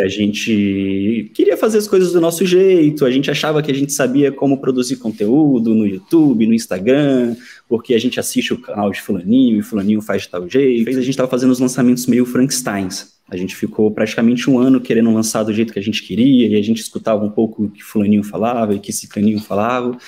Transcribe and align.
A 0.00 0.06
gente 0.06 1.28
queria 1.34 1.56
fazer 1.56 1.78
as 1.78 1.88
coisas 1.88 2.12
do 2.12 2.20
nosso 2.20 2.46
jeito, 2.46 3.04
a 3.04 3.10
gente 3.10 3.32
achava 3.32 3.60
que 3.60 3.72
a 3.72 3.74
gente 3.74 3.92
sabia 3.92 4.30
como 4.30 4.60
produzir 4.60 4.94
conteúdo 4.94 5.74
no 5.74 5.84
YouTube, 5.84 6.46
no 6.46 6.54
Instagram, 6.54 7.34
porque 7.68 7.94
a 7.94 7.98
gente 7.98 8.20
assiste 8.20 8.54
o 8.54 8.60
canal 8.60 8.92
de 8.92 9.02
fulaninho 9.02 9.58
e 9.58 9.62
fulaninho 9.62 10.00
faz 10.00 10.22
de 10.22 10.28
tal 10.28 10.48
jeito. 10.48 10.88
A 10.88 10.92
gente 10.92 11.10
estava 11.10 11.28
fazendo 11.28 11.50
os 11.50 11.58
lançamentos 11.58 12.06
meio 12.06 12.24
Frankensteins. 12.24 13.18
A 13.28 13.36
gente 13.36 13.56
ficou 13.56 13.90
praticamente 13.90 14.48
um 14.48 14.60
ano 14.60 14.80
querendo 14.80 15.12
lançar 15.12 15.42
do 15.42 15.52
jeito 15.52 15.72
que 15.72 15.80
a 15.80 15.82
gente 15.82 16.04
queria, 16.04 16.46
e 16.46 16.54
a 16.54 16.62
gente 16.62 16.80
escutava 16.80 17.24
um 17.24 17.30
pouco 17.30 17.64
o 17.64 17.68
que 17.68 17.82
fulaninho 17.82 18.22
falava 18.22 18.74
e 18.74 18.76
o 18.76 18.80
que 18.80 18.92
ciclaninho 18.92 19.40
falava, 19.40 19.98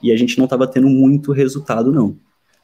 e 0.00 0.12
a 0.12 0.16
gente 0.16 0.38
não 0.38 0.44
estava 0.44 0.64
tendo 0.64 0.88
muito 0.88 1.32
resultado, 1.32 1.90
não. 1.90 2.16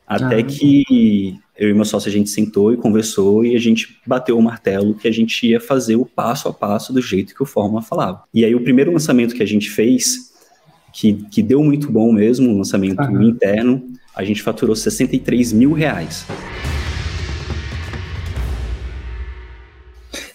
Até 0.06 0.38
ah, 0.38 0.42
que 0.44 1.36
eu 1.58 1.70
e 1.70 1.74
meu 1.74 1.84
sócio 1.84 2.08
a 2.08 2.12
gente 2.12 2.28
sentou 2.28 2.72
e 2.72 2.76
conversou 2.76 3.44
e 3.44 3.56
a 3.56 3.58
gente 3.58 3.98
bateu 4.06 4.38
o 4.38 4.42
martelo 4.42 4.94
que 4.94 5.08
a 5.08 5.10
gente 5.10 5.46
ia 5.46 5.58
fazer 5.58 5.96
o 5.96 6.04
passo 6.04 6.48
a 6.48 6.52
passo 6.52 6.92
do 6.92 7.00
jeito 7.00 7.34
que 7.34 7.42
o 7.42 7.46
Fórmula 7.46 7.80
falava. 7.80 8.22
E 8.32 8.44
aí 8.44 8.54
o 8.54 8.60
primeiro 8.60 8.92
lançamento 8.92 9.34
que 9.34 9.42
a 9.42 9.46
gente 9.46 9.70
fez, 9.70 10.32
que, 10.92 11.14
que 11.30 11.42
deu 11.42 11.62
muito 11.64 11.90
bom 11.90 12.12
mesmo, 12.12 12.50
um 12.50 12.58
lançamento 12.58 13.02
interno, 13.22 13.82
a 14.14 14.22
gente 14.22 14.42
faturou 14.42 14.76
63 14.76 15.52
mil 15.54 15.72
reais. 15.72 16.26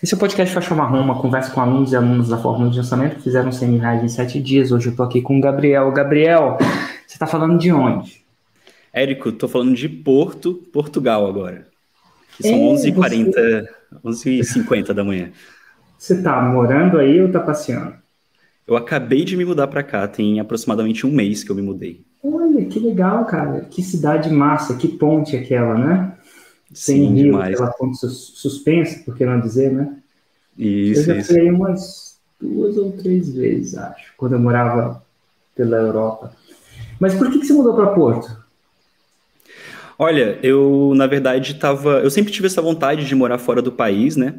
Esse 0.02 0.16
é 0.16 0.18
o 0.18 0.20
podcast 0.20 0.52
Faixa 0.52 0.74
Marrom, 0.74 1.02
uma 1.02 1.22
conversa 1.22 1.52
com 1.52 1.62
alunos 1.62 1.92
e 1.92 1.96
alunos 1.96 2.30
da 2.30 2.38
Fórmula 2.40 2.72
de 2.72 2.78
Lançamento 2.78 3.18
que 3.18 3.24
fizeram 3.24 3.52
100 3.52 3.78
reais 3.78 4.04
em 4.04 4.08
7 4.08 4.42
dias. 4.42 4.72
Hoje 4.72 4.88
eu 4.88 4.96
tô 4.96 5.04
aqui 5.04 5.22
com 5.22 5.38
o 5.38 5.42
Gabriel. 5.42 5.92
Gabriel, 5.92 6.58
você 7.06 7.20
tá 7.20 7.28
falando 7.28 7.60
de 7.60 7.72
onde? 7.72 8.21
Érico, 8.94 9.32
tô 9.32 9.48
falando 9.48 9.74
de 9.74 9.88
Porto, 9.88 10.56
Portugal 10.72 11.26
agora. 11.28 11.68
Que 12.36 12.44
são 12.44 12.60
11h40, 12.76 13.66
você... 14.04 14.42
11h50 14.42 14.94
da 14.94 15.04
manhã. 15.04 15.32
Você 15.98 16.22
tá 16.22 16.42
morando 16.42 16.98
aí 16.98 17.22
ou 17.22 17.32
tá 17.32 17.40
passeando? 17.40 17.94
Eu 18.68 18.76
acabei 18.76 19.24
de 19.24 19.36
me 19.36 19.46
mudar 19.46 19.68
para 19.68 19.84
cá, 19.84 20.08
tem 20.08 20.40
aproximadamente 20.40 21.06
um 21.06 21.12
mês 21.12 21.44
que 21.44 21.52
eu 21.52 21.56
me 21.56 21.62
mudei. 21.62 22.06
Olha, 22.24 22.66
que 22.66 22.80
legal, 22.80 23.26
cara. 23.26 23.62
Que 23.70 23.82
cidade 23.82 24.30
massa, 24.30 24.76
que 24.76 24.88
ponte 24.88 25.36
aquela, 25.36 25.76
né? 25.78 26.14
Sem 26.74 27.02
Sim, 27.02 27.14
rio, 27.14 27.26
demais. 27.32 27.54
aquela 27.54 27.72
ponte 27.72 27.98
suspensa, 27.98 29.04
por 29.04 29.16
que 29.16 29.26
não 29.26 29.40
dizer, 29.40 29.72
né? 29.72 29.98
Isso, 30.58 31.02
eu 31.02 31.06
já 31.06 31.18
isso. 31.18 31.34
fui 31.34 31.42
aí 31.42 31.52
umas 31.52 32.20
duas 32.40 32.78
ou 32.78 32.92
três 32.94 33.34
vezes, 33.34 33.78
acho, 33.78 34.14
quando 34.18 34.34
eu 34.34 34.40
morava 34.40 35.04
pela 35.56 35.78
Europa. 35.78 36.34
Mas 37.00 37.14
por 37.16 37.30
que, 37.30 37.40
que 37.40 37.46
você 37.46 37.54
mudou 37.54 37.76
para 37.76 37.94
Porto? 37.94 38.41
Olha, 40.04 40.40
eu 40.42 40.94
na 40.96 41.06
verdade 41.06 41.52
estava, 41.52 42.00
eu 42.00 42.10
sempre 42.10 42.34
tive 42.34 42.48
essa 42.48 42.60
vontade 42.60 43.06
de 43.06 43.14
morar 43.14 43.38
fora 43.38 43.62
do 43.62 43.72
país, 43.72 44.16
né? 44.16 44.34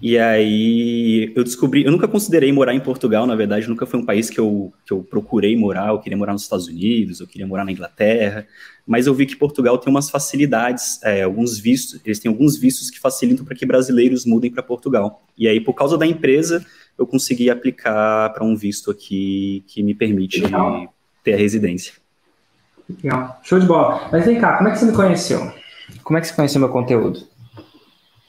E 0.00 0.16
aí 0.16 1.32
eu 1.34 1.42
descobri, 1.42 1.84
eu 1.84 1.90
nunca 1.90 2.06
considerei 2.06 2.52
morar 2.52 2.72
em 2.72 2.78
Portugal, 2.78 3.26
na 3.26 3.34
verdade, 3.34 3.68
nunca 3.68 3.84
foi 3.84 3.98
um 3.98 4.06
país 4.06 4.30
que 4.30 4.38
eu, 4.38 4.72
que 4.86 4.92
eu 4.92 5.02
procurei 5.02 5.56
morar, 5.56 5.88
eu 5.88 5.98
queria 5.98 6.16
morar 6.16 6.32
nos 6.32 6.42
Estados 6.42 6.68
Unidos, 6.68 7.18
eu 7.18 7.26
queria 7.26 7.44
morar 7.48 7.64
na 7.64 7.72
Inglaterra, 7.72 8.46
mas 8.86 9.08
eu 9.08 9.14
vi 9.14 9.26
que 9.26 9.34
Portugal 9.34 9.76
tem 9.76 9.92
umas 9.92 10.08
facilidades, 10.08 11.02
é, 11.02 11.22
alguns 11.22 11.58
vistos, 11.58 12.00
eles 12.04 12.20
têm 12.20 12.30
alguns 12.30 12.56
vistos 12.56 12.88
que 12.88 13.00
facilitam 13.00 13.44
para 13.44 13.56
que 13.56 13.66
brasileiros 13.66 14.24
mudem 14.24 14.52
para 14.52 14.62
Portugal. 14.62 15.24
E 15.36 15.48
aí, 15.48 15.60
por 15.60 15.74
causa 15.74 15.98
da 15.98 16.06
empresa, 16.06 16.64
eu 16.96 17.08
consegui 17.08 17.50
aplicar 17.50 18.32
para 18.32 18.44
um 18.44 18.54
visto 18.54 18.88
aqui 18.88 19.64
que 19.66 19.82
me 19.82 19.94
permite 19.94 20.40
Legal. 20.40 20.94
ter 21.24 21.34
a 21.34 21.36
residência. 21.36 22.01
Legal. 23.02 23.40
Show 23.42 23.58
de 23.58 23.66
bola. 23.66 24.08
Mas 24.10 24.24
vem 24.24 24.40
cá, 24.40 24.56
como 24.56 24.68
é 24.68 24.72
que 24.72 24.78
você 24.78 24.86
me 24.86 24.92
conheceu? 24.92 25.52
Como 26.02 26.18
é 26.18 26.20
que 26.20 26.26
você 26.26 26.34
conheceu 26.34 26.60
meu 26.60 26.68
conteúdo? 26.68 27.20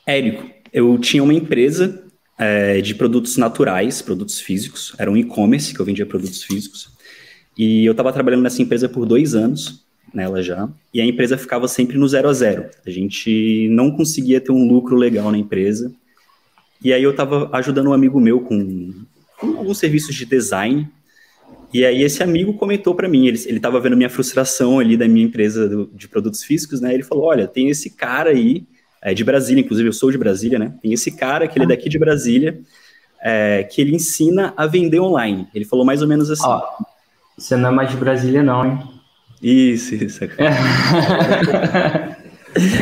Érico, 0.05 0.43
eu 0.71 0.97
tinha 0.97 1.23
uma 1.23 1.33
empresa 1.33 2.03
é, 2.37 2.81
de 2.81 2.95
produtos 2.95 3.37
naturais, 3.37 4.01
produtos 4.01 4.39
físicos. 4.39 4.93
Era 4.97 5.09
um 5.09 5.17
e-commerce 5.17 5.73
que 5.73 5.79
eu 5.79 5.85
vendia 5.85 6.05
produtos 6.05 6.43
físicos. 6.43 6.91
E 7.57 7.85
eu 7.85 7.91
estava 7.91 8.11
trabalhando 8.11 8.41
nessa 8.41 8.61
empresa 8.61 8.89
por 8.89 9.05
dois 9.05 9.35
anos, 9.35 9.85
nela 10.13 10.41
já. 10.41 10.67
E 10.93 10.99
a 10.99 11.05
empresa 11.05 11.37
ficava 11.37 11.67
sempre 11.67 11.97
no 11.97 12.07
zero 12.07 12.27
a 12.27 12.33
zero. 12.33 12.69
A 12.85 12.89
gente 12.89 13.67
não 13.69 13.91
conseguia 13.91 14.41
ter 14.41 14.51
um 14.51 14.67
lucro 14.67 14.95
legal 14.95 15.31
na 15.31 15.37
empresa. 15.37 15.93
E 16.83 16.91
aí 16.91 17.03
eu 17.03 17.11
estava 17.11 17.49
ajudando 17.53 17.87
um 17.87 17.93
amigo 17.93 18.19
meu 18.19 18.41
com, 18.41 18.93
com 19.39 19.57
alguns 19.57 19.77
serviços 19.77 20.15
de 20.15 20.25
design 20.25 20.89
e 21.73 21.83
aí 21.83 22.03
esse 22.03 22.21
amigo 22.21 22.53
comentou 22.53 22.93
para 22.93 23.09
mim, 23.09 23.25
ele 23.25 23.37
estava 23.37 23.79
vendo 23.79 23.97
minha 23.97 24.09
frustração 24.09 24.79
ali 24.79 24.95
da 24.95 25.07
minha 25.07 25.25
empresa 25.25 25.67
do, 25.67 25.89
de 25.93 26.07
produtos 26.07 26.43
físicos, 26.43 26.79
né? 26.79 26.93
Ele 26.93 27.01
falou, 27.01 27.25
olha, 27.25 27.47
tem 27.47 27.69
esse 27.69 27.89
cara 27.89 28.29
aí, 28.29 28.63
é 29.01 29.13
de 29.13 29.23
Brasília, 29.23 29.61
inclusive 29.61 29.89
eu 29.89 29.93
sou 29.93 30.11
de 30.11 30.17
Brasília, 30.17 30.59
né? 30.59 30.73
Tem 30.81 30.93
esse 30.93 31.11
cara 31.11 31.47
que 31.47 31.57
ele 31.57 31.65
é 31.65 31.69
daqui 31.69 31.89
de 31.89 31.97
Brasília, 31.97 32.59
é, 33.21 33.63
que 33.63 33.81
ele 33.81 33.95
ensina 33.95 34.53
a 34.55 34.67
vender 34.67 34.99
online. 34.99 35.47
Ele 35.53 35.65
falou 35.65 35.83
mais 35.83 36.01
ou 36.03 36.07
menos 36.07 36.29
assim. 36.29 36.45
Ó, 36.45 36.61
você 37.37 37.55
não 37.55 37.69
é 37.69 37.71
mais 37.71 37.89
de 37.89 37.97
Brasília 37.97 38.43
não, 38.43 38.65
hein? 38.65 38.79
Isso, 39.41 39.95
isso. 39.95 40.23
É. 40.23 40.29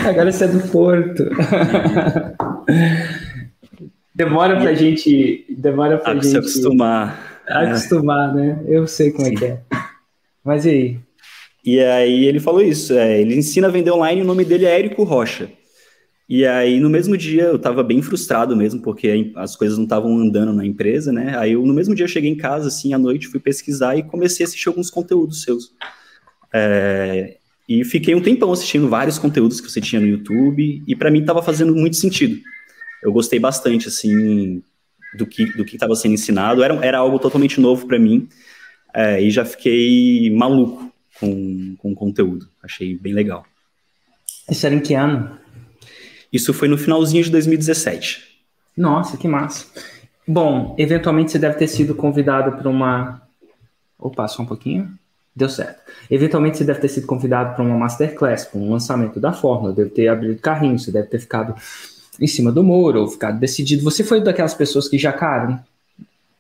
Agora 0.10 0.32
você 0.32 0.44
é 0.44 0.48
do 0.48 0.68
Porto. 0.68 1.24
demora 4.14 4.60
pra 4.60 4.74
gente... 4.74 5.46
Demora 5.50 5.98
pra 5.98 6.12
ah, 6.12 6.16
gente... 6.16 6.28
se 6.28 6.38
acostumar. 6.38 7.31
Acostumar, 7.52 8.34
né? 8.34 8.64
Eu 8.68 8.88
sei 8.88 9.12
como 9.12 9.28
Sim. 9.28 9.36
é 9.36 9.38
que 9.38 9.46
é. 9.46 9.62
Mas 10.44 10.66
e 10.66 10.70
aí? 10.70 11.00
E 11.64 11.80
aí 11.80 12.26
ele 12.26 12.40
falou 12.40 12.62
isso, 12.62 12.94
é, 12.94 13.22
ele 13.22 13.36
ensina 13.36 13.68
a 13.68 13.72
vender 13.72 13.92
online, 13.92 14.22
o 14.22 14.26
nome 14.26 14.44
dele 14.44 14.66
é 14.66 14.80
Érico 14.80 15.04
Rocha. 15.04 15.50
E 16.28 16.46
aí 16.46 16.80
no 16.80 16.90
mesmo 16.90 17.16
dia 17.16 17.44
eu 17.44 17.60
tava 17.60 17.84
bem 17.84 18.02
frustrado 18.02 18.56
mesmo, 18.56 18.82
porque 18.82 19.32
as 19.36 19.56
coisas 19.56 19.78
não 19.78 19.84
estavam 19.84 20.18
andando 20.18 20.54
na 20.54 20.66
empresa, 20.66 21.12
né? 21.12 21.38
Aí 21.38 21.52
eu, 21.52 21.66
no 21.66 21.74
mesmo 21.74 21.94
dia 21.94 22.06
eu 22.06 22.10
cheguei 22.10 22.32
em 22.32 22.38
casa, 22.38 22.70
assim, 22.70 22.94
à 22.94 22.98
noite, 22.98 23.28
fui 23.28 23.40
pesquisar 23.40 23.96
e 23.96 24.04
comecei 24.04 24.44
a 24.44 24.48
assistir 24.48 24.70
alguns 24.70 24.90
conteúdos 24.90 25.44
seus. 25.44 25.72
É, 26.54 27.38
e 27.70 27.86
fiquei 27.86 28.16
um 28.16 28.22
tempão 28.22 28.52
assistindo 28.52 28.90
vários 28.90 29.20
conteúdos 29.20 29.62
que 29.62 29.70
você 29.70 29.80
tinha 29.80 30.02
no 30.02 30.08
YouTube, 30.08 30.84
e 30.88 30.96
para 30.96 31.12
mim 31.12 31.24
tava 31.24 31.42
fazendo 31.42 31.76
muito 31.76 31.96
sentido. 31.96 32.40
Eu 33.04 33.12
gostei 33.14 33.40
bastante, 33.40 33.88
assim, 33.88 34.64
do 35.18 35.26
que 35.26 35.46
do 35.54 35.66
que 35.66 35.76
estava 35.76 35.96
sendo 35.96 36.14
ensinado. 36.14 36.64
Era, 36.64 36.74
era 36.86 36.98
algo 36.98 37.20
totalmente 37.20 37.60
novo 37.60 37.88
para 37.88 38.00
mim 38.00 38.28
é, 38.94 39.22
e 39.22 39.32
já 39.32 39.46
fiquei 39.46 40.30
maluco 40.32 40.92
com, 41.20 41.76
com 41.78 41.92
o 41.92 41.96
conteúdo. 41.96 42.48
Achei 42.64 42.98
bem 42.98 43.14
legal. 43.14 43.46
Isso 44.50 44.66
era 44.66 44.76
em 44.76 44.80
que 44.80 44.94
ano? 44.94 45.38
Isso 46.32 46.54
foi 46.54 46.68
no 46.68 46.78
finalzinho 46.78 47.24
de 47.24 47.30
2017. 47.30 48.32
Nossa, 48.76 49.18
que 49.18 49.28
massa. 49.28 49.66
Bom, 50.28 50.76
eventualmente 50.78 51.32
você 51.32 51.40
deve 51.40 51.58
ter 51.58 51.68
sido 51.68 51.94
convidado 51.94 52.58
para 52.58 52.70
uma. 52.70 53.22
Opa, 54.00 54.28
só 54.28 54.44
um 54.44 54.46
pouquinho. 54.46 54.90
Deu 55.36 55.50
certo. 55.50 55.82
Eventualmente 56.10 56.58
você 56.58 56.64
deve 56.64 56.80
ter 56.80 56.90
sido 56.90 57.08
convidado 57.08 57.56
para 57.56 57.64
uma 57.64 57.78
masterclass, 57.78 58.46
para 58.46 58.60
um 58.60 58.72
lançamento 58.72 59.20
da 59.20 59.32
fórmula, 59.32 59.74
deve 59.74 59.90
ter 59.90 60.08
abrido 60.10 60.42
carrinho, 60.42 60.78
você 60.78 60.92
deve 60.92 61.08
ter 61.08 61.20
ficado 61.20 61.56
em 62.22 62.28
cima 62.28 62.52
do 62.52 62.64
muro, 62.64 63.02
ou 63.02 63.08
ficar 63.08 63.32
decidido. 63.32 63.84
Você 63.84 64.04
foi 64.04 64.22
daquelas 64.22 64.54
pessoas 64.54 64.88
que 64.88 64.98
já, 64.98 65.12
cara, 65.12 65.66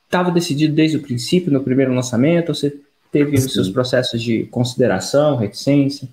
estava 0.06 0.30
decidido 0.30 0.75
desde 0.75 0.97
o 0.97 1.02
princípio, 1.02 1.52
no 1.52 1.64
primeiro 1.64 1.94
lançamento, 1.94 2.50
ou 2.50 2.56
você 2.56 2.74
teve 3.12 3.38
Sim. 3.38 3.47
os 3.47 3.53
seus 3.53 3.69
processos 3.69 4.22
de 4.22 4.44
consideração, 4.44 5.38
reticência? 5.38 6.08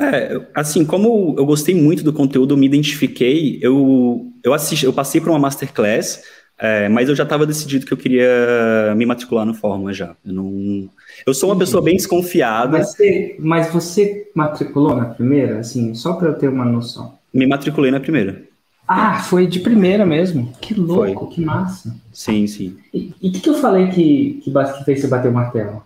É, 0.00 0.40
assim, 0.54 0.84
como 0.84 1.34
eu 1.36 1.44
gostei 1.44 1.74
muito 1.74 2.02
do 2.02 2.12
conteúdo, 2.12 2.54
eu 2.54 2.58
me 2.58 2.66
identifiquei, 2.66 3.58
eu, 3.60 4.26
eu 4.42 4.54
assisti, 4.54 4.86
eu 4.86 4.92
passei 4.92 5.20
por 5.20 5.30
uma 5.30 5.38
masterclass, 5.38 6.22
é, 6.58 6.88
mas 6.88 7.08
eu 7.08 7.14
já 7.14 7.24
estava 7.24 7.44
decidido 7.44 7.84
que 7.84 7.92
eu 7.92 7.96
queria 7.96 8.94
me 8.96 9.04
matricular 9.04 9.44
no 9.44 9.52
Fórmula 9.52 9.92
já. 9.92 10.16
Eu, 10.24 10.32
não, 10.32 10.88
eu 11.26 11.34
sou 11.34 11.50
uma 11.50 11.58
pessoa 11.58 11.82
bem 11.82 11.96
desconfiada. 11.96 12.78
Mas 12.78 12.92
você, 12.92 13.36
mas 13.38 13.72
você 13.72 14.30
matriculou 14.34 14.96
na 14.96 15.06
primeira, 15.06 15.58
assim, 15.58 15.94
só 15.94 16.14
para 16.14 16.28
eu 16.28 16.34
ter 16.34 16.48
uma 16.48 16.64
noção? 16.64 17.18
Me 17.34 17.46
matriculei 17.46 17.90
na 17.90 18.00
primeira. 18.00 18.51
Ah, 18.86 19.20
foi 19.22 19.46
de 19.46 19.60
primeira 19.60 20.04
mesmo. 20.04 20.52
Que 20.60 20.74
louco, 20.74 21.26
foi. 21.26 21.34
que 21.34 21.40
massa. 21.40 21.94
Sim, 22.12 22.46
sim. 22.46 22.76
E 22.92 23.14
o 23.22 23.32
que, 23.32 23.40
que 23.40 23.48
eu 23.48 23.54
falei 23.54 23.88
que, 23.88 24.40
que, 24.42 24.50
que 24.50 24.84
fez 24.84 25.00
você 25.00 25.06
bater 25.06 25.28
o 25.28 25.32
martelo? 25.32 25.82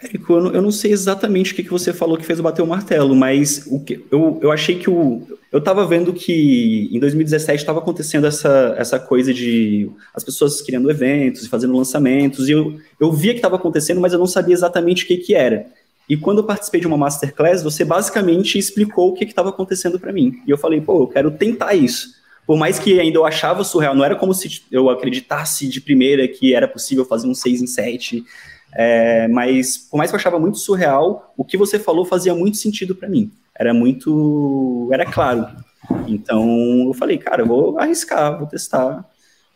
Érico, 0.00 0.32
eu 0.32 0.40
não, 0.40 0.52
eu 0.52 0.62
não, 0.62 0.70
sei 0.70 0.92
exatamente 0.92 1.52
o 1.52 1.56
que, 1.56 1.64
que 1.64 1.70
você 1.70 1.92
falou 1.92 2.16
que 2.16 2.24
fez 2.24 2.38
eu 2.38 2.42
bater 2.44 2.62
o 2.62 2.66
martelo, 2.66 3.16
mas 3.16 3.66
o 3.66 3.80
que, 3.80 4.04
eu, 4.12 4.38
eu 4.40 4.52
achei 4.52 4.78
que 4.78 4.88
o. 4.88 5.26
Eu 5.50 5.58
estava 5.58 5.84
vendo 5.86 6.12
que 6.12 6.88
em 6.92 7.00
2017 7.00 7.58
estava 7.58 7.80
acontecendo 7.80 8.26
essa, 8.26 8.74
essa 8.78 9.00
coisa 9.00 9.34
de 9.34 9.90
as 10.14 10.22
pessoas 10.22 10.62
criando 10.62 10.90
eventos 10.90 11.42
e 11.42 11.48
fazendo 11.48 11.76
lançamentos, 11.76 12.48
e 12.48 12.52
eu, 12.52 12.78
eu 13.00 13.10
via 13.10 13.32
que 13.32 13.38
estava 13.38 13.56
acontecendo, 13.56 14.00
mas 14.00 14.12
eu 14.12 14.18
não 14.20 14.26
sabia 14.26 14.54
exatamente 14.54 15.02
o 15.04 15.06
que, 15.08 15.16
que 15.16 15.34
era. 15.34 15.66
E 16.08 16.16
quando 16.16 16.38
eu 16.38 16.44
participei 16.44 16.80
de 16.80 16.86
uma 16.86 16.96
masterclass, 16.96 17.62
você 17.62 17.84
basicamente 17.84 18.58
explicou 18.58 19.10
o 19.10 19.14
que 19.14 19.24
estava 19.24 19.50
acontecendo 19.50 20.00
para 20.00 20.12
mim. 20.12 20.40
E 20.46 20.50
eu 20.50 20.56
falei, 20.56 20.80
pô, 20.80 21.02
eu 21.02 21.06
quero 21.06 21.30
tentar 21.30 21.74
isso. 21.74 22.16
Por 22.46 22.56
mais 22.56 22.78
que 22.78 22.98
ainda 22.98 23.18
eu 23.18 23.26
achava 23.26 23.62
surreal, 23.62 23.94
não 23.94 24.04
era 24.04 24.16
como 24.16 24.32
se 24.32 24.62
eu 24.72 24.88
acreditasse 24.88 25.68
de 25.68 25.82
primeira 25.82 26.26
que 26.26 26.54
era 26.54 26.66
possível 26.66 27.04
fazer 27.04 27.28
um 27.28 27.34
6 27.34 27.60
em 27.60 27.66
7. 27.66 28.24
É, 28.74 29.28
mas 29.28 29.76
por 29.76 29.98
mais 29.98 30.10
que 30.10 30.14
eu 30.14 30.18
achava 30.18 30.38
muito 30.38 30.56
surreal, 30.56 31.34
o 31.36 31.44
que 31.44 31.58
você 31.58 31.78
falou 31.78 32.06
fazia 32.06 32.34
muito 32.34 32.56
sentido 32.56 32.94
para 32.94 33.08
mim. 33.08 33.30
Era 33.54 33.74
muito. 33.74 34.88
Era 34.90 35.04
claro. 35.04 35.46
Então 36.06 36.86
eu 36.86 36.94
falei, 36.94 37.18
cara, 37.18 37.42
eu 37.42 37.46
vou 37.46 37.78
arriscar, 37.78 38.38
vou 38.38 38.46
testar, 38.46 39.04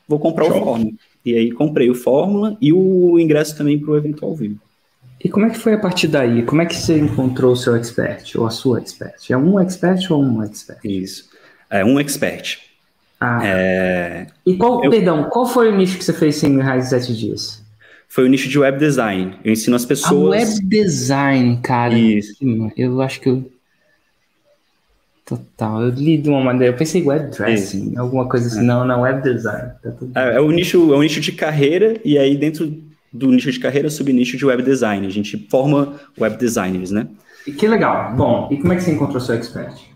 vou 0.07 0.19
comprar 0.19 0.47
Show. 0.47 0.57
o 0.57 0.65
Fórmula. 0.65 0.93
E 1.25 1.35
aí 1.35 1.51
comprei 1.51 1.89
o 1.89 1.95
Fórmula 1.95 2.59
e 2.61 2.75
o 2.75 3.19
ingresso 3.19 3.57
também 3.57 3.79
para 3.79 3.91
o 3.91 3.97
evento 3.97 4.25
ao 4.25 4.35
vivo. 4.35 4.61
E 5.25 5.29
como 5.29 5.47
é 5.47 5.51
que 5.51 5.59
foi 5.59 5.75
a 5.75 5.79
partir 5.79 6.09
daí? 6.09 6.43
Como 6.43 6.61
é 6.63 6.67
que 6.67 6.75
você 6.75 6.99
encontrou 6.99 7.53
o 7.53 7.57
seu 7.57 7.77
expert 7.77 8.37
ou 8.37 8.47
a 8.47 8.51
sua 8.51 8.81
expert? 8.81 9.31
É 9.31 9.37
um 9.37 9.61
expert 9.61 10.11
ou 10.11 10.23
um 10.23 10.43
expert? 10.43 10.81
Isso. 10.85 11.31
É 11.71 11.85
um 11.85 12.01
expert. 12.01 12.59
Ah. 13.21 13.41
É... 13.45 14.27
E 14.45 14.57
qual, 14.57 14.83
eu... 14.85 14.91
perdão, 14.91 15.25
qual 15.31 15.47
foi 15.47 15.69
o 15.71 15.77
nicho 15.77 15.97
que 15.97 16.05
você 16.05 16.13
fez 16.13 16.43
em 16.43 16.51
mil 16.51 16.65
reais 16.65 16.87
em 16.87 16.89
sete 16.89 17.17
dias? 17.17 17.63
Foi 18.09 18.25
o 18.25 18.29
nicho 18.29 18.49
de 18.49 18.59
web 18.59 18.79
design. 18.79 19.39
Eu 19.45 19.53
ensino 19.53 19.77
as 19.77 19.87
pessoas. 19.87 20.35
A 20.35 20.41
web 20.41 20.67
design, 20.67 21.59
cara. 21.63 21.95
Isso. 21.97 22.35
Eu 22.77 23.01
acho 23.01 23.21
que 23.21 23.29
eu. 23.29 23.51
Total. 25.25 25.83
Eu 25.83 25.91
li 25.91 26.19
de 26.19 26.29
uma 26.29 26.43
maneira. 26.43 26.75
Eu 26.75 26.77
pensei 26.77 27.01
web 27.03 27.31
dressing, 27.35 27.97
alguma 27.97 28.29
coisa 28.29 28.49
assim. 28.49 28.59
É. 28.59 28.63
Não, 28.63 28.85
não, 28.85 29.03
web 29.03 29.23
design. 29.23 29.71
Tá 29.83 30.21
é, 30.21 30.37
é, 30.37 30.41
o 30.41 30.51
nicho, 30.51 30.93
é 30.93 30.97
o 30.97 31.03
nicho 31.03 31.21
de 31.21 31.33
carreira, 31.33 31.99
e 32.05 32.19
aí 32.19 32.37
dentro 32.37 32.92
do 33.13 33.31
nicho 33.31 33.53
de 33.53 33.61
carreira, 33.61 33.91
subnicho 33.91 34.37
de 34.37 34.47
web 34.47 34.63
design. 34.63 35.07
A 35.07 35.11
gente 35.11 35.47
forma 35.51 36.01
web 36.19 36.37
designers, 36.37 36.91
né? 36.91 37.09
Que 37.59 37.67
legal. 37.67 38.15
Bom, 38.17 38.49
e 38.51 38.57
como 38.57 38.73
é 38.73 38.77
que 38.77 38.83
você 38.83 38.93
encontrou 38.93 39.21
seu 39.21 39.35
expert? 39.35 39.93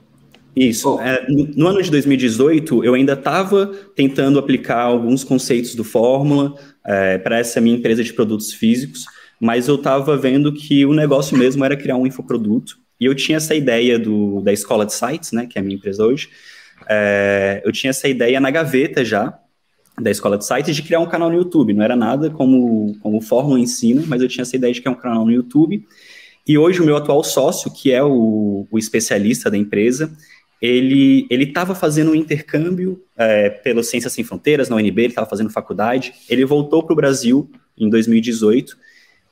Isso. 0.55 0.97
Oh. 0.97 1.01
É, 1.01 1.27
no, 1.29 1.45
no, 1.55 1.67
ano 1.69 1.83
de 1.83 1.91
2018, 1.91 2.83
eu 2.83 2.95
ainda 2.95 3.13
estava 3.13 3.67
tentando 3.95 4.39
aplicar 4.39 4.81
alguns 4.81 5.23
conceitos 5.23 5.75
do 5.75 5.85
Fórmula 5.85 6.55
é, 6.85 7.19
para 7.19 7.39
essa 7.39 7.61
minha 7.61 7.77
empresa 7.77 8.03
de 8.03 8.13
produtos 8.13 8.53
físicos, 8.53 9.05
mas 9.39 9.69
eu 9.69 9.75
estava 9.75 10.17
vendo 10.17 10.53
que 10.53 10.87
o 10.87 10.95
negócio 10.95 11.37
mesmo 11.37 11.65
era 11.65 11.77
criar 11.77 11.97
um 11.97 12.07
infoproduto. 12.07 12.79
E 12.99 13.05
eu 13.05 13.15
tinha 13.15 13.37
essa 13.37 13.55
ideia 13.55 13.99
do, 13.99 14.41
da 14.41 14.53
escola 14.53 14.87
de 14.87 14.95
sites, 14.95 15.31
né, 15.33 15.47
que 15.47 15.59
é 15.59 15.61
a 15.61 15.65
minha 15.65 15.77
empresa 15.77 16.05
hoje. 16.05 16.31
É, 16.89 17.61
eu 17.65 17.71
tinha 17.71 17.91
essa 17.91 18.09
ideia 18.09 18.41
na 18.41 18.51
gaveta 18.51 19.05
já, 19.05 19.39
da 20.01 20.11
escola 20.11 20.37
de 20.37 20.47
sites, 20.47 20.77
de 20.77 20.83
criar 20.83 21.01
um 21.01 21.07
canal 21.07 21.31
no 21.31 21.37
YouTube. 21.37 21.73
Não 21.73 21.83
era 21.83 21.97
nada 21.97 22.31
como, 22.31 22.97
como 23.01 23.21
Fórmula 23.21 23.59
ensina, 23.59 24.03
mas 24.07 24.21
eu 24.21 24.29
tinha 24.29 24.43
essa 24.43 24.57
ideia 24.57 24.73
de 24.73 24.81
criar 24.81 24.93
um 24.93 25.01
canal 25.01 25.25
no 25.25 25.33
YouTube. 25.33 25.87
E 26.47 26.57
hoje 26.57 26.81
o 26.81 26.85
meu 26.85 26.97
atual 26.97 27.25
sócio, 27.25 27.71
que 27.71 27.93
é 27.93 28.03
o, 28.03 28.67
o 28.71 28.79
especialista 28.79 29.51
da 29.51 29.57
empresa, 29.57 30.13
ele 30.61 31.27
ele 31.29 31.45
estava 31.45 31.75
fazendo 31.75 32.13
um 32.13 32.15
intercâmbio 32.15 33.03
é, 33.17 33.51
pelo 33.51 33.83
Ciências 33.83 34.13
Sem 34.13 34.25
Fronteiras 34.25 34.69
na 34.69 34.77
UNB, 34.77 35.03
ele 35.03 35.07
estava 35.09 35.29
fazendo 35.29 35.51
faculdade, 35.51 36.15
ele 36.29 36.45
voltou 36.45 36.83
para 36.83 36.93
o 36.93 36.97
Brasil 36.97 37.51
em 37.77 37.91
2018, 37.91 38.77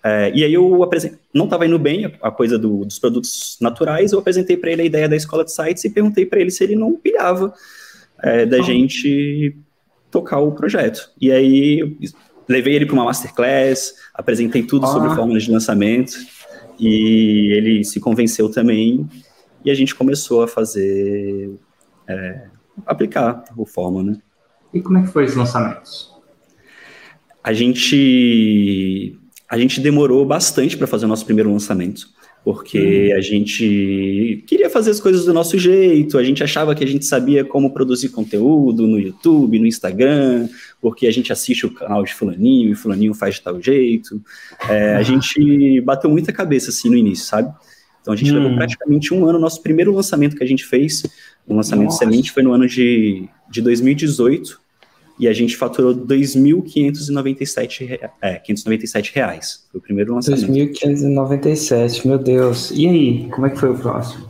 é, 0.02 0.32
e 0.34 0.44
aí 0.44 0.52
eu 0.52 0.82
apresentei, 0.82 1.18
não 1.32 1.46
estava 1.46 1.66
indo 1.66 1.78
bem 1.78 2.12
a, 2.20 2.30
coisa 2.30 2.58
do, 2.58 2.84
dos 2.84 2.98
produtos 2.98 3.56
naturais, 3.60 4.12
eu 4.12 4.18
apresentei 4.18 4.56
para 4.56 4.70
ele 4.70 4.82
a 4.82 4.84
ideia 4.84 5.08
da 5.08 5.16
escola 5.16 5.44
de 5.44 5.52
sites 5.52 5.82
e 5.84 5.90
perguntei 5.90 6.26
para 6.26 6.40
ele 6.40 6.50
se 6.50 6.62
ele 6.62 6.76
não 6.76 6.94
pilhava 6.94 7.54
é, 8.22 8.44
da 8.44 8.60
gente 8.60 9.56
tocar 10.14 10.38
o 10.38 10.52
projeto. 10.52 11.10
E 11.20 11.32
aí 11.32 11.98
levei 12.48 12.76
ele 12.76 12.86
para 12.86 12.94
uma 12.94 13.04
masterclass, 13.04 13.94
apresentei 14.14 14.62
tudo 14.62 14.84
oh. 14.84 14.86
sobre 14.86 15.12
fórmulas 15.12 15.42
de 15.42 15.50
lançamento, 15.50 16.14
e 16.78 17.52
ele 17.52 17.82
se 17.82 17.98
convenceu 17.98 18.48
também 18.48 19.08
e 19.64 19.72
a 19.72 19.74
gente 19.74 19.92
começou 19.92 20.44
a 20.44 20.48
fazer, 20.48 21.58
é, 22.06 22.46
aplicar 22.86 23.44
o 23.56 23.66
Forma, 23.66 24.04
né? 24.04 24.18
E 24.72 24.80
como 24.80 24.98
é 24.98 25.02
que 25.02 25.08
foi 25.08 25.24
os 25.24 25.34
lançamentos? 25.34 26.12
A 27.42 27.52
gente, 27.52 29.18
a 29.48 29.58
gente 29.58 29.80
demorou 29.80 30.24
bastante 30.24 30.76
para 30.76 30.86
fazer 30.86 31.06
o 31.06 31.08
nosso 31.08 31.24
primeiro 31.24 31.50
lançamento, 31.50 32.06
porque 32.44 33.08
uhum. 33.10 33.16
a 33.16 33.20
gente 33.22 34.44
queria 34.46 34.68
fazer 34.68 34.90
as 34.90 35.00
coisas 35.00 35.24
do 35.24 35.32
nosso 35.32 35.58
jeito, 35.58 36.18
a 36.18 36.22
gente 36.22 36.44
achava 36.44 36.74
que 36.74 36.84
a 36.84 36.86
gente 36.86 37.06
sabia 37.06 37.42
como 37.42 37.72
produzir 37.72 38.10
conteúdo 38.10 38.86
no 38.86 39.00
YouTube, 39.00 39.58
no 39.58 39.66
Instagram, 39.66 40.46
porque 40.78 41.06
a 41.06 41.10
gente 41.10 41.32
assiste 41.32 41.64
o 41.64 41.72
canal 41.72 42.04
de 42.04 42.12
fulaninho 42.12 42.70
e 42.70 42.74
fulaninho 42.74 43.14
faz 43.14 43.36
de 43.36 43.40
tal 43.40 43.60
jeito. 43.62 44.22
É, 44.68 44.94
a 44.94 45.02
gente 45.02 45.80
bateu 45.80 46.10
muita 46.10 46.34
cabeça 46.34 46.68
assim 46.68 46.90
no 46.90 46.96
início, 46.96 47.24
sabe? 47.24 47.50
Então 48.02 48.12
a 48.12 48.16
gente 48.16 48.30
hum. 48.30 48.34
levou 48.34 48.54
praticamente 48.54 49.14
um 49.14 49.26
ano. 49.26 49.38
Nosso 49.38 49.62
primeiro 49.62 49.94
lançamento 49.94 50.36
que 50.36 50.44
a 50.44 50.46
gente 50.46 50.66
fez, 50.66 51.02
um 51.48 51.56
lançamento 51.56 51.86
Nossa. 51.86 52.04
excelente, 52.04 52.30
foi 52.30 52.42
no 52.42 52.52
ano 52.52 52.68
de, 52.68 53.26
de 53.50 53.62
2018 53.62 54.63
e 55.18 55.28
a 55.28 55.32
gente 55.32 55.56
faturou 55.56 55.92
R$ 55.92 56.00
2.597 56.00 58.10
é, 58.20 58.34
597 58.36 59.14
reais. 59.14 59.64
Foi 59.70 59.78
o 59.78 59.82
primeiro 59.82 60.14
lançamento. 60.14 60.46
2.597, 60.46 62.06
meu 62.06 62.18
Deus. 62.18 62.70
E 62.72 62.86
aí, 62.86 63.28
como 63.30 63.46
é 63.46 63.50
que 63.50 63.58
foi 63.58 63.70
o 63.70 63.78
próximo? 63.78 64.28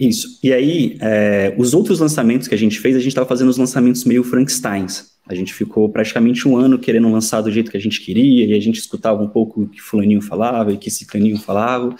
Isso. 0.00 0.38
E 0.42 0.52
aí, 0.52 0.96
é, 1.00 1.54
os 1.58 1.74
outros 1.74 2.00
lançamentos 2.00 2.48
que 2.48 2.54
a 2.54 2.58
gente 2.58 2.80
fez, 2.80 2.96
a 2.96 2.98
gente 2.98 3.08
estava 3.08 3.26
fazendo 3.26 3.48
os 3.48 3.58
lançamentos 3.58 4.04
meio 4.04 4.24
Frankensteins. 4.24 5.16
A 5.28 5.34
gente 5.34 5.52
ficou 5.52 5.88
praticamente 5.88 6.46
um 6.46 6.56
ano 6.56 6.78
querendo 6.78 7.10
lançar 7.10 7.40
do 7.40 7.50
jeito 7.50 7.70
que 7.70 7.76
a 7.76 7.80
gente 7.80 8.00
queria, 8.00 8.46
e 8.46 8.54
a 8.54 8.60
gente 8.60 8.78
escutava 8.78 9.22
um 9.22 9.28
pouco 9.28 9.62
o 9.62 9.68
que 9.68 9.80
fulaninho 9.80 10.22
falava 10.22 10.72
e 10.72 10.76
o 10.76 10.78
que 10.78 10.90
ciclaninho 10.90 11.38
falava 11.38 11.96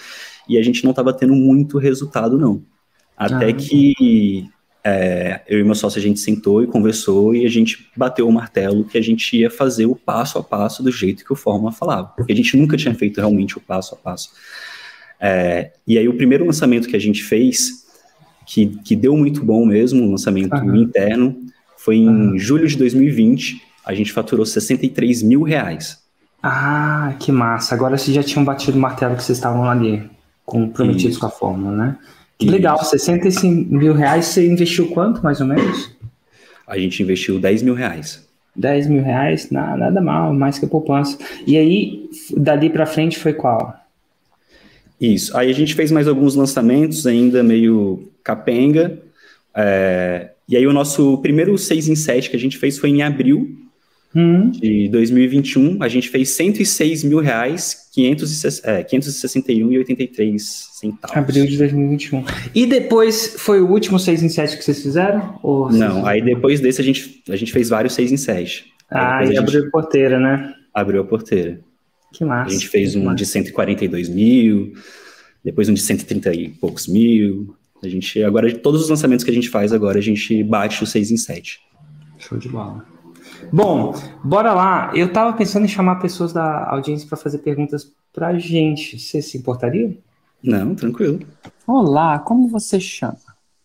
e 0.49 0.59
a 0.59 0.63
gente 0.63 0.85
não 0.85 0.91
estava 0.91 1.13
tendo 1.13 1.35
muito 1.35 1.79
resultado, 1.79 2.39
não. 2.39 2.63
Até 3.17 3.49
ah, 3.49 3.53
que 3.53 4.49
é, 4.89 5.41
eu 5.49 5.59
e 5.59 5.65
meu 5.65 5.75
sócio 5.75 5.99
a 5.99 6.03
gente 6.03 6.21
sentou 6.21 6.63
e 6.63 6.67
conversou 6.69 7.35
e 7.35 7.45
a 7.45 7.49
gente 7.49 7.89
bateu 7.97 8.29
o 8.29 8.33
martelo 8.33 8.85
que 8.85 8.97
a 8.97 9.01
gente 9.01 9.37
ia 9.37 9.51
fazer 9.51 9.85
o 9.85 9.97
passo 9.97 10.39
a 10.39 10.45
passo 10.45 10.81
do 10.81 10.93
jeito 10.93 11.25
que 11.25 11.33
o 11.33 11.37
Fórmula 11.37 11.73
falava, 11.73 12.07
porque 12.17 12.33
a 12.33 12.37
gente 12.37 12.57
nunca 12.57 12.77
tinha 12.77 12.95
feito 12.95 13.17
realmente 13.17 13.59
o 13.59 13.61
passo 13.61 13.97
a 13.97 13.99
passo. 13.99 14.31
É, 15.19 15.73
e 15.85 15.99
aí 15.99 16.09
o 16.09 16.17
primeiro 16.17 16.47
lançamento 16.47 16.87
que 16.87 16.95
a 16.95 17.01
gente 17.01 17.25
fez, 17.25 17.85
que, 18.47 18.79
que 18.85 18.95
deu 18.95 19.17
muito 19.17 19.45
bom 19.45 19.67
mesmo, 19.67 20.05
um 20.05 20.13
lançamento 20.13 20.55
uhum. 20.55 20.77
interno, 20.77 21.37
foi 21.77 21.97
em 21.97 22.09
uhum. 22.09 22.39
julho 22.39 22.69
de 22.69 22.77
2020, 22.77 23.61
a 23.85 23.93
gente 23.93 24.13
faturou 24.13 24.47
63 24.47 25.21
mil 25.25 25.43
reais. 25.43 25.99
Ah, 26.41 27.17
que 27.19 27.33
massa. 27.33 27.75
Agora 27.75 27.99
vocês 27.99 28.15
já 28.15 28.23
tinham 28.23 28.45
batido 28.45 28.79
o 28.79 28.81
martelo 28.81 29.17
que 29.17 29.25
vocês 29.25 29.37
estavam 29.37 29.69
ali 29.69 30.09
comprometidos 30.45 31.15
Isso. 31.15 31.21
com 31.21 31.27
a 31.27 31.31
fórmula, 31.31 31.77
né? 31.77 31.97
Que 32.39 32.47
Isso. 32.47 32.55
legal, 32.55 32.85
65 32.85 33.75
mil 33.75 33.95
reais, 33.95 34.27
você 34.27 34.47
investiu 34.47 34.89
quanto, 34.89 35.23
mais 35.23 35.41
ou 35.41 35.47
menos? 35.47 35.91
A 36.67 36.79
gente 36.79 37.03
investiu 37.03 37.39
10 37.41 37.63
mil 37.63 37.75
reais. 37.75 38.27
10 38.55 38.89
mil 38.89 39.03
reais, 39.03 39.51
nada, 39.51 39.77
nada 39.77 40.01
mal, 40.01 40.33
mais 40.35 40.59
que 40.59 40.65
a 40.65 40.69
poupança. 40.69 41.19
E 41.47 41.57
aí, 41.57 42.09
dali 42.37 42.71
para 42.71 42.87
frente 42.87 43.19
foi 43.19 43.33
qual? 43.33 43.75
Isso, 45.01 45.37
aí 45.37 45.51
a 45.51 45.55
gente 45.55 45.75
fez 45.75 45.93
mais 45.93 46.09
alguns 46.09 46.35
lançamentos 46.35 47.07
ainda 47.07 47.43
meio 47.43 48.11
capenga, 48.25 48.99
é, 49.55 50.31
e 50.49 50.57
aí 50.57 50.67
o 50.67 50.73
nosso 50.73 51.19
primeiro 51.19 51.57
6 51.57 51.89
em 51.89 51.97
7 51.97 52.31
que 52.31 52.37
a 52.37 52.39
gente 52.39 52.57
fez 52.57 52.79
foi 52.79 52.91
em 52.91 53.03
abril 53.03 53.66
Hum. 54.17 54.51
De 54.51 54.89
2021, 54.89 55.83
a 55.83 55.89
gente 55.89 56.09
fez 56.09 56.31
106 56.31 57.05
mil 57.05 57.19
reais, 57.19 57.87
500, 57.93 58.65
é, 58.65 58.83
561,83 58.83 60.39
centavos. 60.39 61.17
Abril 61.19 61.47
de 61.47 61.59
2021. 61.59 62.25
E 62.55 62.65
depois 62.65 63.35
foi 63.37 63.61
o 63.61 63.69
último 63.69 63.99
6 63.99 64.23
em 64.23 64.31
7 64.31 64.57
que 64.57 64.65
vocês 64.65 64.83
fizeram? 64.83 65.39
Ou 65.43 65.71
Não, 65.71 66.07
aí 66.07 66.23
depois 66.23 66.61
desse 66.61 66.81
a 66.81 66.85
gente, 66.85 67.23
a 67.29 67.37
gente 67.37 67.53
fez 67.53 67.69
vários 67.69 67.93
6 67.93 68.13
em 68.13 68.17
7. 68.17 68.65
Ah, 68.91 69.23
e 69.23 69.37
abriu 69.37 69.67
a 69.67 69.71
porteira, 69.71 70.19
né? 70.19 70.55
Abriu 70.73 71.03
a 71.03 71.05
porteira. 71.05 71.61
Que 72.11 72.25
massa. 72.25 72.49
A 72.49 72.53
gente 72.55 72.69
fez 72.69 72.97
um 72.97 73.05
massa. 73.05 73.17
de 73.17 73.27
142 73.27 74.09
mil, 74.09 74.73
depois 75.45 75.69
um 75.69 75.75
de 75.75 75.83
130 75.83 76.33
e 76.33 76.49
poucos 76.49 76.89
mil. 76.89 77.55
A 77.83 77.89
gente, 77.89 78.23
agora, 78.23 78.51
todos 78.57 78.81
os 78.81 78.89
lançamentos 78.89 79.23
que 79.23 79.31
a 79.31 79.35
gente 79.35 79.51
faz 79.51 79.75
agora, 79.75 79.99
a 79.99 80.03
gente 80.03 80.43
bate 80.43 80.83
o 80.83 80.87
6 80.87 81.11
em 81.11 81.17
7. 81.19 81.61
Show 82.19 82.39
de 82.39 82.49
bola. 82.49 82.96
Bom, 83.53 83.93
bora 84.25 84.53
lá. 84.53 84.93
Eu 84.95 85.07
estava 85.07 85.33
pensando 85.33 85.65
em 85.65 85.69
chamar 85.69 85.97
pessoas 85.97 86.33
da 86.33 86.69
audiência 86.71 87.09
para 87.09 87.17
fazer 87.17 87.39
perguntas 87.39 87.93
para 88.13 88.29
a 88.29 88.39
gente. 88.39 88.99
Você 88.99 89.23
se 89.23 89.39
importaria? 89.39 89.97
Não, 90.43 90.75
tranquilo. 90.75 91.21
Olá, 91.67 92.19
como 92.19 92.49
você 92.49 92.79
chama? 92.81 93.19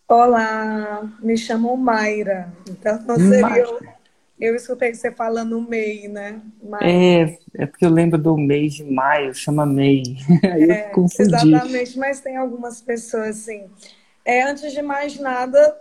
Olá, 0.08 1.08
me 1.22 1.36
chamo 1.36 1.76
Mayra. 1.76 2.52
Então 2.68 3.00
não 3.06 3.16
seria 3.16 3.58
eu, 3.58 3.80
eu 4.38 4.56
escutei 4.56 4.92
você 4.92 5.10
falando 5.10 5.60
MEI, 5.60 6.08
né? 6.08 6.40
Mayra. 6.62 6.86
É, 6.86 7.38
é 7.54 7.66
porque 7.66 7.84
eu 7.84 7.90
lembro 7.90 8.18
do 8.18 8.36
mês 8.36 8.74
de 8.74 8.84
maio, 8.84 9.34
chama 9.34 9.64
MEI. 9.64 10.02
Aí 10.44 10.70
é, 10.70 10.88
eu 10.88 10.90
confundi. 10.90 11.22
Exatamente, 11.22 11.98
mas 11.98 12.20
tem 12.20 12.36
algumas 12.36 12.82
pessoas 12.82 13.38
assim. 13.38 13.70
É, 14.24 14.42
antes 14.42 14.72
de 14.72 14.82
mais 14.82 15.18
nada, 15.18 15.76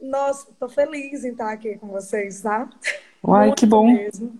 nossa, 0.00 0.48
tô 0.58 0.68
feliz 0.68 1.24
em 1.24 1.30
estar 1.30 1.52
aqui 1.52 1.76
com 1.76 1.88
vocês, 1.88 2.42
tá? 2.42 2.68
Uai, 3.26 3.46
Muito 3.46 3.58
que 3.60 3.66
bom. 3.66 3.86
Mesmo. 3.86 4.38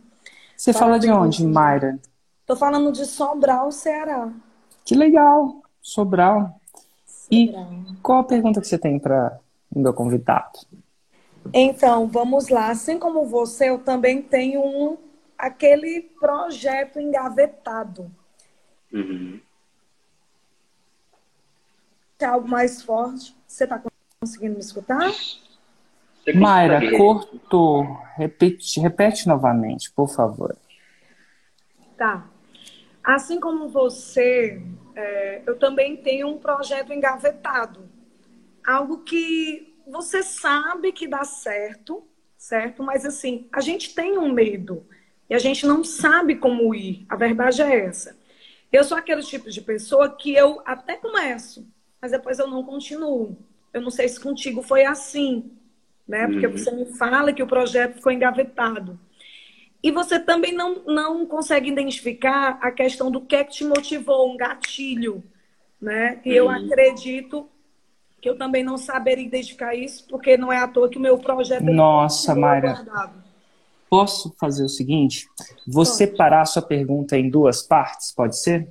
Você 0.56 0.72
fala 0.72 0.98
de 0.98 1.10
onde, 1.10 1.46
Mayra? 1.46 1.98
Tô 2.46 2.54
falando 2.54 2.92
de 2.92 3.06
Sobral, 3.06 3.72
Ceará. 3.72 4.30
Que 4.84 4.94
legal, 4.94 5.62
Sobral. 5.80 6.60
Sobral. 7.06 7.22
E 7.30 7.54
qual 8.02 8.20
a 8.20 8.24
pergunta 8.24 8.60
que 8.60 8.66
você 8.66 8.78
tem 8.78 8.98
para 8.98 9.40
o 9.74 9.80
meu 9.80 9.94
convidado? 9.94 10.60
Então, 11.52 12.06
vamos 12.06 12.48
lá. 12.48 12.68
Assim 12.68 12.98
como 12.98 13.24
você, 13.24 13.70
eu 13.70 13.78
também 13.78 14.20
tenho 14.20 14.60
um 14.60 14.98
aquele 15.38 16.02
projeto 16.20 17.00
engavetado. 17.00 18.10
Uhum. 18.92 19.40
É 22.18 22.26
algo 22.26 22.48
mais 22.48 22.82
forte. 22.82 23.36
Você 23.46 23.64
está 23.64 23.82
conseguindo 24.20 24.54
me 24.54 24.60
escutar? 24.60 25.12
Mayra, 26.34 26.96
cortou. 26.96 27.98
Repete, 28.16 28.80
repete 28.80 29.28
novamente, 29.28 29.90
por 29.90 30.08
favor. 30.08 30.56
Tá. 31.96 32.28
Assim 33.02 33.38
como 33.38 33.68
você, 33.68 34.62
é, 34.94 35.42
eu 35.46 35.58
também 35.58 35.96
tenho 35.96 36.28
um 36.28 36.38
projeto 36.38 36.92
engavetado. 36.92 37.88
Algo 38.66 38.98
que 38.98 39.74
você 39.86 40.22
sabe 40.22 40.92
que 40.92 41.06
dá 41.06 41.24
certo, 41.24 42.02
certo? 42.36 42.82
Mas 42.82 43.04
assim, 43.04 43.46
a 43.52 43.60
gente 43.60 43.94
tem 43.94 44.16
um 44.16 44.32
medo 44.32 44.86
e 45.28 45.34
a 45.34 45.38
gente 45.38 45.66
não 45.66 45.84
sabe 45.84 46.36
como 46.36 46.74
ir. 46.74 47.04
A 47.08 47.16
verdade 47.16 47.60
é 47.62 47.84
essa. 47.84 48.16
Eu 48.72 48.82
sou 48.84 48.96
aquele 48.96 49.22
tipo 49.22 49.50
de 49.50 49.60
pessoa 49.60 50.08
que 50.08 50.34
eu 50.34 50.62
até 50.64 50.96
começo, 50.96 51.66
mas 52.00 52.10
depois 52.10 52.38
eu 52.38 52.46
não 52.46 52.64
continuo. 52.64 53.36
Eu 53.72 53.80
não 53.80 53.90
sei 53.90 54.08
se 54.08 54.18
contigo 54.18 54.62
foi 54.62 54.84
assim, 54.84 55.50
né? 56.06 56.26
Porque 56.26 56.46
uhum. 56.46 56.52
você 56.52 56.70
me 56.70 56.86
fala 56.96 57.32
que 57.32 57.42
o 57.42 57.46
projeto 57.46 57.96
ficou 57.96 58.12
engavetado. 58.12 58.98
E 59.82 59.90
você 59.90 60.18
também 60.18 60.54
não, 60.54 60.82
não 60.86 61.26
consegue 61.26 61.70
identificar 61.70 62.58
a 62.62 62.70
questão 62.70 63.10
do 63.10 63.20
que 63.20 63.36
é 63.36 63.44
que 63.44 63.52
te 63.52 63.64
motivou, 63.64 64.32
um 64.32 64.36
gatilho, 64.36 65.22
né? 65.80 66.20
E 66.24 66.32
eu 66.32 66.46
uhum. 66.46 66.50
acredito 66.50 67.48
que 68.20 68.28
eu 68.28 68.38
também 68.38 68.64
não 68.64 68.78
saberia 68.78 69.26
identificar 69.26 69.74
isso, 69.74 70.06
porque 70.08 70.38
não 70.38 70.50
é 70.50 70.56
à 70.56 70.66
toa 70.66 70.88
que 70.88 70.96
o 70.96 71.00
meu 71.00 71.18
projeto... 71.18 71.62
Nossa, 71.64 72.34
Mayra, 72.34 72.82
posso 73.90 74.34
fazer 74.40 74.64
o 74.64 74.68
seguinte? 74.68 75.28
Vou 75.66 75.84
pode. 75.84 75.96
separar 75.96 76.40
a 76.40 76.46
sua 76.46 76.62
pergunta 76.62 77.18
em 77.18 77.28
duas 77.28 77.62
partes, 77.62 78.12
pode 78.12 78.40
ser? 78.40 78.66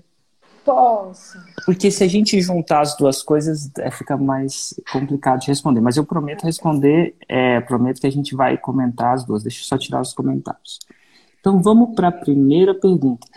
Posso. 0.63 1.38
Porque 1.65 1.91
se 1.91 2.03
a 2.03 2.08
gente 2.08 2.39
juntar 2.41 2.82
as 2.82 2.96
duas 2.96 3.22
coisas, 3.22 3.70
é, 3.77 3.91
fica 3.91 4.15
mais 4.15 4.74
complicado 4.91 5.41
de 5.41 5.48
responder. 5.48 5.82
Mas 5.82 5.98
eu 5.98 6.05
prometo 6.05 6.43
responder, 6.43 7.15
é, 7.27 7.60
prometo 7.62 8.00
que 8.00 8.08
a 8.08 8.12
gente 8.12 8.36
vai 8.36 8.58
comentar 8.58 9.13
as 9.13 9.25
duas. 9.25 9.43
Deixa 9.43 9.62
eu 9.62 9.65
só 9.65 9.77
tirar 9.77 10.01
os 10.01 10.13
comentários. 10.13 10.79
Então 11.39 11.62
vamos 11.62 11.93
para 11.96 12.08
a 12.08 12.12
primeira 12.12 12.74
pergunta. 12.74 13.27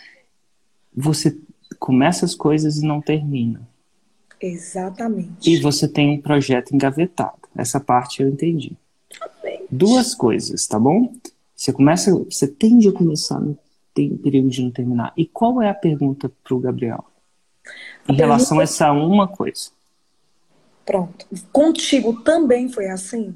Você 0.95 1.37
começa 1.79 2.25
as 2.25 2.35
coisas 2.35 2.77
e 2.77 2.87
não 2.87 3.01
termina. 3.01 3.61
Exatamente. 4.41 5.51
E 5.51 5.61
você 5.61 5.89
tem 5.89 6.11
um 6.11 6.21
projeto 6.21 6.75
engavetado. 6.75 7.39
Essa 7.57 7.81
parte 7.81 8.23
eu 8.23 8.29
entendi. 8.29 8.77
Exatamente. 9.11 9.65
Duas 9.71 10.15
coisas, 10.15 10.67
tá 10.67 10.79
bom? 10.79 11.13
Você 11.55 11.73
começa, 11.73 12.13
você 12.13 12.47
tende 12.47 12.89
a 12.89 12.93
começar, 12.93 13.41
não 13.41 13.59
tem 13.95 14.17
perigo 14.17 14.49
de 14.49 14.63
não 14.63 14.71
terminar. 14.71 15.13
E 15.17 15.27
qual 15.27 15.61
é 15.63 15.71
a 15.71 15.75
pergunta 15.75 16.31
para 16.45 16.55
o 16.55 16.61
Gabriel? 16.61 17.05
Em 18.09 18.13
a 18.13 18.17
relação 18.17 18.59
pergunta... 18.59 18.63
a 18.63 18.65
essa 18.65 18.93
uma 18.93 19.29
coisa. 19.29 19.71
Pronto. 20.85 21.27
Contigo 21.53 22.23
também 22.23 22.69
foi 22.69 22.87
assim? 22.87 23.35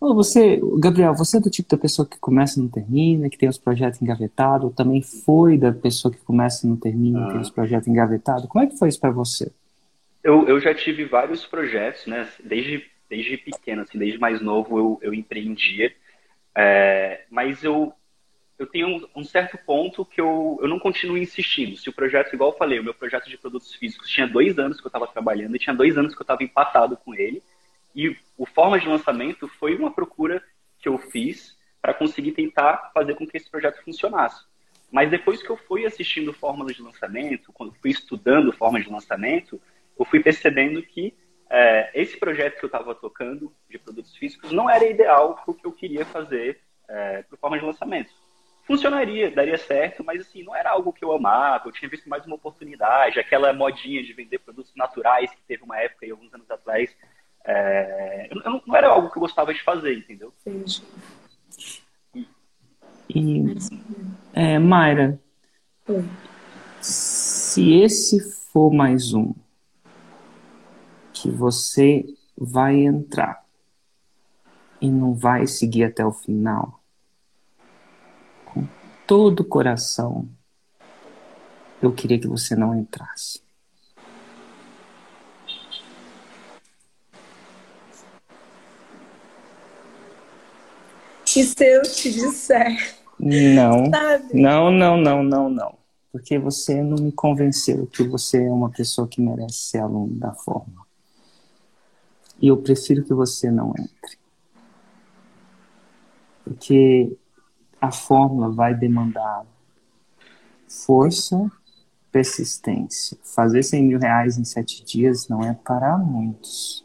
Você, 0.00 0.58
Gabriel, 0.78 1.14
você 1.14 1.36
é 1.36 1.40
do 1.40 1.50
tipo 1.50 1.68
da 1.68 1.76
pessoa 1.76 2.08
que 2.08 2.18
começa 2.18 2.58
e 2.58 2.62
não 2.62 2.70
termina, 2.70 3.28
que 3.28 3.36
tem 3.36 3.48
os 3.48 3.58
projetos 3.58 4.00
engavetados, 4.00 4.64
ou 4.64 4.70
também 4.70 5.02
foi 5.02 5.58
da 5.58 5.72
pessoa 5.72 6.10
que 6.10 6.18
começa 6.18 6.66
e 6.66 6.70
não 6.70 6.76
termina, 6.76 7.26
ah. 7.26 7.32
tem 7.32 7.40
os 7.40 7.50
projetos 7.50 7.86
engavetados? 7.86 8.46
Como 8.46 8.64
é 8.64 8.66
que 8.66 8.78
foi 8.78 8.88
isso 8.88 8.98
para 8.98 9.10
você? 9.10 9.52
Eu, 10.24 10.48
eu 10.48 10.58
já 10.58 10.74
tive 10.74 11.04
vários 11.04 11.44
projetos, 11.44 12.06
né? 12.06 12.26
Desde, 12.42 12.82
desde 13.10 13.36
pequeno, 13.36 13.82
assim, 13.82 13.98
desde 13.98 14.18
mais 14.18 14.40
novo 14.40 14.78
eu, 14.78 14.98
eu 15.02 15.14
empreendia. 15.14 15.92
É, 16.56 17.24
mas 17.30 17.62
eu, 17.62 17.92
eu 18.60 18.66
tenho 18.66 19.08
um, 19.16 19.24
certo 19.24 19.56
ponto 19.64 20.04
que 20.04 20.20
eu, 20.20 20.58
eu 20.60 20.68
não 20.68 20.78
continuo 20.78 21.16
insistindo. 21.16 21.78
Se 21.78 21.88
o 21.88 21.92
projeto, 21.94 22.34
igual 22.34 22.50
eu 22.50 22.58
falei, 22.58 22.78
o 22.78 22.84
meu 22.84 22.92
projeto 22.92 23.30
de 23.30 23.38
produtos 23.38 23.74
físicos 23.74 24.10
tinha 24.10 24.28
dois 24.28 24.58
anos 24.58 24.78
que 24.78 24.86
eu 24.86 24.90
estava 24.90 25.06
trabalhando 25.06 25.56
e 25.56 25.58
tinha 25.58 25.74
dois 25.74 25.96
anos 25.96 26.14
que 26.14 26.20
eu 26.20 26.24
estava 26.24 26.44
empatado 26.44 26.94
com 26.98 27.14
ele. 27.14 27.42
E 27.96 28.14
o 28.36 28.44
forma 28.44 28.78
de 28.78 28.86
lançamento 28.86 29.48
foi 29.48 29.74
uma 29.74 29.90
procura 29.90 30.44
que 30.78 30.90
eu 30.90 30.98
fiz 30.98 31.56
para 31.80 31.94
conseguir 31.94 32.32
tentar 32.32 32.90
fazer 32.92 33.14
com 33.14 33.26
que 33.26 33.38
esse 33.38 33.50
projeto 33.50 33.82
funcionasse. 33.82 34.44
Mas 34.92 35.08
depois 35.08 35.42
que 35.42 35.48
eu 35.48 35.56
fui 35.56 35.86
assistindo 35.86 36.30
fórmulas 36.30 36.76
de 36.76 36.82
lançamento, 36.82 37.54
quando 37.54 37.72
fui 37.80 37.90
estudando 37.90 38.52
formas 38.52 38.84
de 38.84 38.90
lançamento, 38.90 39.58
eu 39.98 40.04
fui 40.04 40.20
percebendo 40.20 40.82
que 40.82 41.14
é, 41.48 41.90
esse 41.94 42.18
projeto 42.18 42.58
que 42.58 42.64
eu 42.66 42.68
estava 42.68 42.94
tocando 42.94 43.50
de 43.70 43.78
produtos 43.78 44.14
físicos 44.14 44.52
não 44.52 44.68
era 44.68 44.84
ideal 44.84 45.36
para 45.36 45.50
o 45.50 45.54
que 45.54 45.66
eu 45.66 45.72
queria 45.72 46.04
fazer 46.04 46.60
é, 46.86 47.22
para 47.22 47.38
forma 47.38 47.58
de 47.58 47.64
lançamento. 47.64 48.19
Funcionaria, 48.70 49.32
daria 49.32 49.58
certo, 49.58 50.04
mas 50.04 50.20
assim, 50.20 50.44
não 50.44 50.54
era 50.54 50.70
algo 50.70 50.92
que 50.92 51.04
eu 51.04 51.10
amava, 51.10 51.66
eu 51.66 51.72
tinha 51.72 51.90
visto 51.90 52.08
mais 52.08 52.24
uma 52.24 52.36
oportunidade, 52.36 53.18
aquela 53.18 53.52
modinha 53.52 54.00
de 54.00 54.12
vender 54.12 54.38
produtos 54.38 54.72
naturais 54.76 55.28
que 55.28 55.42
teve 55.42 55.64
uma 55.64 55.76
época 55.76 56.06
aí, 56.06 56.12
alguns 56.12 56.32
anos 56.32 56.48
atrás, 56.48 56.96
é, 57.44 58.28
eu, 58.30 58.40
eu, 58.42 58.62
não 58.64 58.76
era 58.76 58.90
algo 58.90 59.10
que 59.10 59.18
eu 59.18 59.22
gostava 59.22 59.52
de 59.52 59.60
fazer, 59.60 59.98
entendeu? 59.98 60.32
Sim. 60.38 60.64
E, 63.12 63.44
é, 64.32 64.56
Mayra, 64.60 65.20
se 66.80 67.72
esse 67.72 68.20
for 68.52 68.72
mais 68.72 69.12
um 69.12 69.34
que 71.12 71.28
você 71.28 72.04
vai 72.38 72.76
entrar 72.76 73.44
e 74.80 74.88
não 74.88 75.12
vai 75.12 75.48
seguir 75.48 75.82
até 75.82 76.06
o 76.06 76.12
final, 76.12 76.79
todo 79.10 79.40
o 79.40 79.44
coração, 79.44 80.28
eu 81.82 81.92
queria 81.92 82.16
que 82.16 82.28
você 82.28 82.54
não 82.54 82.78
entrasse. 82.78 83.42
E 91.26 91.42
se 91.42 91.64
eu 91.64 91.82
te 91.82 92.12
disser? 92.12 92.94
Não, 93.18 93.90
não, 94.32 94.70
não, 94.70 94.96
não, 94.96 95.24
não, 95.24 95.50
não. 95.50 95.78
Porque 96.12 96.38
você 96.38 96.80
não 96.80 97.02
me 97.02 97.10
convenceu 97.10 97.88
que 97.88 98.04
você 98.04 98.44
é 98.44 98.48
uma 98.48 98.70
pessoa 98.70 99.08
que 99.08 99.20
merece 99.20 99.58
ser 99.58 99.78
aluno 99.78 100.14
da 100.14 100.32
forma. 100.34 100.86
E 102.40 102.46
eu 102.46 102.58
prefiro 102.58 103.02
que 103.02 103.12
você 103.12 103.50
não 103.50 103.74
entre. 103.76 104.18
Porque 106.44 107.18
a 107.80 107.90
fórmula 107.90 108.50
vai 108.50 108.74
demandar 108.74 109.46
força, 110.68 111.50
persistência. 112.12 113.16
Fazer 113.22 113.62
100 113.62 113.84
mil 113.84 113.98
reais 113.98 114.36
em 114.36 114.44
sete 114.44 114.84
dias 114.84 115.28
não 115.28 115.42
é 115.42 115.54
para 115.54 115.96
muitos. 115.96 116.84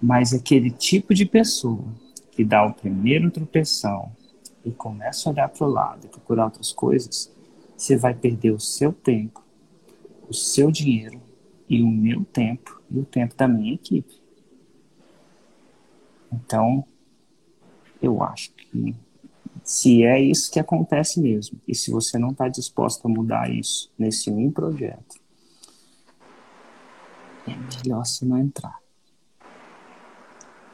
Mas 0.00 0.32
aquele 0.32 0.70
tipo 0.70 1.14
de 1.14 1.24
pessoa 1.24 1.84
que 2.30 2.44
dá 2.44 2.64
o 2.64 2.74
primeiro 2.74 3.30
tropeção 3.30 4.12
e 4.64 4.70
começa 4.70 5.28
a 5.28 5.32
olhar 5.32 5.48
para 5.48 5.66
o 5.66 5.70
lado 5.70 6.06
e 6.06 6.08
procurar 6.08 6.44
outras 6.44 6.72
coisas, 6.72 7.32
você 7.76 7.96
vai 7.96 8.14
perder 8.14 8.52
o 8.52 8.60
seu 8.60 8.92
tempo, 8.92 9.42
o 10.28 10.34
seu 10.34 10.70
dinheiro 10.70 11.20
e 11.68 11.82
o 11.82 11.88
meu 11.88 12.24
tempo 12.24 12.80
e 12.90 12.98
o 12.98 13.04
tempo 13.04 13.34
da 13.34 13.48
minha 13.48 13.74
equipe. 13.74 14.20
Então, 16.32 16.84
eu 18.02 18.22
acho 18.22 18.52
que 18.52 18.94
se 19.64 20.04
é 20.04 20.20
isso 20.20 20.52
que 20.52 20.60
acontece 20.60 21.18
mesmo, 21.18 21.58
e 21.66 21.74
se 21.74 21.90
você 21.90 22.18
não 22.18 22.30
está 22.30 22.48
disposto 22.48 23.06
a 23.06 23.08
mudar 23.08 23.50
isso 23.50 23.90
nesse 23.98 24.30
um 24.30 24.50
projeto, 24.50 25.16
é 27.48 27.56
melhor 27.82 28.04
você 28.04 28.24
não 28.24 28.38
entrar. 28.38 28.78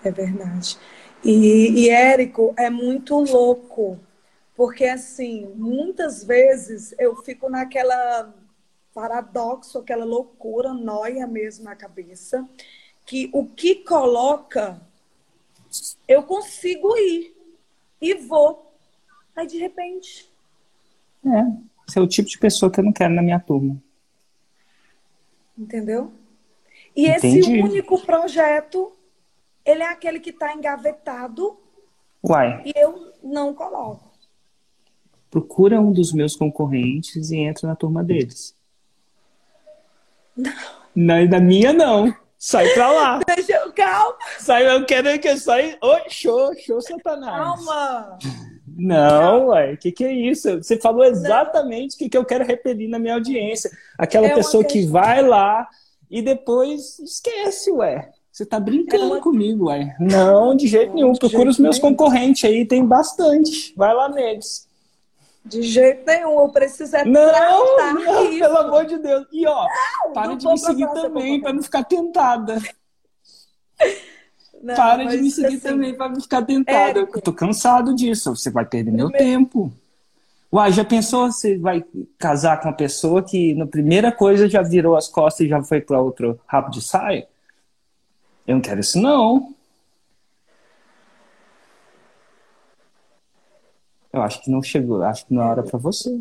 É 0.04 0.11
verdade. 0.11 0.76
E, 1.23 1.85
e 1.85 1.88
Érico, 1.88 2.54
é 2.56 2.68
muito 2.68 3.16
louco, 3.18 3.99
porque 4.56 4.85
assim, 4.85 5.47
muitas 5.54 6.25
vezes 6.25 6.94
eu 6.99 7.14
fico 7.16 7.49
naquela 7.49 8.35
paradoxo, 8.92 9.78
aquela 9.78 10.04
loucura, 10.04 10.75
noia 10.75 11.26
mesmo 11.26 11.64
na 11.64 11.76
cabeça, 11.76 12.49
que 13.06 13.30
o 13.32 13.47
que 13.47 13.76
coloca, 13.76 14.80
eu 16.09 16.23
consigo 16.25 16.97
ir 16.97 17.37
e 18.00 18.14
vou. 18.14 18.69
Aí 19.40 19.47
de 19.47 19.56
repente. 19.56 20.30
É, 21.25 21.44
você 21.87 21.99
é 21.99 22.02
o 22.02 22.06
tipo 22.06 22.28
de 22.28 22.38
pessoa 22.38 22.70
que 22.70 22.78
eu 22.78 22.85
não 22.85 22.92
quero 22.92 23.14
na 23.14 23.23
minha 23.23 23.40
turma. 23.40 23.82
Entendeu? 25.56 26.12
E 26.94 27.09
Entendi. 27.09 27.38
esse 27.38 27.50
único 27.62 27.99
projeto 28.04 28.92
ele 29.64 29.82
é 29.82 29.88
aquele 29.88 30.20
que 30.20 30.28
está 30.28 30.52
engavetado. 30.52 31.59
Uai. 32.23 32.62
E 32.66 32.73
eu 32.76 33.14
não 33.23 33.54
coloco. 33.54 34.12
Procura 35.30 35.80
um 35.80 35.90
dos 35.90 36.12
meus 36.12 36.37
concorrentes 36.37 37.30
e 37.30 37.38
entra 37.38 37.66
na 37.66 37.75
turma 37.75 38.04
deles. 38.04 38.54
Não. 40.37 40.52
Na, 40.94 41.25
na 41.25 41.40
minha, 41.40 41.73
não. 41.73 42.14
Sai 42.37 42.68
pra 42.75 42.90
lá. 42.90 43.20
Deixa 43.35 43.52
eu, 43.54 43.73
calma. 43.73 44.18
Sai, 44.38 44.70
eu 44.70 44.85
quero 44.85 45.18
que 45.18 45.28
eu 45.28 45.38
saia. 45.38 45.78
Oi, 45.80 46.02
show, 46.11 46.54
show, 46.59 46.82
Satanás. 46.82 47.64
Calma. 47.64 48.18
Não, 48.80 49.49
ué, 49.49 49.75
o 49.75 49.76
que, 49.76 49.92
que 49.92 50.04
é 50.04 50.10
isso? 50.10 50.56
Você 50.56 50.78
falou 50.78 51.04
exatamente 51.04 51.94
o 51.94 51.99
que, 51.99 52.08
que 52.08 52.16
eu 52.16 52.25
quero 52.25 52.44
repelir 52.44 52.88
na 52.88 52.99
minha 52.99 53.14
audiência. 53.14 53.70
Aquela 53.99 54.28
é 54.28 54.34
pessoa 54.34 54.64
que 54.64 54.87
vai 54.87 55.22
lá 55.22 55.68
e 56.10 56.22
depois 56.22 56.99
esquece, 56.99 57.70
ué. 57.70 58.10
Você 58.32 58.46
tá 58.46 58.58
brincando 58.58 59.16
é 59.16 59.20
comigo, 59.20 59.66
uai. 59.66 59.92
Não, 60.00 60.56
de 60.56 60.66
jeito 60.66 60.94
nenhum. 60.94 61.12
Procura 61.12 61.50
os 61.50 61.58
meus 61.58 61.78
nenhum. 61.78 61.94
concorrentes 61.94 62.49
aí, 62.49 62.64
tem 62.64 62.82
bastante. 62.82 63.75
Vai 63.76 63.92
lá 63.92 64.08
neles. 64.08 64.66
De 65.44 65.62
jeito 65.62 66.06
nenhum, 66.06 66.40
eu 66.40 66.49
preciso 66.49 66.96
é 66.96 67.04
Não, 67.04 67.76
não 67.76 68.30
isso. 68.30 68.38
pelo 68.38 68.56
amor 68.56 68.87
de 68.87 68.96
Deus. 68.96 69.26
E 69.30 69.46
ó, 69.46 69.66
não, 70.04 70.12
para 70.12 70.28
não 70.28 70.37
de 70.37 70.46
me 70.46 70.58
seguir 70.58 70.88
também, 70.92 71.40
para 71.40 71.52
não 71.52 71.62
ficar 71.62 71.84
tentada. 71.84 72.56
Não, 74.62 74.75
para 74.75 75.05
de 75.05 75.17
me 75.17 75.31
seguir 75.31 75.59
também, 75.59 75.95
para 75.95 76.11
não 76.11 76.21
ficar 76.21 76.43
tentada. 76.43 77.00
Eu 77.00 77.21
tô 77.21 77.33
cansado 77.33 77.95
disso. 77.95 78.35
Você 78.37 78.50
vai 78.50 78.64
perder 78.64 78.90
meu 78.90 79.11
tempo. 79.11 79.73
Uai, 80.52 80.73
já 80.73 80.85
pensou 80.85 81.31
você 81.31 81.57
vai 81.57 81.85
casar 82.19 82.61
com 82.61 82.69
uma 82.69 82.76
pessoa 82.76 83.23
que 83.23 83.55
na 83.55 83.67
primeira 83.67 84.11
coisa 84.11 84.49
já 84.49 84.62
virou 84.62 84.97
as 84.97 85.07
costas 85.07 85.47
e 85.47 85.49
já 85.49 85.62
foi 85.62 85.81
para 85.81 86.00
outro 86.00 86.40
rabo 86.47 86.71
de 86.71 86.83
saia? 86.83 87.29
Eu 88.47 88.57
não 88.57 88.61
quero 88.61 88.81
isso, 88.81 89.00
não. 89.00 89.55
Eu 94.12 94.23
acho 94.23 94.43
que 94.43 94.50
não 94.50 94.61
chegou, 94.61 95.00
acho 95.02 95.25
que 95.25 95.33
não 95.33 95.43
é 95.43 95.47
hora 95.47 95.62
para 95.62 95.79
você. 95.79 96.21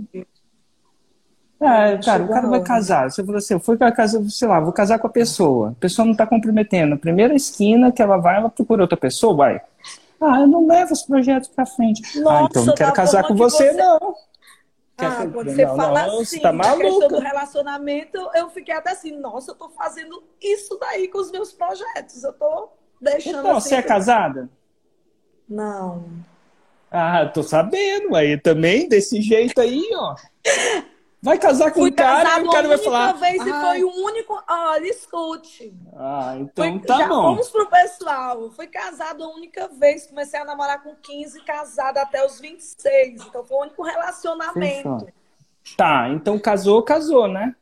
É, 1.61 1.97
cara, 1.97 2.23
o 2.23 2.29
cara 2.29 2.47
vai 2.47 2.61
casar. 2.63 3.11
Você 3.11 3.21
falou 3.21 3.37
assim, 3.37 3.53
eu 3.53 3.59
fui 3.59 3.75
pra 3.75 3.91
casa, 3.91 4.23
sei 4.29 4.47
lá, 4.47 4.61
vou 4.61 4.71
casar 4.71 4.97
com 4.97 5.07
a 5.07 5.09
pessoa. 5.09 5.71
A 5.71 5.79
pessoa 5.79 6.05
não 6.05 6.15
tá 6.15 6.25
comprometendo. 6.25 6.97
primeira 6.97 7.35
esquina 7.35 7.91
que 7.91 8.01
ela 8.01 8.17
vai, 8.17 8.37
ela 8.37 8.49
procura 8.49 8.83
outra 8.83 8.97
pessoa, 8.97 9.35
vai. 9.35 9.61
Ah, 10.21 10.39
eu 10.39 10.47
não 10.47 10.65
levo 10.65 10.93
os 10.93 11.01
projetos 11.01 11.49
pra 11.49 11.65
frente. 11.65 12.19
Nossa, 12.19 12.43
ah, 12.43 12.47
então 12.49 12.65
não 12.65 12.75
quero 12.75 12.93
casar 12.93 13.27
com 13.27 13.35
você, 13.35 13.71
você, 13.71 13.77
não. 13.77 14.15
Ah, 14.97 15.27
quando 15.31 15.51
você 15.51 15.65
não, 15.65 15.75
fala 15.75 16.07
não, 16.07 16.19
assim, 16.19 16.39
tá 16.39 16.49
a 16.49 16.77
questão 16.77 17.07
do 17.07 17.19
relacionamento, 17.19 18.17
eu 18.35 18.49
fiquei 18.49 18.73
até 18.73 18.91
assim, 18.91 19.17
nossa, 19.17 19.51
eu 19.51 19.55
tô 19.55 19.69
fazendo 19.69 20.21
isso 20.41 20.77
daí 20.79 21.07
com 21.07 21.19
os 21.19 21.31
meus 21.31 21.53
projetos. 21.53 22.23
Eu 22.23 22.33
tô 22.33 22.69
deixando 23.01 23.39
então, 23.39 23.57
assim. 23.57 23.69
Você 23.69 23.75
é 23.75 23.81
casada? 23.81 24.49
Não. 25.47 26.05
Ah, 26.91 27.25
tô 27.25 27.43
sabendo. 27.43 28.15
Aí 28.15 28.37
também, 28.37 28.89
desse 28.89 29.21
jeito 29.21 29.59
aí, 29.59 29.83
ó. 29.93 30.15
Vai 31.21 31.38
casar 31.38 31.71
com 31.71 31.81
Fui 31.81 31.89
um 31.89 31.93
cara 31.93 32.39
e 32.39 32.43
o 32.43 32.49
cara 32.49 32.67
vai 32.67 32.77
falar. 32.77 33.11
vez 33.13 33.45
e 33.45 33.51
foi 33.51 33.83
o 33.83 33.89
único. 34.05 34.41
Olha, 34.47 34.88
escute. 34.88 35.73
Ah, 35.93 36.38
então 36.39 36.79
tá 36.79 36.97
já 36.97 37.07
bom. 37.09 37.23
Vamos 37.23 37.49
pro 37.49 37.65
pessoal. 37.65 38.49
Fui 38.51 38.67
casado 38.67 39.23
a 39.23 39.27
única 39.27 39.67
vez. 39.67 40.07
Comecei 40.07 40.39
a 40.39 40.45
namorar 40.45 40.81
com 40.81 40.95
15, 40.95 41.41
casada 41.41 42.01
até 42.01 42.25
os 42.25 42.39
26. 42.39 43.25
Então 43.25 43.43
foi 43.43 43.57
o 43.57 43.61
único 43.63 43.83
relacionamento. 43.83 45.07
Tá, 45.75 46.07
então 46.09 46.39
casou, 46.39 46.81
casou, 46.83 47.27
né? 47.27 47.53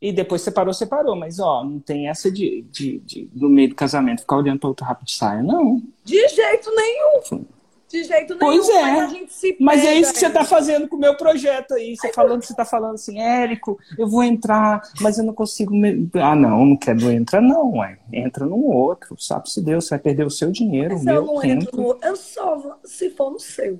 E 0.00 0.12
depois 0.12 0.42
separou, 0.42 0.74
separou. 0.74 1.16
Mas, 1.16 1.38
ó, 1.40 1.64
não 1.64 1.80
tem 1.80 2.08
essa 2.08 2.30
de, 2.30 2.62
de, 2.70 2.98
de 2.98 3.30
no 3.32 3.48
meio 3.48 3.70
do 3.70 3.74
casamento 3.74 4.20
ficar 4.20 4.36
olhando 4.36 4.58
para 4.58 4.68
outro 4.68 4.84
rápido 4.84 5.06
de 5.06 5.14
saia, 5.14 5.42
não. 5.42 5.80
De 6.04 6.28
jeito 6.28 6.70
nenhum. 6.74 7.46
De 7.92 8.04
jeito 8.04 8.34
nenhum. 8.34 8.38
Pois 8.40 8.68
é. 8.70 8.82
Mas, 8.82 9.40
mas 9.60 9.84
é 9.84 9.94
isso 9.96 10.14
que 10.14 10.18
você 10.18 10.28
está 10.28 10.44
fazendo 10.44 10.88
com 10.88 10.96
o 10.96 10.98
meu 10.98 11.14
projeto 11.14 11.74
aí. 11.74 11.94
Você 11.94 12.10
falando, 12.10 12.42
você 12.42 12.54
está 12.54 12.64
falando 12.64 12.94
assim, 12.94 13.20
Érico, 13.20 13.78
eu 13.98 14.08
vou 14.08 14.24
entrar, 14.24 14.80
mas 14.98 15.18
eu 15.18 15.24
não 15.24 15.34
consigo. 15.34 15.74
Me... 15.74 16.08
Ah, 16.14 16.34
não, 16.34 16.64
não 16.64 16.76
quero 16.76 17.10
entrar, 17.10 17.42
não, 17.42 17.76
ué. 17.76 17.98
Entra 18.10 18.46
num 18.46 18.64
outro. 18.64 19.14
Sabe 19.20 19.50
se 19.50 19.60
Deus, 19.60 19.84
você 19.84 19.90
vai 19.90 19.98
perder 19.98 20.24
o 20.24 20.30
seu 20.30 20.50
dinheiro. 20.50 20.94
Mas 20.94 21.02
o 21.02 21.04
meu 21.04 21.14
eu 21.16 21.26
não 21.26 21.40
tempo. 21.40 21.62
entro 21.62 21.82
no... 21.82 21.98
Eu 22.02 22.16
só 22.16 22.78
se 22.82 23.10
for 23.10 23.30
no 23.30 23.38
seu. 23.38 23.78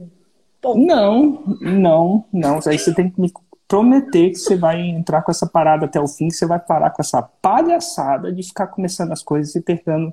Ponto. 0.61 0.79
Não, 0.79 1.43
não, 1.61 2.25
não. 2.31 2.61
Aí 2.67 2.79
você 2.79 2.95
tem 2.95 3.11
que 3.11 3.19
me 3.19 3.33
prometer 3.67 4.29
que 4.29 4.37
você 4.37 4.57
vai 4.57 4.79
entrar 4.79 5.23
com 5.23 5.31
essa 5.31 5.47
parada 5.47 5.87
até 5.87 5.99
o 5.99 6.07
fim, 6.07 6.29
que 6.29 6.35
você 6.35 6.45
vai 6.45 6.61
parar 6.61 6.91
com 6.91 7.01
essa 7.01 7.23
palhaçada 7.23 8.31
de 8.31 8.43
ficar 8.43 8.67
começando 8.67 9.13
as 9.13 9.23
coisas 9.23 9.55
e 9.55 9.63
tentando 9.63 10.13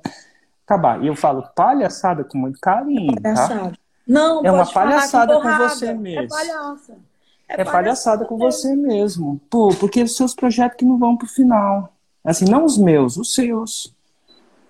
acabar. 0.70 1.02
E 1.02 1.08
eu 1.08 1.16
falo 1.16 1.42
palhaçada 1.54 2.24
com 2.24 2.38
muito 2.38 2.58
carinho, 2.60 3.14
tá? 3.16 3.20
palhaçada. 3.20 3.70
tá? 3.70 3.76
Não, 4.10 4.44
é 4.44 4.50
uma 4.50 4.66
palhaçada 4.66 5.36
com, 5.36 5.42
com, 5.42 5.56
você 5.56 5.86
é 5.86 5.94
mesmo. 5.94 6.24
É 6.24 6.26
palhaça. 6.26 6.98
É, 7.48 7.60
é 7.60 7.64
palhaçada 7.64 8.24
com 8.24 8.36
você 8.36 8.74
mesmo. 8.74 9.40
Pô, 9.48 9.68
porque 9.68 10.02
os 10.02 10.16
seus 10.16 10.34
projetos 10.34 10.76
que 10.76 10.84
não 10.84 10.98
vão 10.98 11.16
pro 11.16 11.28
final. 11.28 11.94
Assim, 12.24 12.44
não 12.44 12.64
os 12.64 12.76
meus, 12.76 13.16
os 13.16 13.32
seus. 13.32 13.94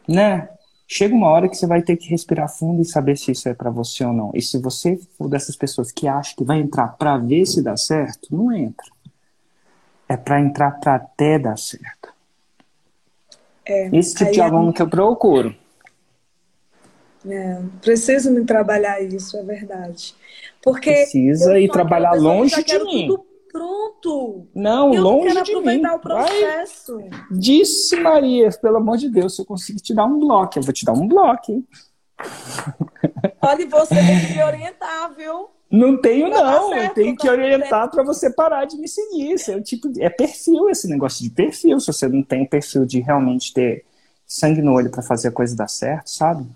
Né? 0.07 0.47
Chega 0.87 1.15
uma 1.15 1.29
hora 1.29 1.49
que 1.49 1.57
você 1.57 1.67
vai 1.67 1.81
ter 1.81 1.97
que 1.97 2.11
respirar 2.11 2.51
fundo 2.51 2.83
e 2.83 2.85
saber 2.85 3.17
se 3.17 3.33
isso 3.33 3.49
é 3.49 3.55
para 3.55 3.71
você 3.71 4.05
ou 4.05 4.13
não. 4.13 4.31
E 4.35 4.43
se 4.43 4.59
você 4.59 5.01
for 5.17 5.27
dessas 5.27 5.57
pessoas 5.57 5.91
que 5.91 6.07
acham 6.07 6.37
que 6.37 6.45
vai 6.45 6.59
entrar 6.59 6.89
para 6.99 7.17
ver 7.17 7.47
se 7.47 7.63
dá 7.63 7.79
certo, 7.79 8.29
não 8.31 8.53
entra. 8.53 8.87
É 10.07 10.19
para 10.19 10.39
entrar 10.39 10.73
para 10.73 10.97
até 10.97 11.39
dar 11.39 11.57
certo. 11.57 12.13
É, 13.65 13.89
Esse 13.97 14.17
tipo 14.17 14.33
de 14.33 14.41
aluno 14.43 14.69
é... 14.69 14.73
que 14.75 14.83
eu 14.83 14.91
procuro. 14.91 15.57
É, 17.29 17.61
preciso 17.83 18.31
me 18.31 18.45
trabalhar 18.45 19.03
isso, 19.03 19.37
é 19.37 19.43
verdade. 19.43 20.15
Porque 20.63 20.91
precisa 20.91 21.59
ir 21.59 21.71
trabalhar 21.71 22.13
longe 22.13 22.63
de 22.65 22.79
mim. 22.85 23.07
Tudo 23.09 23.27
pronto. 23.53 24.47
Não, 24.55 24.95
eu 24.95 25.03
longe 25.03 25.35
não 25.35 25.43
de 25.43 25.57
mim. 25.61 25.87
o 25.87 25.99
processo. 25.99 26.99
Vai. 26.99 27.11
Disse 27.31 27.97
Maria, 27.97 28.51
pelo 28.61 28.77
amor 28.77 28.97
de 28.97 29.11
Deus, 29.11 29.35
se 29.37 29.43
eu 29.43 29.47
conseguir 29.47 29.81
te 29.81 29.95
dar 29.95 30.07
um 30.07 30.19
bloco, 30.19 30.59
eu 30.59 30.63
vou 30.63 30.73
te 30.73 30.85
dar 30.85 30.93
um 30.93 31.07
bloco, 31.07 31.53
hein? 31.53 31.67
Olha, 33.43 33.67
você 33.67 33.95
tem 33.95 34.27
que 34.27 34.33
me 34.35 34.43
orientar, 34.43 35.15
viu? 35.15 35.49
Não 35.71 36.01
tenho, 36.01 36.29
não. 36.29 36.71
Certo, 36.71 36.89
eu 36.89 36.95
tenho 36.95 37.17
que 37.17 37.29
orientar 37.29 37.91
para 37.91 38.03
você 38.03 38.29
parar 38.29 38.65
de 38.65 38.77
me 38.77 38.89
seguir. 38.89 39.33
Isso 39.33 39.53
é, 39.53 39.61
tipo, 39.61 39.89
é 39.99 40.11
perfil, 40.11 40.69
esse 40.69 40.89
negócio 40.89 41.23
de 41.23 41.31
perfil. 41.31 41.79
Se 41.79 41.87
você 41.87 42.09
não 42.09 42.23
tem 42.23 42.45
perfil 42.45 42.85
de 42.85 43.01
realmente 43.01 43.55
ter 43.55 43.85
sangue 44.27 44.61
no 44.61 44.73
olho 44.73 44.91
para 44.91 45.03
fazer 45.03 45.29
a 45.29 45.33
coisa 45.33 45.57
dar 45.57 45.69
certo, 45.69 46.11
sabe? 46.11 46.47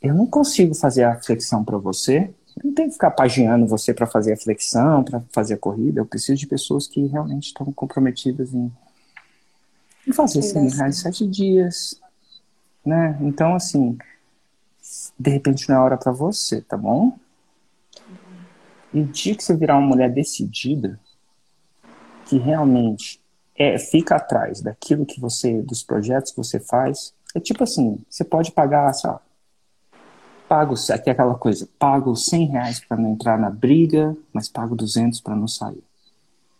Eu 0.00 0.14
não 0.14 0.26
consigo 0.26 0.74
fazer 0.74 1.04
a 1.04 1.20
flexão 1.20 1.64
para 1.64 1.76
você. 1.76 2.30
Eu 2.56 2.68
não 2.68 2.74
tenho 2.74 2.88
que 2.88 2.94
ficar 2.94 3.10
pagiando 3.10 3.66
você 3.66 3.92
para 3.92 4.06
fazer 4.06 4.32
a 4.32 4.36
flexão, 4.36 5.02
para 5.02 5.22
fazer 5.30 5.54
a 5.54 5.58
corrida. 5.58 6.00
Eu 6.00 6.06
preciso 6.06 6.38
de 6.38 6.46
pessoas 6.46 6.86
que 6.86 7.06
realmente 7.06 7.46
estão 7.46 7.72
comprometidas 7.72 8.52
em, 8.52 8.70
em 10.06 10.12
fazer 10.12 10.42
100 10.42 10.70
reais 10.70 10.98
em 10.98 11.00
sete 11.00 11.26
dias. 11.26 12.00
Né? 12.84 13.18
Então, 13.20 13.54
assim, 13.54 13.98
de 15.18 15.30
repente 15.30 15.68
não 15.68 15.76
é 15.76 15.80
hora 15.80 15.96
para 15.96 16.12
você, 16.12 16.60
tá 16.60 16.76
bom? 16.76 17.18
E 18.94 19.00
o 19.00 19.04
dia 19.04 19.34
que 19.34 19.44
você 19.44 19.54
virar 19.54 19.76
uma 19.76 19.86
mulher 19.86 20.10
decidida, 20.10 20.98
que 22.26 22.38
realmente 22.38 23.20
é, 23.56 23.78
fica 23.78 24.16
atrás 24.16 24.60
daquilo 24.60 25.04
que 25.04 25.20
você, 25.20 25.60
dos 25.60 25.82
projetos 25.82 26.30
que 26.30 26.36
você 26.36 26.58
faz, 26.58 27.12
é 27.34 27.40
tipo 27.40 27.62
assim, 27.64 27.98
você 28.08 28.24
pode 28.24 28.52
pagar, 28.52 28.92
sabe, 28.94 29.20
pago, 30.48 30.74
aqui 30.90 31.10
é 31.10 31.12
aquela 31.12 31.34
coisa, 31.34 31.68
pago 31.78 32.16
100 32.16 32.46
reais 32.46 32.80
para 32.80 32.96
não 32.96 33.12
entrar 33.12 33.38
na 33.38 33.50
briga, 33.50 34.16
mas 34.32 34.48
pago 34.48 34.74
200 34.74 35.20
para 35.20 35.36
não 35.36 35.46
sair. 35.46 35.82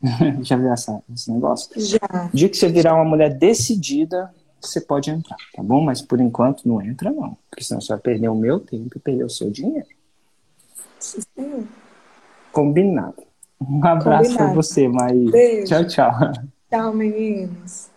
Já 0.42 0.56
viu 0.56 0.72
essa, 0.72 1.02
esse 1.12 1.32
negócio? 1.32 1.70
Já. 1.80 2.30
Dia 2.32 2.48
que 2.48 2.56
você 2.56 2.68
virar 2.68 2.94
uma 2.94 3.04
mulher 3.04 3.34
decidida, 3.36 4.32
você 4.60 4.80
pode 4.80 5.10
entrar, 5.10 5.36
tá 5.54 5.62
bom? 5.62 5.80
Mas 5.80 6.02
por 6.02 6.20
enquanto 6.20 6.68
não 6.68 6.82
entra 6.82 7.10
não, 7.10 7.36
porque 7.50 7.64
senão 7.64 7.80
você 7.80 7.88
vai 7.88 7.98
perder 7.98 8.28
o 8.28 8.34
meu 8.34 8.60
tempo 8.60 8.96
e 8.96 9.00
perder 9.00 9.24
o 9.24 9.30
seu 9.30 9.50
dinheiro. 9.50 9.88
Sim. 11.00 11.66
Combinado. 12.52 13.22
Um 13.60 13.84
abraço 13.84 14.36
para 14.36 14.52
você, 14.52 14.86
Maí. 14.86 15.30
Tchau, 15.64 15.84
tchau. 15.86 16.12
Tchau, 16.70 16.92
meninos. 16.92 17.88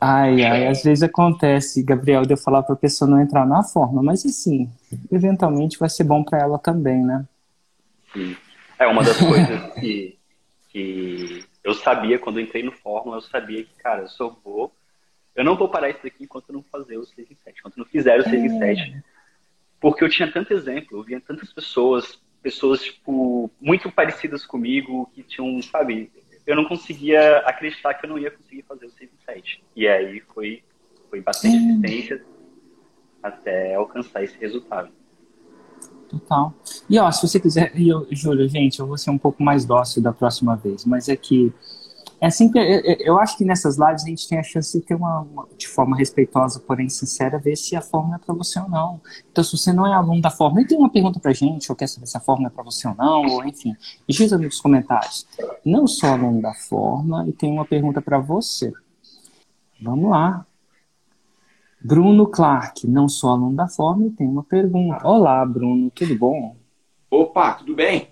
Ai, 0.00 0.44
ai, 0.44 0.66
às 0.68 0.82
vezes 0.82 1.02
acontece, 1.02 1.82
Gabriel, 1.82 2.22
de 2.22 2.32
eu 2.32 2.36
falar 2.36 2.62
para 2.62 2.74
a 2.74 2.78
pessoa 2.78 3.10
não 3.10 3.20
entrar 3.20 3.44
na 3.46 3.64
forma, 3.64 4.02
mas 4.02 4.24
assim, 4.24 4.70
eventualmente 5.10 5.78
vai 5.78 5.88
ser 5.88 6.04
bom 6.04 6.22
para 6.22 6.38
ela 6.38 6.58
também, 6.58 7.04
né? 7.04 7.26
Sim. 8.12 8.36
É 8.78 8.86
uma 8.86 9.02
das 9.02 9.16
coisas 9.18 9.72
que, 9.74 10.16
que 10.68 11.44
eu 11.64 11.74
sabia 11.74 12.18
quando 12.18 12.40
entrei 12.40 12.62
no 12.62 12.70
Fórmula, 12.70 13.16
eu 13.16 13.22
sabia 13.22 13.64
que, 13.64 13.74
cara, 13.82 14.02
eu 14.02 14.08
só 14.08 14.28
vou. 14.44 14.72
Eu 15.34 15.44
não 15.44 15.56
vou 15.56 15.68
parar 15.68 15.90
isso 15.90 16.00
daqui 16.02 16.24
enquanto 16.24 16.48
eu 16.48 16.54
não 16.54 16.62
fazer 16.62 16.96
o 16.96 17.04
6 17.04 17.30
em 17.30 17.36
7, 17.44 17.58
enquanto 17.58 17.76
eu 17.76 17.84
não 17.84 17.90
fizer 17.90 18.20
o 18.20 18.24
6 18.24 18.34
em 18.34 18.58
7. 18.58 18.80
É. 18.80 19.02
Porque 19.80 20.02
eu 20.02 20.08
tinha 20.08 20.30
tanto 20.30 20.52
exemplo, 20.52 20.98
eu 20.98 21.02
via 21.02 21.20
tantas 21.20 21.52
pessoas, 21.52 22.20
pessoas, 22.42 22.82
tipo, 22.82 23.50
muito 23.60 23.90
parecidas 23.90 24.46
comigo, 24.46 25.10
que 25.14 25.22
tinham, 25.22 25.60
sabe, 25.62 26.10
eu 26.48 26.56
não 26.56 26.64
conseguia 26.64 27.40
acreditar 27.40 27.92
que 27.92 28.06
eu 28.06 28.08
não 28.08 28.18
ia 28.18 28.30
conseguir 28.30 28.64
fazer 28.66 28.86
o 28.86 28.90
6 28.90 29.10
em 29.12 29.34
7. 29.34 29.64
E 29.76 29.86
aí 29.86 30.22
foi, 30.32 30.62
foi 31.10 31.20
bastante 31.20 31.54
insistência 31.54 32.24
até 33.22 33.74
alcançar 33.74 34.24
esse 34.24 34.38
resultado. 34.38 34.88
Total. 36.08 36.54
E 36.88 36.98
ó, 36.98 37.10
se 37.12 37.28
você 37.28 37.38
quiser, 37.38 37.70
eu, 37.78 38.06
Júlio, 38.10 38.48
gente, 38.48 38.80
eu 38.80 38.86
vou 38.86 38.96
ser 38.96 39.10
um 39.10 39.18
pouco 39.18 39.42
mais 39.42 39.66
dócil 39.66 40.02
da 40.02 40.10
próxima 40.10 40.56
vez, 40.56 40.86
mas 40.86 41.10
é 41.10 41.16
que 41.16 41.52
é 42.20 42.26
assim 42.26 42.50
que 42.50 42.58
eu 42.58 43.18
acho 43.18 43.36
que 43.36 43.44
nessas 43.44 43.78
lives 43.78 44.04
a 44.04 44.08
gente 44.08 44.28
tem 44.28 44.38
a 44.38 44.42
chance 44.42 44.76
de 44.78 44.84
ter 44.84 44.94
uma, 44.94 45.20
uma 45.20 45.48
de 45.56 45.68
forma 45.68 45.96
respeitosa, 45.96 46.58
porém 46.60 46.88
sincera, 46.88 47.38
ver 47.38 47.56
se 47.56 47.76
a 47.76 47.80
fórmula 47.80 48.16
é 48.16 48.18
para 48.18 48.34
você 48.34 48.58
ou 48.58 48.68
não. 48.68 49.00
Então, 49.30 49.44
se 49.44 49.56
você 49.56 49.72
não 49.72 49.86
é 49.86 49.94
aluno 49.94 50.20
da 50.20 50.30
fórmula 50.30 50.62
e 50.62 50.66
tem 50.66 50.76
uma 50.76 50.90
pergunta 50.90 51.20
para 51.20 51.32
gente, 51.32 51.70
ou 51.70 51.76
quer 51.76 51.86
saber 51.86 52.06
se 52.06 52.16
a 52.16 52.20
fórmula 52.20 52.48
é 52.48 52.50
para 52.50 52.64
você 52.64 52.88
ou 52.88 52.94
não, 52.94 53.24
ou 53.26 53.44
enfim, 53.44 53.76
diz 54.08 54.32
nos 54.32 54.60
comentários. 54.60 55.26
Não 55.64 55.86
sou 55.86 56.08
aluno 56.08 56.42
da 56.42 56.54
fórmula 56.54 57.28
e 57.28 57.32
tenho 57.32 57.52
uma 57.52 57.64
pergunta 57.64 58.02
para 58.02 58.18
você. 58.18 58.72
Vamos 59.80 60.10
lá. 60.10 60.44
Bruno 61.80 62.26
Clark, 62.26 62.88
não 62.88 63.08
sou 63.08 63.30
aluno 63.30 63.54
da 63.54 63.68
Forma, 63.68 64.10
tem 64.16 64.26
uma 64.26 64.42
pergunta. 64.42 65.06
Olá, 65.06 65.46
Bruno, 65.46 65.88
tudo 65.90 66.18
bom? 66.18 66.56
Opa, 67.08 67.54
tudo 67.54 67.76
bem? 67.76 68.08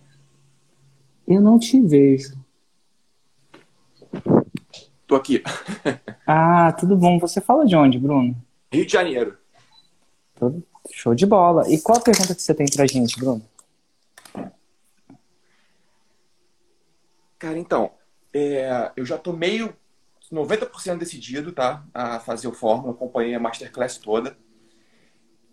Eu 1.26 1.40
não 1.40 1.58
te 1.58 1.80
vejo. 1.80 2.35
Tô 5.06 5.14
aqui. 5.14 5.42
ah, 6.26 6.72
tudo 6.72 6.96
bom. 6.96 7.18
Você 7.18 7.40
fala 7.40 7.64
de 7.64 7.76
onde, 7.76 7.98
Bruno? 7.98 8.36
Rio 8.72 8.84
de 8.86 8.92
Janeiro. 8.92 9.38
Show 10.90 11.14
de 11.14 11.26
bola. 11.26 11.68
E 11.68 11.80
qual 11.80 11.98
a 11.98 12.02
pergunta 12.02 12.34
que 12.34 12.42
você 12.42 12.54
tem 12.54 12.66
pra 12.66 12.86
gente, 12.86 13.18
Bruno? 13.18 13.42
Cara, 17.38 17.58
então, 17.58 17.92
é, 18.32 18.90
eu 18.96 19.04
já 19.04 19.16
tô 19.18 19.32
meio 19.32 19.74
90% 20.32 20.98
decidido, 20.98 21.52
tá? 21.52 21.84
A 21.94 22.18
fazer 22.18 22.48
o 22.48 22.52
Fórmula, 22.52 22.92
acompanhei 22.92 23.34
a 23.34 23.40
Masterclass 23.40 23.98
toda. 23.98 24.36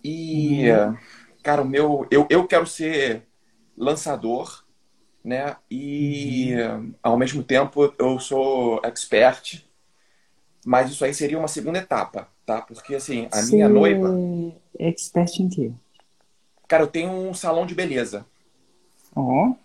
E, 0.04 0.70
uhum. 0.70 0.98
cara, 1.44 1.62
o 1.62 1.68
meu. 1.68 2.08
Eu, 2.10 2.28
eu 2.30 2.48
quero 2.48 2.66
ser 2.66 3.28
lançador, 3.78 4.63
né? 5.24 5.56
E, 5.70 6.54
uhum. 6.56 6.94
ao 7.02 7.18
mesmo 7.18 7.44
tempo, 7.44 7.94
eu 7.98 8.20
sou 8.20 8.82
expert. 8.84 9.64
Mas 10.66 10.92
isso 10.92 11.04
aí 11.04 11.14
seria 11.14 11.40
uma 11.40 11.48
segunda 11.48 11.80
etapa, 11.80 12.28
tá? 12.46 12.62
Porque, 12.62 12.96
assim, 12.96 13.28
a 13.32 13.42
Você 13.42 13.56
minha 13.56 13.70
noiva. 13.70 14.10
É 14.78 14.88
expert 14.88 15.40
em 15.40 15.50
quê? 15.50 15.72
Cara, 16.68 16.84
eu 16.84 16.88
tenho 16.88 17.12
um 17.12 17.34
salão 17.34 17.66
de 17.66 17.76
beleza. 17.76 18.26
Ó. 19.16 19.22
Oh. 19.22 19.56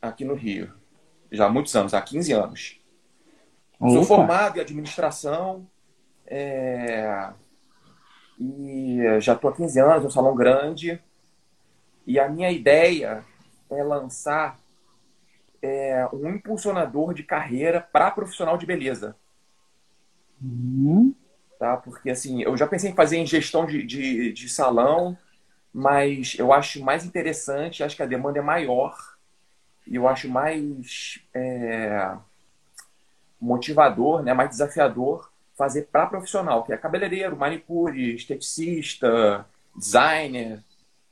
Aqui 0.00 0.24
no 0.24 0.34
Rio. 0.34 0.72
Já 1.30 1.46
há 1.46 1.48
muitos 1.48 1.74
anos, 1.74 1.94
há 1.94 2.00
15 2.00 2.32
anos. 2.32 2.80
Opa. 3.78 3.92
Sou 3.92 4.04
formado 4.04 4.58
em 4.58 4.60
administração 4.60 5.66
é... 6.26 7.30
e 8.38 8.98
já 9.20 9.34
estou 9.34 9.50
há 9.50 9.56
15 9.56 9.80
anos, 9.80 10.04
um 10.04 10.10
salão 10.10 10.34
grande. 10.34 11.00
E 12.06 12.18
a 12.18 12.28
minha 12.28 12.50
ideia 12.50 13.24
é 13.70 13.82
lançar 13.82 14.59
é, 15.62 16.08
um 16.12 16.28
impulsionador 16.28 17.14
de 17.14 17.22
carreira 17.22 17.80
para 17.80 18.10
profissional 18.10 18.56
de 18.56 18.66
beleza. 18.66 19.16
Uhum. 20.42 21.14
Tá? 21.58 21.76
Porque 21.76 22.10
assim, 22.10 22.42
eu 22.42 22.56
já 22.56 22.66
pensei 22.66 22.90
em 22.90 22.94
fazer 22.94 23.18
em 23.18 23.26
gestão 23.26 23.66
de, 23.66 23.82
de, 23.82 24.32
de 24.32 24.48
salão, 24.48 25.16
mas 25.72 26.34
eu 26.38 26.52
acho 26.52 26.82
mais 26.82 27.04
interessante, 27.04 27.82
acho 27.82 27.96
que 27.96 28.02
a 28.02 28.06
demanda 28.06 28.38
é 28.38 28.42
maior 28.42 28.96
e 29.86 29.96
eu 29.96 30.08
acho 30.08 30.28
mais 30.28 31.20
é, 31.34 32.16
motivador, 33.40 34.22
né, 34.22 34.32
mais 34.32 34.50
desafiador 34.50 35.30
fazer 35.56 35.88
para 35.92 36.06
profissional, 36.06 36.64
que 36.64 36.72
é 36.72 36.76
cabeleireiro, 36.76 37.36
manicure, 37.36 38.14
esteticista, 38.14 39.44
designer, 39.76 40.64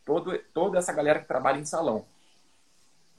todo, 0.06 0.38
toda 0.54 0.78
essa 0.78 0.90
galera 0.90 1.18
que 1.18 1.28
trabalha 1.28 1.58
em 1.58 1.66
salão. 1.66 2.06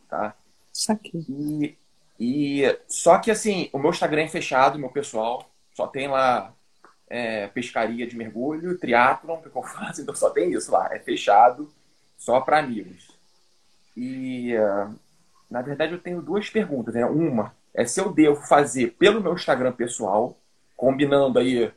Tá? 0.10 0.34
Isso 0.74 0.92
aqui. 0.92 1.26
E, 1.30 1.78
e, 2.20 2.80
só 2.88 3.18
que 3.18 3.32
assim, 3.32 3.70
o 3.72 3.80
meu 3.80 3.92
Instagram 3.92 4.24
é 4.24 4.28
fechado, 4.28 4.80
meu 4.80 4.90
pessoal, 4.90 5.50
só 5.74 5.88
tem 5.88 6.08
lá 6.08 6.54
é, 7.10 7.48
pescaria 7.48 8.06
de 8.06 8.16
mergulho, 8.16 8.78
triatlon, 8.78 9.42
que 9.42 9.48
eu 9.48 9.64
faço, 9.64 10.02
então 10.02 10.16
só 10.16 10.30
tem 10.30 10.52
isso 10.52 10.72
lá, 10.72 10.94
é 10.94 11.00
fechado, 11.00 11.70
só 12.18 12.40
para 12.42 12.60
amigos. 12.60 13.10
E 13.96 14.56
uh, 14.56 14.96
na 15.50 15.62
verdade 15.62 15.94
eu 15.94 16.00
tenho 16.00 16.22
duas 16.22 16.50
perguntas, 16.50 16.94
né? 16.94 17.06
Uma, 17.06 17.56
é 17.74 17.86
se 17.86 18.00
eu 18.00 18.12
devo 18.12 18.42
fazer 18.42 18.92
pelo 18.92 19.22
meu 19.22 19.34
Instagram 19.34 19.72
pessoal, 19.72 20.38
combinando 20.78 21.40
aí 21.40 21.72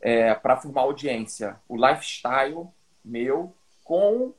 é, 0.00 0.34
para 0.34 0.56
formar 0.56 0.82
audiência 0.82 1.56
o 1.68 1.76
lifestyle 1.76 2.68
meu 3.04 3.54
com 3.84 4.32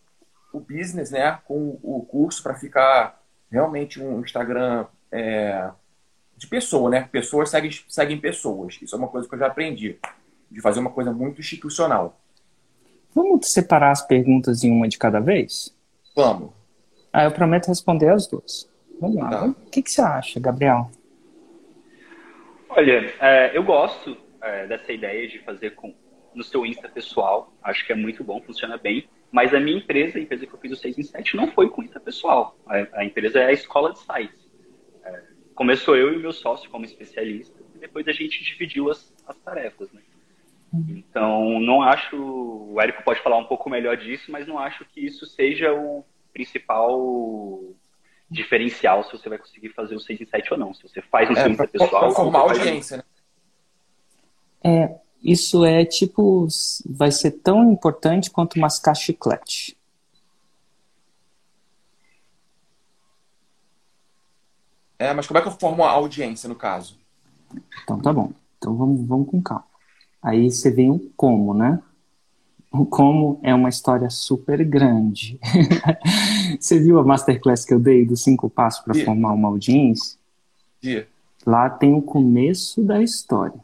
o 0.51 0.59
business, 0.59 1.11
né? 1.11 1.39
Com 1.45 1.79
o 1.83 2.05
curso 2.05 2.41
para 2.41 2.55
ficar 2.55 3.18
realmente 3.51 4.01
um 4.01 4.21
Instagram 4.21 4.85
é, 5.11 5.69
de 6.37 6.47
pessoa, 6.47 6.89
né? 6.89 7.07
Pessoas 7.11 7.49
seguem, 7.49 7.71
seguem 7.87 8.19
pessoas. 8.19 8.79
Isso 8.81 8.95
é 8.95 8.97
uma 8.97 9.07
coisa 9.07 9.27
que 9.27 9.35
eu 9.35 9.39
já 9.39 9.47
aprendi, 9.47 9.97
de 10.49 10.61
fazer 10.61 10.79
uma 10.79 10.91
coisa 10.91 11.11
muito 11.11 11.41
institucional. 11.41 12.19
Vamos 13.13 13.51
separar 13.51 13.91
as 13.91 14.05
perguntas 14.05 14.63
em 14.63 14.71
uma 14.71 14.87
de 14.87 14.97
cada 14.97 15.19
vez? 15.19 15.75
Vamos. 16.15 16.51
Ah, 17.11 17.23
eu 17.23 17.31
prometo 17.31 17.67
responder 17.67 18.09
as 18.09 18.27
duas. 18.27 18.69
Vamos 18.99 19.17
lá. 19.17 19.29
Tá. 19.29 19.45
O 19.45 19.53
que, 19.69 19.81
que 19.81 19.91
você 19.91 20.01
acha, 20.01 20.39
Gabriel? 20.39 20.91
Olha, 22.69 23.13
é, 23.19 23.57
eu 23.57 23.63
gosto 23.63 24.15
é, 24.41 24.67
dessa 24.67 24.91
ideia 24.93 25.27
de 25.27 25.39
fazer 25.39 25.71
com, 25.71 25.93
no 26.35 26.43
seu 26.43 26.65
Insta 26.65 26.87
pessoal. 26.87 27.51
Acho 27.63 27.85
que 27.85 27.91
é 27.91 27.95
muito 27.95 28.23
bom, 28.23 28.41
funciona 28.41 28.77
bem. 28.77 29.09
Mas 29.31 29.53
a 29.53 29.59
minha 29.59 29.77
empresa, 29.77 30.17
a 30.17 30.21
empresa 30.21 30.45
que 30.45 30.53
eu 30.53 30.59
fiz 30.59 30.71
o 30.71 30.75
6 30.75 30.97
em 30.97 31.03
7, 31.03 31.35
não 31.35 31.51
foi 31.51 31.69
com 31.69 31.83
Insta 31.83 31.99
pessoal. 31.99 32.57
A, 32.65 32.99
a 32.99 33.05
empresa 33.05 33.39
é 33.39 33.45
a 33.45 33.51
escola 33.51 33.93
de 33.93 33.99
sites. 33.99 34.49
É, 35.03 35.23
começou 35.53 35.95
eu 35.95 36.13
e 36.13 36.17
o 36.17 36.19
meu 36.19 36.31
sócio 36.31 36.69
como 36.69 36.85
especialista, 36.85 37.59
e 37.75 37.79
depois 37.79 38.07
a 38.07 38.11
gente 38.11 38.43
dividiu 38.43 38.89
as, 38.89 39.13
as 39.27 39.37
tarefas, 39.37 39.91
né? 39.91 40.01
Então, 40.89 41.59
não 41.59 41.81
acho. 41.81 42.15
O 42.15 42.79
Érico 42.79 43.03
pode 43.03 43.21
falar 43.21 43.37
um 43.37 43.45
pouco 43.45 43.69
melhor 43.69 43.97
disso, 43.97 44.31
mas 44.31 44.47
não 44.47 44.59
acho 44.59 44.85
que 44.85 45.03
isso 45.03 45.25
seja 45.25 45.73
o 45.73 46.05
principal 46.31 47.59
diferencial 48.29 49.03
se 49.03 49.11
você 49.11 49.27
vai 49.27 49.39
conseguir 49.39 49.69
fazer 49.69 49.95
o 49.95 49.99
6 49.99 50.21
em 50.21 50.25
7 50.25 50.53
ou 50.53 50.59
não. 50.59 50.73
Se 50.73 50.83
você 50.83 51.01
faz 51.01 51.27
no 51.29 51.37
é, 51.37 51.41
seu 51.41 51.51
Insta 51.51 51.67
pessoal. 51.67 51.89
Pra 51.89 52.11
formar 52.11 52.39
audiência, 52.39 52.97
né? 52.97 53.03
É, 54.63 54.99
isso 55.23 55.65
é 55.65 55.85
tipo. 55.85 56.47
Vai 56.85 57.11
ser 57.11 57.31
tão 57.31 57.71
importante 57.71 58.29
quanto 58.29 58.59
mascar 58.59 58.95
chiclete. 58.95 59.77
É, 64.97 65.13
mas 65.13 65.25
como 65.25 65.37
é 65.37 65.41
que 65.41 65.47
eu 65.47 65.51
formo 65.53 65.83
a 65.83 65.91
audiência 65.91 66.49
no 66.49 66.55
caso? 66.55 66.97
Então 67.83 67.99
tá 67.99 68.11
bom. 68.11 68.33
Então 68.57 68.75
vamos, 68.75 69.07
vamos 69.07 69.29
com 69.29 69.41
calma. 69.41 69.65
Aí 70.21 70.51
você 70.51 70.69
vem 70.69 70.91
um 70.91 71.09
como, 71.15 71.53
né? 71.53 71.81
O 72.71 72.85
como 72.85 73.39
é 73.41 73.55
uma 73.55 73.69
história 73.69 74.09
super 74.09 74.63
grande. 74.63 75.39
Você 76.59 76.79
viu 76.79 76.99
a 76.99 77.03
masterclass 77.03 77.65
que 77.65 77.73
eu 77.73 77.79
dei 77.79 78.05
dos 78.05 78.21
cinco 78.21 78.47
passos 78.47 78.83
para 78.83 78.93
formar 78.93 79.33
uma 79.33 79.47
audiência? 79.47 80.19
Yeah. 80.83 81.07
Lá 81.45 81.67
tem 81.67 81.95
o 81.95 82.01
começo 82.01 82.83
da 82.83 83.01
história. 83.01 83.59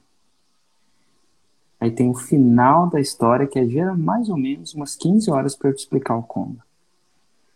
Aí 1.85 1.91
tem 1.91 2.09
o 2.09 2.15
final 2.15 2.89
da 2.89 2.99
história, 2.99 3.45
que 3.45 3.63
gera 3.69 3.93
mais 3.93 4.27
ou 4.27 4.35
menos 4.35 4.73
umas 4.73 4.95
15 4.95 5.29
horas 5.29 5.55
para 5.55 5.69
eu 5.69 5.75
te 5.75 5.81
explicar 5.81 6.15
o 6.17 6.23
como. 6.23 6.57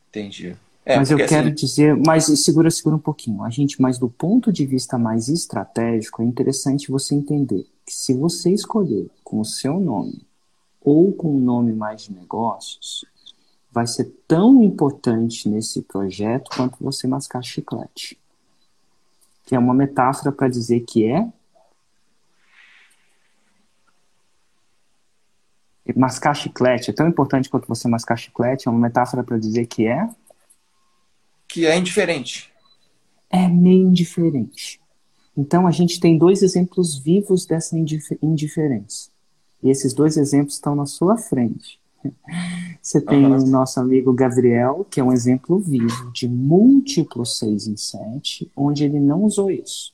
Entendi. 0.07 0.55
É, 0.85 0.97
mas 0.97 1.09
eu 1.09 1.17
quero 1.17 1.47
assim... 1.47 1.55
dizer, 1.55 1.97
mas 1.97 2.25
segura, 2.25 2.69
segura 2.69 2.95
um 2.95 2.99
pouquinho. 2.99 3.43
A 3.43 3.49
gente, 3.49 3.81
mas 3.81 3.97
do 3.97 4.07
ponto 4.07 4.51
de 4.51 4.67
vista 4.67 4.99
mais 4.99 5.29
estratégico, 5.29 6.21
é 6.21 6.25
interessante 6.25 6.91
você 6.91 7.15
entender 7.15 7.65
que 7.83 7.91
se 7.91 8.13
você 8.13 8.51
escolher 8.51 9.09
com 9.23 9.39
o 9.39 9.45
seu 9.45 9.79
nome 9.79 10.21
ou 10.79 11.11
com 11.11 11.35
um 11.35 11.39
nome 11.39 11.73
mais 11.73 12.03
de 12.03 12.13
negócios, 12.13 13.03
vai 13.71 13.87
ser 13.87 14.13
tão 14.27 14.61
importante 14.61 15.49
nesse 15.49 15.81
projeto 15.81 16.51
quanto 16.55 16.77
você 16.79 17.07
mascar 17.07 17.41
chiclete. 17.41 18.15
Que 19.43 19.55
é 19.55 19.59
uma 19.59 19.73
metáfora 19.73 20.31
para 20.31 20.47
dizer 20.47 20.81
que 20.81 21.07
é 21.07 21.27
mascar 25.95 26.34
chiclete 26.34 26.89
é 26.89 26.93
tão 26.93 27.08
importante 27.08 27.49
quanto 27.49 27.67
você 27.67 27.88
mascar 27.88 28.17
chiclete, 28.17 28.67
é 28.67 28.71
uma 28.71 28.80
metáfora 28.80 29.23
para 29.23 29.38
dizer 29.38 29.65
que 29.65 29.88
é 29.88 30.10
que 31.47 31.65
é 31.65 31.75
indiferente. 31.75 32.52
É 33.30 33.47
meio 33.47 33.88
indiferente. 33.88 34.80
Então 35.36 35.65
a 35.65 35.71
gente 35.71 35.99
tem 35.99 36.17
dois 36.17 36.43
exemplos 36.43 36.97
vivos 36.97 37.45
dessa 37.45 37.75
indiferença. 38.21 39.10
E 39.63 39.69
esses 39.69 39.93
dois 39.93 40.15
exemplos 40.15 40.56
estão 40.56 40.75
na 40.75 40.86
sua 40.86 41.17
frente. 41.17 41.80
Você 42.82 43.02
tem 43.02 43.25
uhum. 43.25 43.38
o 43.38 43.47
nosso 43.47 43.80
amigo 43.80 44.13
Gabriel, 44.13 44.86
que 44.89 44.99
é 44.99 45.04
um 45.04 45.12
exemplo 45.12 45.60
vivo 45.60 46.12
de 46.12 46.28
múltiplos 46.28 47.38
6 47.39 47.67
em 47.67 47.78
7, 47.78 48.52
onde 48.56 48.84
ele 48.84 48.99
não 48.99 49.23
usou 49.23 49.49
isso. 49.49 49.93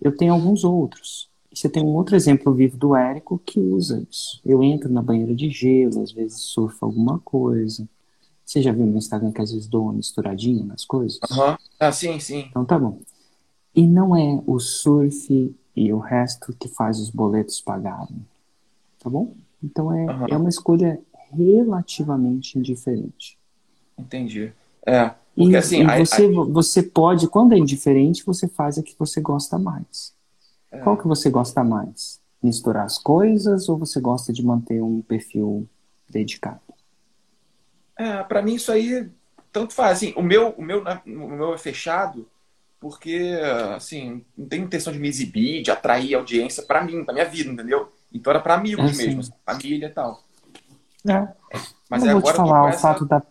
Eu 0.00 0.16
tenho 0.16 0.32
alguns 0.32 0.62
outros. 0.62 1.29
Você 1.52 1.68
tem 1.68 1.82
um 1.82 1.94
outro 1.94 2.14
exemplo 2.14 2.54
vivo 2.54 2.76
do 2.76 2.94
Érico 2.94 3.40
que 3.44 3.58
usa 3.58 4.04
isso. 4.08 4.40
Eu 4.44 4.62
entro 4.62 4.90
na 4.90 5.02
banheira 5.02 5.34
de 5.34 5.50
gelo, 5.50 6.02
às 6.02 6.12
vezes 6.12 6.40
surfo 6.40 6.84
alguma 6.84 7.18
coisa. 7.18 7.88
Você 8.44 8.62
já 8.62 8.72
viu 8.72 8.86
no 8.86 8.98
Instagram 8.98 9.32
que 9.32 9.40
às 9.40 9.52
vezes 9.52 9.66
dou 9.66 9.84
uma 9.84 9.92
misturadinha 9.92 10.64
nas 10.64 10.84
coisas? 10.84 11.18
Aham. 11.30 11.50
Uhum. 11.50 11.56
Ah, 11.78 11.92
sim, 11.92 12.18
sim. 12.20 12.46
Então 12.50 12.64
tá 12.64 12.78
bom. 12.78 13.00
E 13.74 13.86
não 13.86 14.16
é 14.16 14.42
o 14.46 14.58
surf 14.58 15.54
e 15.76 15.92
o 15.92 15.98
resto 15.98 16.54
que 16.58 16.68
faz 16.68 16.98
os 16.98 17.10
boletos 17.10 17.60
pagarem 17.60 18.24
tá 19.00 19.10
bom? 19.10 19.34
Então 19.62 19.92
é, 19.92 20.06
uhum. 20.06 20.26
é 20.30 20.36
uma 20.36 20.48
escolha 20.48 21.00
relativamente 21.32 22.58
indiferente. 22.58 23.36
Entendi. 23.98 24.52
É. 24.86 25.10
Porque, 25.34 25.52
e, 25.52 25.56
assim, 25.56 25.82
e 25.82 25.98
você, 25.98 26.28
você 26.28 26.82
pode, 26.82 27.28
quando 27.28 27.52
é 27.52 27.58
indiferente, 27.58 28.24
você 28.24 28.46
faz 28.46 28.78
a 28.78 28.82
que 28.82 28.94
você 28.98 29.20
gosta 29.20 29.58
mais. 29.58 30.12
É. 30.70 30.78
Qual 30.78 30.96
que 30.96 31.06
você 31.06 31.30
gosta 31.30 31.62
mais? 31.64 32.20
misturar 32.42 32.84
as 32.84 32.98
coisas 32.98 33.68
ou 33.68 33.78
você 33.78 34.00
gosta 34.00 34.32
de 34.32 34.44
manter 34.44 34.82
um 34.82 35.02
perfil 35.02 35.68
dedicado? 36.08 36.60
É, 37.96 38.22
para 38.22 38.42
mim 38.42 38.54
isso 38.54 38.72
aí 38.72 39.10
tanto 39.52 39.74
faz. 39.74 39.98
Assim, 39.98 40.14
o 40.16 40.22
meu, 40.22 40.50
o 40.50 40.62
meu, 40.62 40.82
o 41.06 41.28
meu 41.28 41.54
é 41.54 41.58
fechado 41.58 42.26
porque 42.80 43.38
assim 43.76 44.24
não 44.36 44.46
tenho 44.46 44.64
intenção 44.64 44.92
de 44.92 44.98
me 44.98 45.08
exibir, 45.08 45.62
de 45.62 45.70
atrair 45.70 46.14
audiência 46.14 46.62
para 46.62 46.82
mim, 46.82 47.04
para 47.04 47.12
minha 47.12 47.26
vida, 47.26 47.50
entendeu? 47.50 47.92
Então 48.12 48.30
era 48.30 48.40
para 48.40 48.54
amigos 48.54 48.98
é, 48.98 49.06
mesmo, 49.06 49.22
família 49.44 49.86
e 49.86 49.90
tal. 49.90 50.24
É. 51.06 51.28
Mas 51.90 52.02
não 52.02 52.20
vou 52.20 52.22
te 52.22 52.36
falar, 52.36 52.70
o 52.70 52.72
fato 52.72 53.04
da 53.04 53.22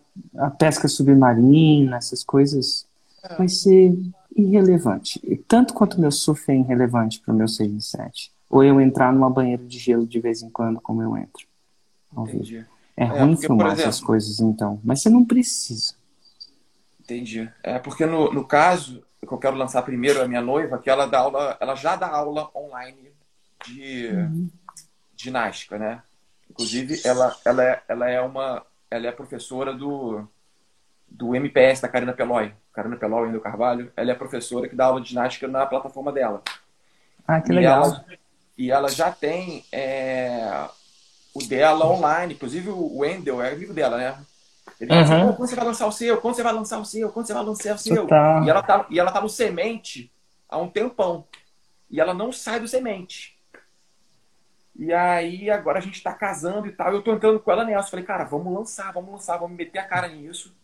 pesca 0.58 0.86
submarina, 0.86 1.96
essas 1.96 2.22
coisas, 2.22 2.86
é. 3.24 3.34
vai 3.34 3.48
ser 3.48 3.92
irrelevante. 4.34 5.20
Tanto 5.48 5.74
quanto 5.74 5.94
o 5.94 6.00
meu 6.00 6.10
surf 6.10 6.50
é 6.50 6.56
irrelevante 6.56 7.20
para 7.20 7.34
o 7.34 7.36
meu 7.36 7.48
6 7.48 7.70
em 7.70 7.80
7. 7.80 8.32
Ou 8.48 8.64
eu 8.64 8.80
entrar 8.80 9.12
numa 9.12 9.30
banheira 9.30 9.64
de 9.64 9.78
gelo 9.78 10.06
de 10.06 10.20
vez 10.20 10.42
em 10.42 10.50
quando, 10.50 10.80
como 10.80 11.02
eu 11.02 11.16
entro. 11.16 11.46
Entendi. 12.16 12.66
É, 12.96 13.04
é 13.04 13.06
ruim 13.06 13.32
porque, 13.32 13.46
filmar 13.46 13.66
exemplo, 13.68 13.82
essas 13.82 14.00
coisas, 14.00 14.40
então. 14.40 14.80
Mas 14.84 15.02
você 15.02 15.08
não 15.08 15.24
precisa. 15.24 15.94
Entendi. 17.00 17.48
É 17.62 17.78
porque 17.78 18.04
no, 18.06 18.32
no 18.32 18.44
caso, 18.44 19.02
que 19.20 19.32
eu 19.32 19.38
quero 19.38 19.56
lançar 19.56 19.82
primeiro 19.82 20.22
a 20.22 20.28
minha 20.28 20.40
noiva, 20.40 20.78
que 20.78 20.90
ela 20.90 21.06
dá 21.06 21.20
aula, 21.20 21.56
ela 21.60 21.74
já 21.74 21.96
dá 21.96 22.08
aula 22.08 22.50
online 22.54 23.12
de 23.66 24.08
uhum. 24.12 24.50
ginástica, 25.16 25.78
né? 25.78 26.02
Inclusive, 26.50 27.00
ela, 27.04 27.36
ela, 27.44 27.64
é, 27.64 27.82
ela 27.88 28.10
é 28.10 28.20
uma 28.20 28.64
ela 28.90 29.06
é 29.06 29.12
professora 29.12 29.72
do, 29.72 30.26
do 31.10 31.34
MPS 31.34 31.82
da 31.82 31.88
Karina 31.88 32.12
Peloy. 32.12 32.52
Karina 32.72 32.96
Peloy 32.96 33.32
do 33.32 33.40
Carvalho, 33.40 33.92
ela 33.96 34.12
é 34.12 34.14
professora 34.14 34.68
que 34.68 34.76
dá 34.76 34.86
aula 34.86 35.00
de 35.00 35.08
ginástica 35.08 35.48
na 35.48 35.66
plataforma 35.66 36.12
dela. 36.12 36.42
Ah, 37.26 37.40
que 37.40 37.52
legal. 37.52 37.82
E 37.82 37.86
ela, 37.86 38.06
e 38.58 38.70
ela 38.70 38.88
já 38.88 39.10
tem 39.10 39.64
é, 39.72 40.68
o 41.34 41.42
dela 41.42 41.86
online, 41.86 42.34
inclusive 42.34 42.70
o 42.70 42.98
Wendel 42.98 43.42
é 43.42 43.52
amigo 43.52 43.72
dela, 43.72 43.96
né? 43.96 44.18
Ele 44.80 44.88
fala 44.88 45.02
assim, 45.02 45.14
uhum. 45.14 45.32
quando 45.34 45.48
você 45.48 45.56
vai 45.56 45.64
lançar 45.64 45.86
o 45.86 45.92
seu? 45.92 46.20
Quando 46.20 46.34
você 46.36 46.42
vai 46.42 46.52
lançar 46.52 46.78
o 46.78 46.84
seu? 46.84 47.10
Quando 47.10 47.26
você 47.26 47.34
vai 47.34 47.44
lançar 47.44 47.74
o 47.74 47.78
seu? 47.78 48.06
E 48.44 48.48
ela, 48.48 48.62
tá, 48.62 48.86
e 48.88 48.98
ela 48.98 49.12
tá 49.12 49.20
no 49.20 49.28
semente 49.28 50.10
há 50.48 50.56
um 50.56 50.68
tempão. 50.68 51.26
E 51.90 52.00
ela 52.00 52.14
não 52.14 52.32
sai 52.32 52.60
do 52.60 52.68
semente. 52.68 53.38
E 54.74 54.92
aí, 54.92 55.50
agora 55.50 55.78
a 55.78 55.82
gente 55.82 56.02
tá 56.02 56.14
casando 56.14 56.66
e 56.66 56.72
tal. 56.72 56.92
Eu 56.94 57.02
tô 57.02 57.12
entrando 57.12 57.38
com 57.38 57.50
ela 57.50 57.64
nessa. 57.64 57.90
Falei, 57.90 58.04
cara, 58.04 58.24
vamos 58.24 58.54
lançar, 58.54 58.90
vamos 58.92 59.10
lançar, 59.10 59.36
vamos 59.36 59.56
meter 59.56 59.80
a 59.80 59.84
cara 59.84 60.08
nisso. 60.08 60.54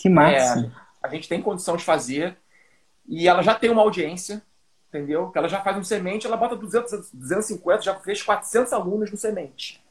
Que 0.00 0.08
massa. 0.08 0.60
É, 0.60 1.06
a 1.06 1.08
gente 1.10 1.28
tem 1.28 1.42
condição 1.42 1.76
de 1.76 1.84
fazer. 1.84 2.36
E 3.06 3.28
ela 3.28 3.42
já 3.42 3.54
tem 3.54 3.68
uma 3.68 3.82
audiência, 3.82 4.42
entendeu? 4.88 5.30
Que 5.30 5.36
ela 5.36 5.48
já 5.48 5.60
faz 5.60 5.76
um 5.76 5.84
semente, 5.84 6.26
ela 6.26 6.38
bota 6.38 6.56
200, 6.56 7.10
250, 7.12 7.82
já 7.82 7.94
fez 7.96 8.22
400 8.22 8.72
alunos 8.72 9.10
no 9.10 9.16
semente. 9.18 9.82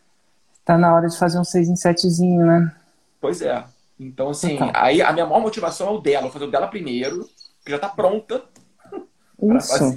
Tá 0.65 0.77
na 0.77 0.95
hora 0.95 1.07
de 1.07 1.17
fazer 1.17 1.37
um 1.37 1.43
6 1.43 1.69
em 1.69 1.73
7zinho, 1.75 2.45
né? 2.45 2.75
Pois 3.21 3.41
é. 3.41 3.63
Então, 3.99 4.29
assim, 4.29 4.55
então. 4.55 4.71
aí 4.73 5.01
a 5.01 5.11
minha 5.11 5.25
maior 5.27 5.41
motivação 5.41 5.87
é 5.89 5.91
o 5.91 5.99
dela. 5.99 6.23
Vou 6.23 6.31
fazer 6.31 6.45
o 6.45 6.51
dela 6.51 6.67
primeiro, 6.67 7.29
que 7.63 7.69
já 7.69 7.77
tá 7.77 7.89
pronta. 7.89 8.43
Isso 9.57 9.95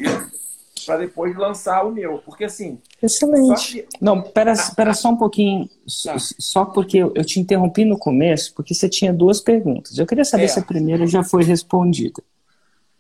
para 0.85 0.99
depois 0.99 1.37
lançar 1.37 1.85
o 1.85 1.93
meu. 1.93 2.19
Porque 2.19 2.45
assim. 2.45 2.81
Excelente. 3.03 3.83
Que... 3.83 3.89
Não, 4.01 4.23
pera, 4.23 4.55
pera 4.77 4.95
só 4.95 5.11
um 5.11 5.17
pouquinho. 5.17 5.69
Tá. 6.05 6.17
Só 6.19 6.65
porque 6.65 6.99
eu 6.99 7.25
te 7.25 7.41
interrompi 7.41 7.85
no 7.85 7.99
começo, 7.99 8.55
porque 8.55 8.75
você 8.75 8.89
tinha 8.89 9.13
duas 9.13 9.41
perguntas. 9.41 9.99
Eu 9.99 10.07
queria 10.07 10.25
saber 10.25 10.45
é. 10.45 10.49
se 10.49 10.59
a 10.59 10.63
primeira 10.63 11.07
já 11.07 11.23
foi 11.23 11.45
respondida. 11.45 12.23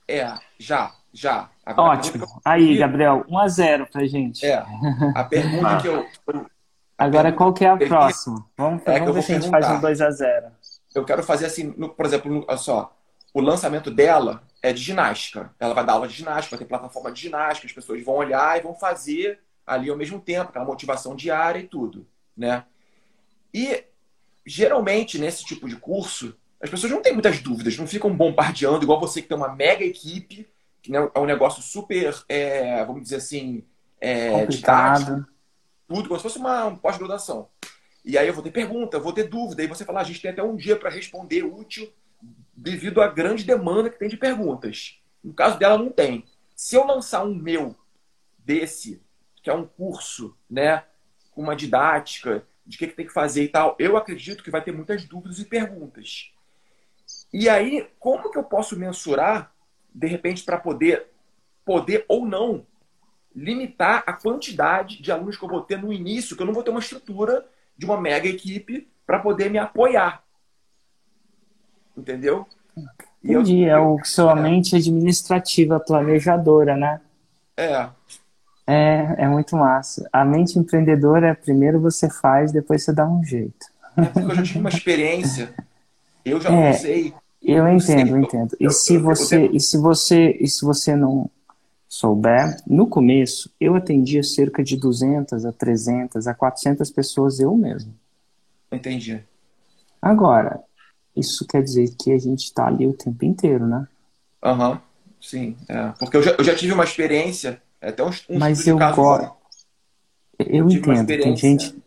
É, 0.09 0.33
já, 0.59 0.93
já. 1.13 1.49
Agora, 1.65 1.99
Ótimo. 1.99 2.27
Aí, 2.45 2.77
Gabriel, 2.77 3.25
1 3.29 3.39
a 3.39 3.49
0 3.49 3.89
pra 3.91 4.05
gente. 4.07 4.45
É. 4.45 4.65
A 5.15 5.25
pergunta 5.25 5.77
que 5.79 5.89
eu. 5.89 6.07
Agora, 6.99 7.33
qual 7.33 7.53
que 7.53 7.65
é 7.65 7.69
a 7.69 7.77
próxima? 7.77 8.45
Vamos, 8.57 8.83
é 8.87 8.99
vamos 9.01 9.15
ver 9.15 9.23
se 9.23 9.33
a 9.33 9.41
gente 9.41 9.51
faz 9.51 9.69
um 9.69 9.81
2 9.81 10.01
a 10.01 10.11
0 10.11 10.47
Eu 10.95 11.05
quero 11.05 11.23
fazer 11.23 11.47
assim, 11.47 11.75
no, 11.77 11.89
por 11.89 12.07
exemplo, 12.07 12.45
olha 12.47 12.57
só. 12.57 12.95
O 13.35 13.41
lançamento 13.41 13.91
dela 13.91 14.43
é 14.63 14.73
de 14.73 14.81
ginástica. 14.81 15.55
Ela 15.59 15.75
vai 15.75 15.85
dar 15.85 15.95
aula 15.95 16.09
de 16.09 16.15
ginástica, 16.15 16.57
vai 16.57 16.65
ter 16.65 16.69
plataforma 16.69 17.11
de 17.11 17.21
ginástica, 17.21 17.67
as 17.67 17.73
pessoas 17.73 18.03
vão 18.03 18.15
olhar 18.15 18.59
e 18.59 18.63
vão 18.63 18.75
fazer 18.75 19.41
ali 19.67 19.91
ao 19.91 19.97
mesmo 19.97 20.21
tempo, 20.21 20.51
aquela 20.51 20.65
motivação 20.65 21.17
diária 21.17 21.59
e 21.61 21.67
tudo, 21.67 22.07
né? 22.37 22.65
E 23.55 23.85
geralmente 24.45 25.19
nesse 25.19 25.45
tipo 25.45 25.69
de 25.69 25.77
curso, 25.77 26.37
as 26.61 26.69
pessoas 26.69 26.93
não 26.93 27.03
têm 27.03 27.13
muitas 27.13 27.41
dúvidas, 27.41 27.77
não 27.77 27.87
ficam 27.87 28.15
bombardeando 28.15 28.85
igual 28.85 29.01
você 29.01 29.23
que 29.23 29.29
tem 29.29 29.37
uma 29.37 29.55
mega 29.55 29.85
equipe, 29.85 30.49
que 30.81 30.95
é 30.95 31.19
um 31.19 31.27
negócio 31.27 31.63
super, 31.63 32.15
é, 32.29 32.85
vamos 32.85 33.03
dizer 33.03 33.17
assim, 33.17 33.65
é, 34.01 34.47
didático, 34.47 35.25
tudo, 35.89 36.09
como 36.09 36.19
se 36.19 36.23
fosse 36.23 36.39
uma 36.39 36.77
pós-graduação. 36.77 37.49
E 38.05 38.19
aí 38.19 38.27
eu 38.27 38.35
vou 38.35 38.43
ter 38.43 38.51
pergunta, 38.51 38.99
vou 38.99 39.13
ter 39.13 39.29
dúvida, 39.29 39.63
e 39.63 39.69
você 39.69 39.85
fala, 39.85 40.01
ah, 40.01 40.03
a 40.03 40.05
gente 40.05 40.21
tem 40.21 40.33
até 40.33 40.43
um 40.43 40.57
dia 40.57 40.77
para 40.77 40.91
responder 40.91 41.45
útil 41.45 41.89
devido 42.63 43.03
à 43.03 43.09
grande 43.09 43.43
demanda 43.45 43.91
que 43.91 43.99
tem 43.99 44.09
de 44.09 44.17
perguntas. 44.17 45.01
No 45.23 45.35
caso 45.35 45.59
dela, 45.59 45.77
não 45.77 45.91
tem. 45.91 46.25
Se 46.55 46.77
eu 46.77 46.87
lançar 46.87 47.25
um 47.25 47.35
meu 47.35 47.75
desse, 48.39 49.03
que 49.43 49.51
é 49.51 49.55
um 49.55 49.67
curso, 49.67 50.37
né, 50.49 50.85
com 51.33 51.43
uma 51.43 51.57
didática 51.57 52.47
de 52.65 52.77
o 52.77 52.79
que, 52.79 52.87
que 52.87 52.95
tem 52.95 53.07
que 53.07 53.13
fazer 53.13 53.43
e 53.43 53.49
tal, 53.49 53.75
eu 53.81 53.97
acredito 53.97 54.45
que 54.45 54.51
vai 54.51 54.63
ter 54.63 54.73
muitas 54.73 55.05
dúvidas 55.05 55.41
e 55.41 55.45
perguntas. 55.45 56.33
E 57.33 57.49
aí, 57.49 57.89
como 57.99 58.31
que 58.31 58.39
eu 58.39 58.45
posso 58.45 58.79
mensurar, 58.79 59.53
de 59.93 60.07
repente, 60.07 60.45
para 60.45 60.57
poder, 60.57 61.09
poder 61.65 62.05
ou 62.09 62.25
não 62.25 62.65
limitar 63.35 64.05
a 64.07 64.13
quantidade 64.13 65.03
de 65.03 65.11
alunos 65.11 65.37
que 65.37 65.45
eu 65.45 65.49
vou 65.49 65.63
ter 65.63 65.79
no 65.79 65.93
início, 65.93 66.37
que 66.37 66.43
eu 66.43 66.47
não 66.47 66.55
vou 66.55 66.63
ter 66.63 66.71
uma 66.71 66.81
estrutura 66.81 67.45
de 67.77 67.85
uma 67.85 68.01
mega 68.01 68.29
equipe 68.29 68.89
para 69.05 69.19
poder 69.19 69.51
me 69.51 69.59
apoiar 69.59 70.23
entendeu? 71.97 72.47
Entendi, 73.23 73.63
eu, 73.63 73.71
é 73.71 73.81
o 73.81 73.99
sua 74.05 74.33
é. 74.33 74.43
mente 74.43 74.75
administrativa, 74.75 75.79
planejadora, 75.79 76.77
né? 76.77 77.01
É. 77.57 77.89
É, 78.67 79.25
é 79.25 79.29
muito 79.29 79.57
massa. 79.57 80.09
A 80.13 80.25
mente 80.25 80.59
empreendedora, 80.59 81.29
é 81.29 81.35
primeiro 81.35 81.81
você 81.81 82.09
faz, 82.09 82.53
depois 82.53 82.85
você 82.85 82.93
dá 82.93 83.07
um 83.07 83.23
jeito. 83.25 83.67
É 83.97 84.05
porque 84.05 84.21
eu 84.21 84.35
já 84.35 84.43
tive 84.43 84.59
uma 84.59 84.69
experiência, 84.69 85.55
eu 86.25 86.41
já 86.41 86.51
é, 86.51 86.71
usei. 86.71 87.15
Eu 87.43 87.69
entendo, 87.69 88.17
eu 88.17 88.19
entendo. 88.19 88.57
E 88.59 88.71
se 88.71 88.97
você, 88.97 89.47
e 89.49 89.61
se 89.61 89.77
você, 89.77 90.37
e 90.41 90.49
se 90.49 90.65
você 90.65 90.95
não 90.95 91.29
souber, 91.89 92.57
no 92.67 92.87
começo 92.87 93.53
eu 93.61 93.75
atendia 93.75 94.23
cerca 94.23 94.65
de 94.65 94.77
200 94.77 95.45
a 95.45 95.53
300 95.53 96.27
a 96.27 96.33
400 96.33 96.91
pessoas 96.91 97.39
eu 97.39 97.55
mesmo. 97.55 97.93
Entendi. 98.71 99.23
Agora, 100.01 100.63
isso 101.17 101.47
quer 101.47 101.63
dizer 101.63 101.95
que 101.99 102.13
a 102.13 102.19
gente 102.19 102.45
está 102.45 102.67
ali 102.67 102.87
o 102.87 102.93
tempo 102.93 103.25
inteiro, 103.25 103.67
né? 103.67 103.87
Aham, 104.43 104.73
uhum, 104.73 104.79
sim. 105.21 105.57
É. 105.69 105.89
Porque 105.99 106.17
eu 106.17 106.23
já, 106.23 106.33
eu 106.33 106.45
já, 106.45 106.55
tive 106.55 106.73
uma 106.73 106.85
experiência, 106.85 107.63
é 107.81 107.91
até 107.91 108.03
uns, 108.03 108.25
uns 108.29 108.39
Mas 108.39 108.67
eu 108.67 108.79
gosto. 108.79 109.33
Eu, 110.39 110.69
eu 110.69 110.71
entendo, 110.71 111.07
tem 111.07 111.37
gente. 111.37 111.83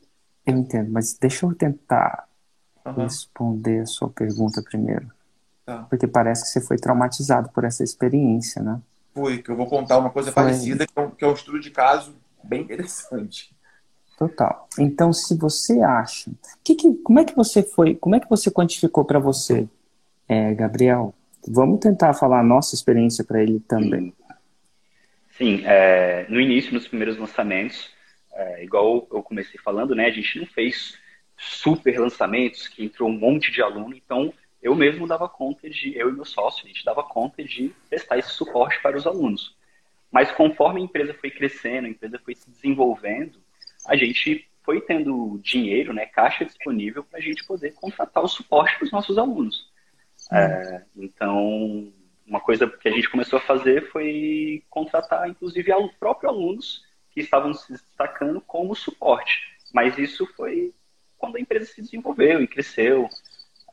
Eu 0.46 0.58
entendo, 0.58 0.92
mas 0.92 1.18
deixa 1.18 1.46
eu 1.46 1.56
tentar 1.56 2.28
uhum. 2.86 2.94
responder 2.94 3.82
a 3.82 3.86
sua 3.86 4.10
pergunta 4.10 4.62
primeiro. 4.62 5.12
Tá. 5.66 5.84
Porque 5.90 6.06
parece 6.06 6.44
que 6.44 6.50
você 6.50 6.62
foi 6.62 6.78
traumatizado 6.78 7.50
por 7.50 7.64
essa 7.64 7.84
experiência, 7.84 8.62
né? 8.62 8.80
Fui, 9.14 9.42
que 9.42 9.50
eu 9.50 9.56
vou 9.56 9.66
contar 9.66 9.98
uma 9.98 10.12
coisa 10.12 10.32
foi. 10.32 10.44
parecida, 10.44 10.86
que 10.86 10.94
é, 10.96 11.02
um, 11.02 11.10
que 11.10 11.26
é 11.26 11.28
um 11.28 11.34
estudo 11.34 11.60
de 11.60 11.72
caso 11.72 12.16
bem 12.44 12.62
interessante. 12.62 13.55
Total. 14.18 14.68
Então, 14.80 15.12
se 15.12 15.38
você 15.38 15.82
acha, 15.82 16.32
que, 16.64 16.76
que, 16.76 16.94
como 16.96 17.20
é 17.20 17.26
que 17.26 17.36
você 17.36 17.62
foi, 17.62 17.96
como 17.96 18.16
é 18.16 18.20
que 18.20 18.30
você 18.30 18.50
quantificou 18.50 19.04
para 19.04 19.20
você, 19.20 19.68
é, 20.28 20.54
Gabriel? 20.54 21.14
Vamos 21.48 21.80
tentar 21.80 22.14
falar 22.14 22.40
a 22.40 22.44
nossa 22.44 22.76
experiência 22.76 23.24
para 23.24 23.44
ele 23.44 23.60
também. 23.60 24.14
Sim, 25.38 25.64
é, 25.66 26.26
no 26.30 26.40
início, 26.40 26.74
nos 26.74 26.88
primeiros 26.88 27.18
lançamentos, 27.18 27.92
é, 28.34 28.64
igual 28.64 29.06
eu 29.12 29.22
comecei 29.22 29.60
falando, 29.60 29.94
né, 29.94 30.06
a 30.06 30.12
gente 30.12 30.40
não 30.40 30.46
fez 30.48 30.98
super 31.38 32.00
lançamentos 32.00 32.68
que 32.68 32.86
entrou 32.86 33.10
um 33.10 33.18
monte 33.18 33.52
de 33.52 33.62
aluno, 33.62 33.94
então 33.94 34.34
eu 34.64 34.74
mesmo 34.74 35.06
dava 35.06 35.28
conta 35.28 35.70
de, 35.70 35.96
eu 35.96 36.10
e 36.10 36.14
meu 36.14 36.26
sócio, 36.26 36.66
a 36.66 36.68
gente 36.68 36.84
dava 36.86 37.04
conta 37.04 37.44
de 37.44 37.72
prestar 37.90 38.18
esse 38.18 38.30
suporte 38.30 38.82
para 38.82 38.98
os 38.98 39.06
alunos. 39.06 39.56
Mas 40.10 40.32
conforme 40.32 40.80
a 40.80 40.84
empresa 40.84 41.14
foi 41.14 41.30
crescendo, 41.30 41.88
a 41.88 41.90
empresa 41.90 42.18
foi 42.24 42.34
se 42.34 42.50
desenvolvendo, 42.50 43.38
a 43.88 43.96
gente 43.96 44.48
foi 44.64 44.82
tendo 44.82 45.40
dinheiro, 45.44 45.94
né, 45.94 46.06
caixa 46.08 46.44
disponível 46.44 47.04
para 47.04 47.20
a 47.20 47.22
gente 47.22 47.46
poder 47.46 47.74
contratar 47.74 48.24
o 48.24 48.28
suporte 48.28 48.78
para 48.78 48.86
os 48.86 48.92
nossos 48.92 49.18
alunos. 49.18 49.70
É, 50.32 50.84
então, 50.96 51.94
uma 52.26 52.40
coisa 52.40 52.68
que 52.68 52.88
a 52.88 52.92
gente 52.92 53.10
começou 53.10 53.38
a 53.38 53.42
fazer 53.42 53.90
foi 53.92 54.64
contratar, 54.70 55.30
inclusive, 55.30 55.72
próprios 56.00 56.34
alunos 56.34 56.84
que 57.12 57.22
estavam 57.22 57.54
se 57.54 57.72
destacando 57.72 58.42
como 58.42 58.76
suporte. 58.76 59.40
Mas 59.74 59.98
isso 59.98 60.26
foi 60.36 60.74
quando 61.18 61.38
a 61.38 61.40
empresa 61.40 61.66
se 61.66 61.82
desenvolveu 61.82 62.42
e 62.42 62.48
cresceu. 62.48 63.08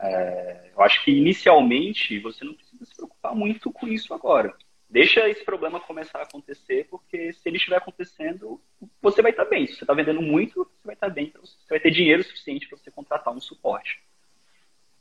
É, 0.00 0.70
eu 0.74 0.82
acho 0.82 1.02
que 1.04 1.10
inicialmente 1.10 2.18
você 2.18 2.44
não 2.44 2.54
precisa 2.54 2.84
se 2.84 2.94
preocupar 2.94 3.34
muito 3.34 3.72
com 3.72 3.88
isso 3.88 4.12
agora. 4.12 4.54
Deixa 4.92 5.26
esse 5.26 5.42
problema 5.42 5.80
começar 5.80 6.18
a 6.18 6.22
acontecer, 6.24 6.86
porque 6.90 7.32
se 7.32 7.40
ele 7.46 7.56
estiver 7.56 7.76
acontecendo, 7.76 8.60
você 9.00 9.22
vai 9.22 9.30
estar 9.30 9.46
bem. 9.46 9.66
Se 9.66 9.76
você 9.76 9.84
está 9.84 9.94
vendendo 9.94 10.20
muito, 10.20 10.64
você 10.64 10.84
vai 10.84 10.94
estar 10.94 11.08
bem, 11.08 11.28
então 11.28 11.40
você 11.40 11.56
vai 11.70 11.80
ter 11.80 11.90
dinheiro 11.90 12.22
suficiente 12.22 12.68
para 12.68 12.76
você 12.76 12.90
contratar 12.90 13.32
um 13.34 13.40
suporte. 13.40 14.02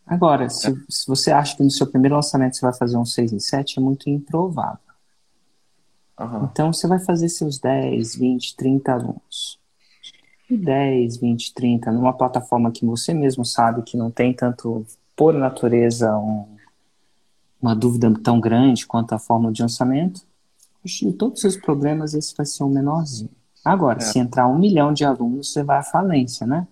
Agora, 0.08 0.50
se, 0.50 0.74
se, 0.90 1.06
você 1.06 1.30
acha 1.30 1.58
que 1.58 1.64
no 1.64 1.70
seu 1.70 1.86
primeiro 1.88 2.16
lançamento 2.16 2.56
você 2.56 2.62
vai 2.62 2.74
fazer 2.74 2.96
um 2.96 3.04
6 3.04 3.34
em 3.34 3.40
7, 3.40 3.80
é 3.80 3.82
muito 3.82 4.10
improvável. 4.10 4.80
Uhum. 6.18 6.46
Então 6.50 6.72
você 6.72 6.88
vai 6.88 7.00
fazer 7.00 7.28
seus 7.28 7.60
10, 7.60 8.16
20, 8.16 8.56
30 8.56 8.94
alunos. 8.94 9.60
E 10.50 10.56
10, 10.56 11.18
20, 11.18 11.54
30 11.54 11.92
numa 11.92 12.14
plataforma 12.14 12.72
que 12.72 12.86
você 12.86 13.14
mesmo 13.14 13.44
sabe 13.44 13.84
que 13.84 13.98
não 13.98 14.10
tem 14.10 14.34
tanto, 14.34 14.86
por 15.18 15.34
natureza, 15.34 16.16
um, 16.18 16.58
uma 17.62 17.76
dúvida 17.76 18.12
tão 18.24 18.40
grande 18.40 18.86
quanto 18.86 19.14
a 19.14 19.20
forma 19.20 19.52
de 19.52 19.62
lançamento, 19.62 20.22
de 20.84 21.14
todos 21.14 21.44
os 21.44 21.58
problemas, 21.58 22.14
esse 22.14 22.36
vai 22.36 22.46
ser 22.46 22.64
o 22.64 22.70
menorzinho. 22.70 23.30
Agora, 23.64 24.00
é. 24.00 24.02
se 24.02 24.18
entrar 24.18 24.48
um 24.48 24.58
milhão 24.58 24.92
de 24.92 25.06
alunos, 25.06 25.52
você 25.52 25.64
vai 25.64 25.78
à 25.78 25.84
falência, 25.84 26.48
né? 26.48 26.68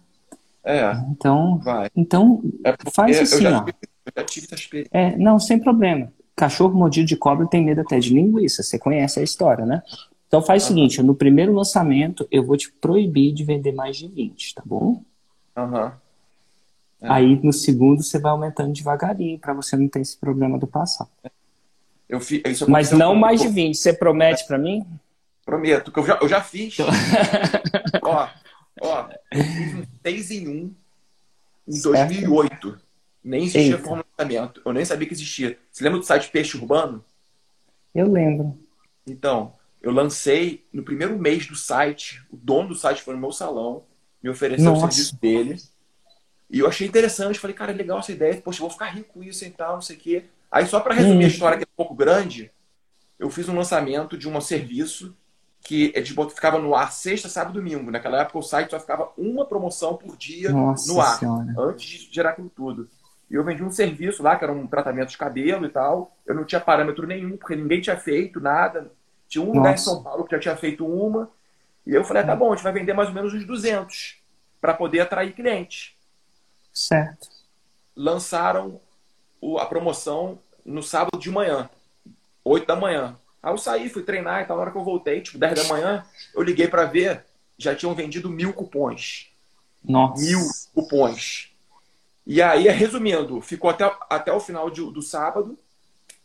É. 0.63 0.91
Então, 1.11 1.59
vai. 1.59 1.89
então 1.95 2.41
é 2.63 2.75
faz 2.91 3.19
assim, 3.19 3.45
ó. 3.45 3.65
Eu 3.67 4.13
já 4.17 4.23
tive 4.23 4.45
essa 4.47 4.55
experiência. 4.55 4.89
É, 4.91 5.15
não, 5.17 5.39
sem 5.39 5.59
problema. 5.59 6.11
Cachorro 6.35 6.75
mordido 6.75 7.07
de 7.07 7.15
cobra 7.15 7.45
tem 7.47 7.63
medo 7.63 7.81
até 7.81 7.99
de 7.99 8.13
linguiça. 8.13 8.63
Você 8.63 8.79
conhece 8.79 9.19
a 9.19 9.23
história, 9.23 9.65
né? 9.65 9.83
Então 10.27 10.41
faz 10.41 10.63
o 10.63 10.67
seguinte, 10.67 11.01
no 11.01 11.15
primeiro 11.15 11.53
lançamento 11.53 12.27
eu 12.31 12.45
vou 12.45 12.55
te 12.55 12.71
proibir 12.71 13.33
de 13.33 13.43
vender 13.43 13.71
mais 13.71 13.97
de 13.97 14.07
20, 14.07 14.55
tá 14.55 14.63
bom? 14.65 15.03
Aham. 15.55 15.85
Uhum. 15.85 15.91
É. 17.01 17.09
Aí 17.09 17.39
no 17.41 17.53
segundo 17.53 18.03
você 18.03 18.19
vai 18.19 18.31
aumentando 18.31 18.73
devagarinho 18.73 19.39
para 19.39 19.53
você 19.53 19.77
não 19.77 19.87
ter 19.87 20.01
esse 20.01 20.17
problema 20.17 20.57
do 20.57 20.67
passado. 20.67 21.09
Eu 22.07 22.19
fi, 22.19 22.41
Mas 22.67 22.91
não 22.91 23.15
mais 23.15 23.41
de 23.41 23.47
20. 23.47 23.75
Você 23.75 23.93
promete 23.93 24.45
para 24.47 24.57
mim? 24.57 24.85
Prometo, 25.45 25.91
que 25.91 25.99
eu 25.99 26.05
já, 26.05 26.19
eu 26.21 26.27
já 26.27 26.41
fiz. 26.41 26.77
ó, 28.01 28.29
ó, 28.81 29.09
eu 29.31 29.43
fiz 29.43 29.75
um 29.75 29.83
6 30.03 30.31
em 30.31 30.47
1 30.47 30.75
em 31.67 31.71
certo. 31.73 32.07
2008. 32.07 32.79
Nem 33.23 33.43
existia 33.43 33.75
Eita. 33.75 33.83
formatamento. 33.83 34.61
Eu 34.65 34.73
nem 34.73 34.85
sabia 34.85 35.07
que 35.07 35.13
existia. 35.13 35.57
Você 35.71 35.83
lembra 35.83 35.99
do 35.99 36.05
site 36.05 36.29
Peixe 36.31 36.57
Urbano? 36.57 37.03
Eu 37.93 38.11
lembro. 38.11 38.57
Então, 39.05 39.53
eu 39.81 39.91
lancei 39.91 40.65
no 40.73 40.83
primeiro 40.83 41.17
mês 41.17 41.47
do 41.47 41.55
site. 41.55 42.23
O 42.31 42.37
dono 42.37 42.69
do 42.69 42.75
site 42.75 43.01
foi 43.01 43.13
no 43.13 43.19
meu 43.19 43.31
salão, 43.31 43.83
me 44.21 44.29
ofereceu 44.29 44.65
Nossa. 44.65 44.87
o 44.87 44.91
serviço 44.91 45.19
dele. 45.19 45.57
E 46.49 46.59
eu 46.59 46.67
achei 46.67 46.87
interessante, 46.87 47.39
falei, 47.39 47.55
cara, 47.55 47.71
legal 47.71 47.99
essa 47.99 48.11
ideia, 48.11 48.41
poxa, 48.41 48.57
eu 48.57 48.61
vou 48.61 48.69
ficar 48.71 48.87
rico 48.87 49.13
com 49.13 49.23
isso 49.23 49.45
e 49.45 49.51
tal, 49.51 49.75
não 49.75 49.81
sei 49.81 49.95
o 49.95 49.99
quê. 49.99 50.25
Aí, 50.51 50.65
só 50.65 50.79
para 50.79 50.95
resumir 50.95 51.23
hum. 51.23 51.27
a 51.27 51.31
história, 51.31 51.57
que 51.57 51.63
é 51.63 51.67
um 51.67 51.77
pouco 51.77 51.93
grande, 51.93 52.51
eu 53.19 53.29
fiz 53.29 53.47
um 53.47 53.55
lançamento 53.55 54.17
de 54.17 54.27
um 54.27 54.41
serviço 54.41 55.15
que 55.61 55.91
é 55.95 56.03
ficava 56.03 56.57
no 56.57 56.73
ar 56.73 56.91
sexta, 56.91 57.27
sábado 57.27 57.59
e 57.59 57.61
domingo. 57.61 57.91
Naquela 57.91 58.21
época, 58.21 58.39
o 58.39 58.41
site 58.41 58.71
só 58.71 58.79
ficava 58.79 59.11
uma 59.17 59.45
promoção 59.45 59.95
por 59.95 60.15
dia 60.15 60.51
Nossa 60.51 60.91
no 60.91 61.01
ar, 61.01 61.19
senhora. 61.19 61.53
antes 61.57 62.07
de 62.07 62.15
gerar 62.15 62.31
aquilo 62.31 62.49
tudo. 62.49 62.87
E 63.29 63.35
eu 63.35 63.43
vendi 63.43 63.63
um 63.63 63.71
serviço 63.71 64.23
lá, 64.23 64.35
que 64.35 64.43
era 64.43 64.53
um 64.53 64.65
tratamento 64.65 65.09
de 65.09 65.17
cabelo 65.17 65.65
e 65.65 65.69
tal. 65.69 66.15
Eu 66.25 66.33
não 66.33 66.45
tinha 66.45 66.59
parâmetro 66.59 67.05
nenhum, 67.05 67.37
porque 67.37 67.55
ninguém 67.55 67.81
tinha 67.81 67.97
feito 67.97 68.39
nada. 68.39 68.91
Tinha 69.27 69.43
um 69.43 69.47
Nossa. 69.47 69.57
lugar 69.57 69.73
em 69.73 69.77
São 69.77 70.01
Paulo 70.01 70.23
que 70.23 70.31
já 70.31 70.39
tinha 70.39 70.55
feito 70.55 70.85
uma. 70.85 71.29
E 71.85 71.93
eu 71.93 72.03
falei, 72.03 72.23
ah, 72.23 72.25
tá 72.25 72.35
bom, 72.35 72.51
a 72.51 72.55
gente 72.55 72.63
vai 72.63 72.73
vender 72.73 72.93
mais 72.93 73.09
ou 73.09 73.15
menos 73.15 73.33
uns 73.33 73.45
200 73.45 74.17
para 74.59 74.73
poder 74.73 75.01
atrair 75.01 75.33
clientes. 75.33 75.93
Certo. 76.73 77.29
Lançaram 77.95 78.79
a 79.59 79.65
promoção 79.65 80.39
no 80.65 80.83
sábado 80.83 81.19
de 81.19 81.29
manhã, 81.29 81.69
8 82.43 82.67
da 82.67 82.75
manhã. 82.75 83.17
Aí 83.41 83.53
eu 83.53 83.57
saí, 83.57 83.89
fui 83.89 84.03
treinar 84.03 84.41
e 84.41 84.45
tal. 84.45 84.57
Na 84.57 84.63
hora 84.63 84.71
que 84.71 84.77
eu 84.77 84.83
voltei, 84.83 85.21
tipo 85.21 85.37
10 85.37 85.63
da 85.63 85.73
manhã, 85.73 86.05
eu 86.33 86.41
liguei 86.41 86.67
para 86.67 86.85
ver, 86.85 87.25
já 87.57 87.73
tinham 87.73 87.95
vendido 87.95 88.29
mil 88.29 88.53
cupons. 88.53 89.31
Nossa. 89.83 90.23
Mil 90.23 90.39
cupons. 90.73 91.51
E 92.25 92.41
aí, 92.41 92.67
resumindo, 92.69 93.41
ficou 93.41 93.69
até, 93.69 93.91
até 94.09 94.31
o 94.31 94.39
final 94.39 94.69
de, 94.69 94.81
do 94.91 95.01
sábado 95.01 95.57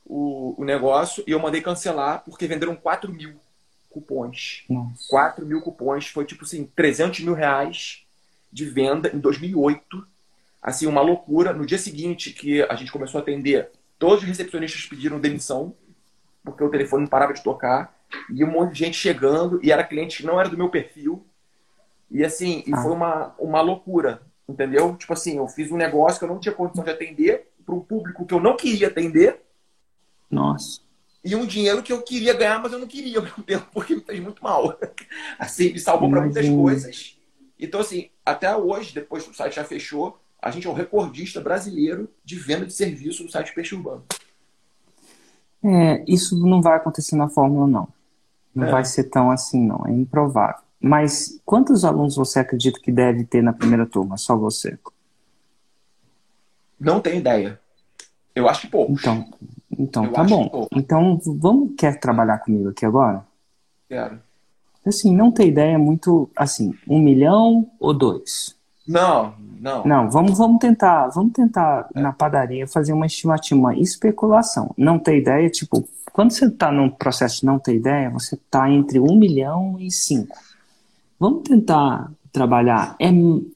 o, 0.05 0.55
o 0.61 0.65
negócio 0.65 1.25
e 1.27 1.31
eu 1.31 1.41
mandei 1.41 1.63
cancelar 1.63 2.23
porque 2.25 2.47
venderam 2.47 2.77
4 2.77 3.11
mil 3.11 3.41
cupons. 3.89 4.65
Nossa. 4.69 5.05
4 5.09 5.47
mil 5.47 5.63
cupons. 5.63 6.09
Foi 6.09 6.25
tipo 6.25 6.45
assim, 6.45 6.67
300 6.77 7.21
mil 7.21 7.35
reais 7.35 8.05
de 8.53 8.67
venda 8.67 9.11
em 9.15 9.19
2008 9.19 10.07
assim, 10.65 10.87
uma 10.87 11.03
loucura. 11.03 11.53
No 11.53 11.67
dia 11.67 11.77
seguinte 11.77 12.33
que 12.33 12.63
a 12.63 12.75
gente 12.75 12.91
começou 12.91 13.19
a 13.19 13.23
atender, 13.23 13.71
todos 13.99 14.23
os 14.23 14.29
recepcionistas 14.29 14.87
pediram 14.87 15.21
demissão, 15.21 15.77
porque 16.43 16.65
o 16.65 16.71
telefone 16.71 17.03
não 17.03 17.11
parava 17.11 17.35
de 17.35 17.43
tocar, 17.43 17.95
e 18.31 18.43
um 18.43 18.51
monte 18.51 18.73
de 18.73 18.79
gente 18.79 18.97
chegando, 18.97 19.61
e 19.63 19.71
era 19.71 19.85
cliente 19.85 20.17
que 20.17 20.27
não 20.27 20.41
era 20.41 20.49
do 20.49 20.57
meu 20.57 20.71
perfil. 20.71 21.27
E 22.11 22.25
assim, 22.25 22.65
e 22.67 22.73
ah. 22.73 22.79
foi 22.79 22.93
uma, 22.93 23.35
uma 23.39 23.61
loucura, 23.61 24.23
entendeu? 24.49 24.97
Tipo 24.97 25.13
assim, 25.13 25.37
eu 25.37 25.47
fiz 25.49 25.71
um 25.71 25.77
negócio 25.77 26.19
que 26.19 26.25
eu 26.25 26.29
não 26.29 26.41
tinha 26.41 26.55
condição 26.55 26.83
de 26.83 26.91
atender 26.91 27.51
para 27.65 27.75
um 27.75 27.81
público 27.81 28.25
que 28.25 28.33
eu 28.33 28.41
não 28.41 28.57
queria 28.57 28.89
atender. 28.89 29.43
Nossa. 30.31 30.81
E 31.23 31.35
um 31.35 31.47
dinheiro 31.47 31.83
que 31.83 31.93
eu 31.93 32.03
queria 32.03 32.35
ganhar, 32.35 32.61
mas 32.61 32.73
eu 32.73 32.79
não 32.79 32.87
queria 32.87 33.19
ao 33.19 33.25
mesmo 33.25 33.43
tempo, 33.45 33.67
porque 33.73 33.95
me 33.95 34.01
fez 34.01 34.21
muito 34.21 34.43
mal. 34.43 34.79
Assim, 35.39 35.73
me 35.73 35.79
salvou 35.79 36.09
para 36.09 36.23
muitas 36.23 36.49
coisas. 36.49 37.19
Então, 37.59 37.81
assim, 37.81 38.11
até 38.27 38.55
hoje, 38.55 38.93
depois 38.93 39.25
que 39.25 39.31
o 39.31 39.35
site 39.35 39.55
já 39.55 39.65
fechou, 39.65 40.19
a 40.45 40.51
gente 40.51 40.67
é 40.67 40.71
o 40.71 40.75
recordista 40.75 41.41
brasileiro 41.41 42.07
de 42.23 42.37
venda 42.37 42.67
de 42.67 42.75
serviço 42.75 43.25
no 43.25 43.31
site 43.31 43.55
Peixe 43.55 43.75
Urbano. 43.75 44.05
É, 45.65 46.05
isso 46.07 46.39
não 46.47 46.61
vai 46.61 46.77
acontecer 46.77 47.17
na 47.17 47.31
Fórmula, 47.31 47.67
não. 47.67 47.89
Não 48.55 48.67
é. 48.67 48.71
vai 48.71 48.85
ser 48.85 49.05
tão 49.05 49.31
assim, 49.31 49.67
não. 49.67 49.87
É 49.87 49.91
improvável. 49.91 50.63
Mas 50.79 51.41
quantos 51.47 51.83
alunos 51.83 52.17
você 52.17 52.41
acredita 52.41 52.79
que 52.79 52.93
deve 52.93 53.25
ter 53.25 53.43
na 53.43 53.55
primeira 53.55 53.87
turma? 53.87 54.19
Só 54.19 54.37
você? 54.37 54.79
Não 56.79 57.01
tenho 57.01 57.17
ideia. 57.17 57.59
Eu 58.35 58.47
acho 58.47 58.61
que 58.61 58.67
poucos. 58.67 59.01
Então, 59.01 59.27
então 59.71 60.13
tá 60.13 60.23
bom. 60.23 60.69
Então, 60.73 61.19
vamos 61.25 61.73
quer 61.75 61.99
trabalhar 61.99 62.41
comigo 62.41 62.69
aqui 62.69 62.85
agora? 62.85 63.25
Quero. 63.89 64.21
Assim, 64.85 65.17
não 65.17 65.33
ter 65.33 65.47
ideia 65.47 65.77
é 65.77 65.79
muito 65.79 66.29
assim, 66.37 66.75
um 66.87 66.99
milhão 66.99 67.71
ou 67.81 67.95
dois? 67.95 68.55
Não, 68.87 69.35
não. 69.61 69.85
Não, 69.85 70.11
vamos, 70.11 70.37
vamos 70.37 70.59
tentar, 70.59 71.09
vamos 71.09 71.33
tentar 71.33 71.89
é. 71.95 72.01
na 72.01 72.13
padaria 72.13 72.67
fazer 72.67 72.93
uma 72.93 73.07
estimativa, 73.07 73.59
uma 73.59 73.77
especulação. 73.77 74.75
Não 74.77 74.99
ter 74.99 75.19
ideia, 75.19 75.49
tipo, 75.49 75.89
quando 76.13 76.33
você 76.33 76.47
está 76.47 76.71
num 76.71 76.91
processo 76.91 77.41
de 77.41 77.47
não 77.47 77.59
ter 77.59 77.77
ideia, 77.77 78.11
você 78.11 78.35
está 78.35 78.71
entre 78.71 79.01
um 79.01 79.17
milhão 79.17 79.77
e 79.81 79.91
cinco. 79.91 80.37
Vamos 81.19 81.43
tentar 81.49 82.13
trabalhar. 82.31 82.95
É, 82.99 83.09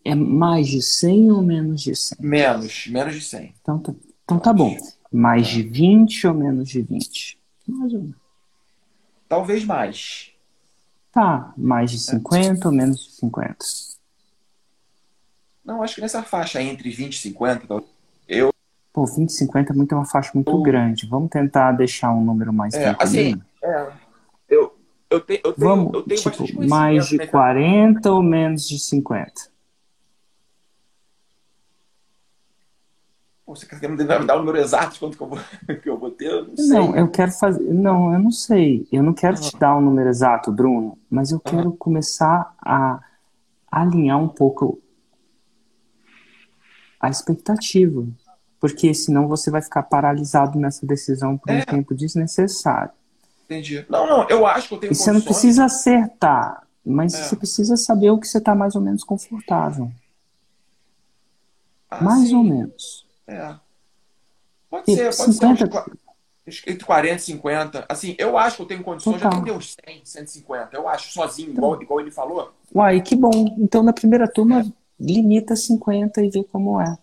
é 0.04 0.14
mais 0.14 0.68
de 0.68 0.80
100 0.80 1.32
ou 1.32 1.42
menos 1.42 1.82
de 1.82 1.94
100? 1.94 2.18
Menos, 2.20 2.86
menos 2.88 3.14
de 3.14 3.20
100. 3.20 3.54
Então 3.60 3.78
tá, 3.78 3.92
então 4.24 4.38
tá 4.38 4.52
bom. 4.52 4.74
Mais 5.12 5.46
de 5.46 5.62
20 5.62 6.26
ou 6.28 6.34
menos 6.34 6.68
de 6.68 6.80
20? 6.80 7.38
Mais 7.66 7.92
ou 7.92 8.00
menos. 8.00 8.16
Talvez 9.28 9.64
mais. 9.64 10.30
Tá, 11.12 11.52
mais 11.56 11.90
de 11.90 11.98
50 11.98 12.64
é. 12.64 12.66
ou 12.66 12.74
menos 12.74 13.04
de 13.04 13.12
50? 13.12 13.56
Não, 15.68 15.82
acho 15.82 15.96
que 15.96 16.00
nessa 16.00 16.22
faixa 16.22 16.62
entre 16.62 16.88
20 16.88 17.12
e 17.12 17.18
50, 17.18 17.84
eu. 18.26 18.48
Pô, 18.90 19.04
20 19.04 19.28
e 19.28 19.32
50 19.32 19.70
é 19.74 19.76
muito 19.76 19.94
uma 19.94 20.06
faixa 20.06 20.30
muito 20.34 20.50
eu... 20.50 20.62
grande. 20.62 21.06
Vamos 21.06 21.28
tentar 21.28 21.72
deixar 21.72 22.10
um 22.10 22.24
número 22.24 22.54
mais 22.54 22.72
é, 22.72 22.96
assim, 22.98 23.38
é, 23.62 23.92
eu, 24.48 24.74
eu, 25.10 25.20
te, 25.20 25.42
eu 25.44 25.52
tenho, 25.52 25.54
Vamos, 25.58 25.92
eu 25.92 26.02
tenho 26.04 26.30
tipo, 26.30 26.66
mais 26.66 27.06
de 27.08 27.18
40 27.18 28.10
ou 28.10 28.22
menos 28.22 28.66
de 28.66 28.78
50? 28.78 29.30
Você 33.46 33.66
quer 33.66 33.90
me 33.90 34.02
dar 34.04 34.36
o 34.36 34.38
número 34.38 34.56
exato 34.56 34.94
de 34.94 35.00
quanto 35.00 35.18
que 35.18 35.22
eu 35.22 35.28
vou, 35.28 35.38
que 35.82 35.90
eu 35.90 35.98
vou 35.98 36.10
ter? 36.10 36.30
Eu 36.30 36.46
não, 36.46 36.56
sei. 36.56 36.68
não, 36.68 36.96
eu 36.96 37.10
quero 37.10 37.32
fazer. 37.32 37.62
Não, 37.62 38.14
eu 38.14 38.18
não 38.18 38.30
sei. 38.30 38.88
Eu 38.90 39.02
não 39.02 39.12
quero 39.12 39.38
te 39.38 39.54
dar 39.58 39.74
o 39.74 39.80
um 39.80 39.82
número 39.82 40.08
exato, 40.08 40.50
Bruno, 40.50 40.98
mas 41.10 41.30
eu 41.30 41.38
quero 41.38 41.72
começar 41.72 42.54
a 42.58 43.00
alinhar 43.70 44.18
um 44.18 44.28
pouco 44.28 44.80
a 47.00 47.08
expectativa. 47.08 48.06
Porque 48.60 48.92
senão 48.92 49.28
você 49.28 49.50
vai 49.50 49.62
ficar 49.62 49.84
paralisado 49.84 50.58
nessa 50.58 50.84
decisão 50.84 51.38
por 51.38 51.50
um 51.50 51.58
é. 51.58 51.64
tempo 51.64 51.94
desnecessário. 51.94 52.90
Entendi. 53.44 53.86
Não, 53.88 54.06
não, 54.06 54.28
eu 54.28 54.46
acho 54.46 54.68
que 54.68 54.74
eu 54.74 54.78
tenho 54.78 54.92
E 54.92 54.96
você 54.96 55.12
não 55.12 55.20
precisa 55.20 55.64
acertar, 55.64 56.66
mas 56.84 57.14
é. 57.14 57.22
você 57.22 57.36
precisa 57.36 57.76
saber 57.76 58.10
o 58.10 58.18
que 58.18 58.26
você 58.26 58.38
está 58.38 58.54
mais 58.54 58.74
ou 58.74 58.80
menos 58.82 59.04
confortável. 59.04 59.90
Ah, 61.90 62.02
mais 62.02 62.28
sim. 62.28 62.36
ou 62.36 62.44
menos. 62.44 63.06
É. 63.26 63.54
Pode 64.68 64.90
e 64.90 64.96
ser, 64.96 65.16
pode 65.16 65.32
50... 65.34 65.70
ser 65.70 66.08
entre 66.66 66.84
40 66.84 67.14
e 67.14 67.18
50. 67.18 67.86
Assim, 67.88 68.14
eu 68.18 68.38
acho 68.38 68.56
que 68.56 68.62
eu 68.62 68.66
tenho 68.66 68.82
condições 68.82 69.14
Total. 69.14 69.30
de 69.30 69.36
atender 69.36 69.52
uns 69.52 69.76
100, 69.86 70.00
150. 70.04 70.76
Eu 70.76 70.88
acho, 70.88 71.12
sozinho, 71.12 71.50
então. 71.50 71.64
igual, 71.64 71.82
igual 71.82 72.00
ele 72.00 72.10
falou. 72.10 72.52
Uai, 72.74 73.00
que 73.00 73.14
bom. 73.14 73.56
Então, 73.58 73.82
na 73.82 73.92
primeira 73.92 74.26
turma, 74.26 74.64
limita 74.98 75.54
50 75.54 76.22
e 76.22 76.30
vê 76.30 76.44
como 76.44 76.80
é. 76.80 76.96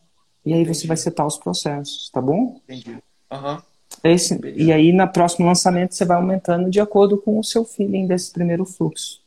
E 0.46 0.54
aí 0.54 0.62
Entendi. 0.62 0.78
você 0.78 0.88
vai 0.88 0.98
setar 0.98 1.26
os 1.26 1.38
processos, 1.38 2.10
tá 2.12 2.22
bom? 2.22 2.60
Entendi. 2.68 2.98
Uhum. 3.32 3.58
Esse, 4.04 4.40
e 4.56 4.72
aí, 4.72 4.94
na 4.94 5.08
próximo 5.08 5.48
lançamento, 5.48 5.96
você 5.96 6.06
vai 6.06 6.18
aumentando 6.18 6.70
de 6.70 6.80
acordo 6.80 7.18
com 7.18 7.40
o 7.40 7.44
seu 7.44 7.66
feeling 7.66 8.06
desse 8.06 8.32
primeiro 8.32 8.66
fluxo. 8.66 9.22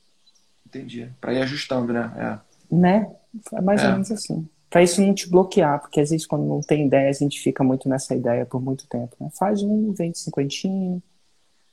Entendi. 0.66 1.10
Para 1.20 1.32
ir 1.32 1.42
ajustando, 1.42 1.92
né? 1.92 2.12
É. 2.16 2.74
Né? 2.74 3.10
É 3.52 3.60
mais 3.60 3.82
é. 3.82 3.86
ou 3.86 3.92
menos 3.92 4.10
assim. 4.12 4.46
Para 4.70 4.82
isso 4.82 5.00
não 5.00 5.14
te 5.14 5.28
bloquear, 5.28 5.80
porque 5.80 6.00
às 6.00 6.10
vezes 6.10 6.26
quando 6.26 6.44
não 6.44 6.60
tem 6.60 6.86
ideia, 6.86 7.08
a 7.08 7.12
gente 7.12 7.40
fica 7.40 7.64
muito 7.64 7.88
nessa 7.88 8.14
ideia 8.14 8.44
por 8.44 8.62
muito 8.62 8.86
tempo. 8.86 9.16
Né? 9.18 9.30
Faz 9.36 9.62
um, 9.62 9.92
vende 9.92 10.18
cinquentinho, 10.18 11.02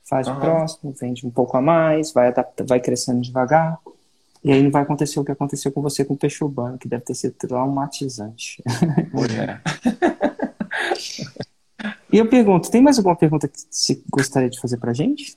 faz 0.08 0.26
uhum. 0.26 0.36
o 0.36 0.40
próximo, 0.40 0.94
vende 0.98 1.26
um 1.26 1.30
pouco 1.30 1.56
a 1.56 1.60
mais, 1.60 2.12
vai, 2.12 2.28
adapta, 2.28 2.64
vai 2.64 2.80
crescendo 2.80 3.20
devagar. 3.20 3.78
E 4.44 4.52
aí 4.52 4.62
não 4.62 4.70
vai 4.70 4.82
acontecer 4.82 5.18
o 5.18 5.24
que 5.24 5.32
aconteceu 5.32 5.72
com 5.72 5.82
você 5.82 6.04
com 6.04 6.14
o 6.14 6.16
peixe 6.16 6.42
urbano, 6.42 6.78
que 6.78 6.88
deve 6.88 7.04
ter 7.04 7.14
sido 7.14 7.34
traumatizante. 7.34 8.62
Mulher. 9.12 9.62
E 12.12 12.18
eu 12.18 12.28
pergunto, 12.28 12.70
tem 12.70 12.82
mais 12.82 12.96
alguma 12.96 13.16
pergunta 13.16 13.48
que 13.48 13.58
você 13.68 14.02
gostaria 14.08 14.48
de 14.48 14.60
fazer 14.60 14.78
pra 14.78 14.92
gente? 14.92 15.36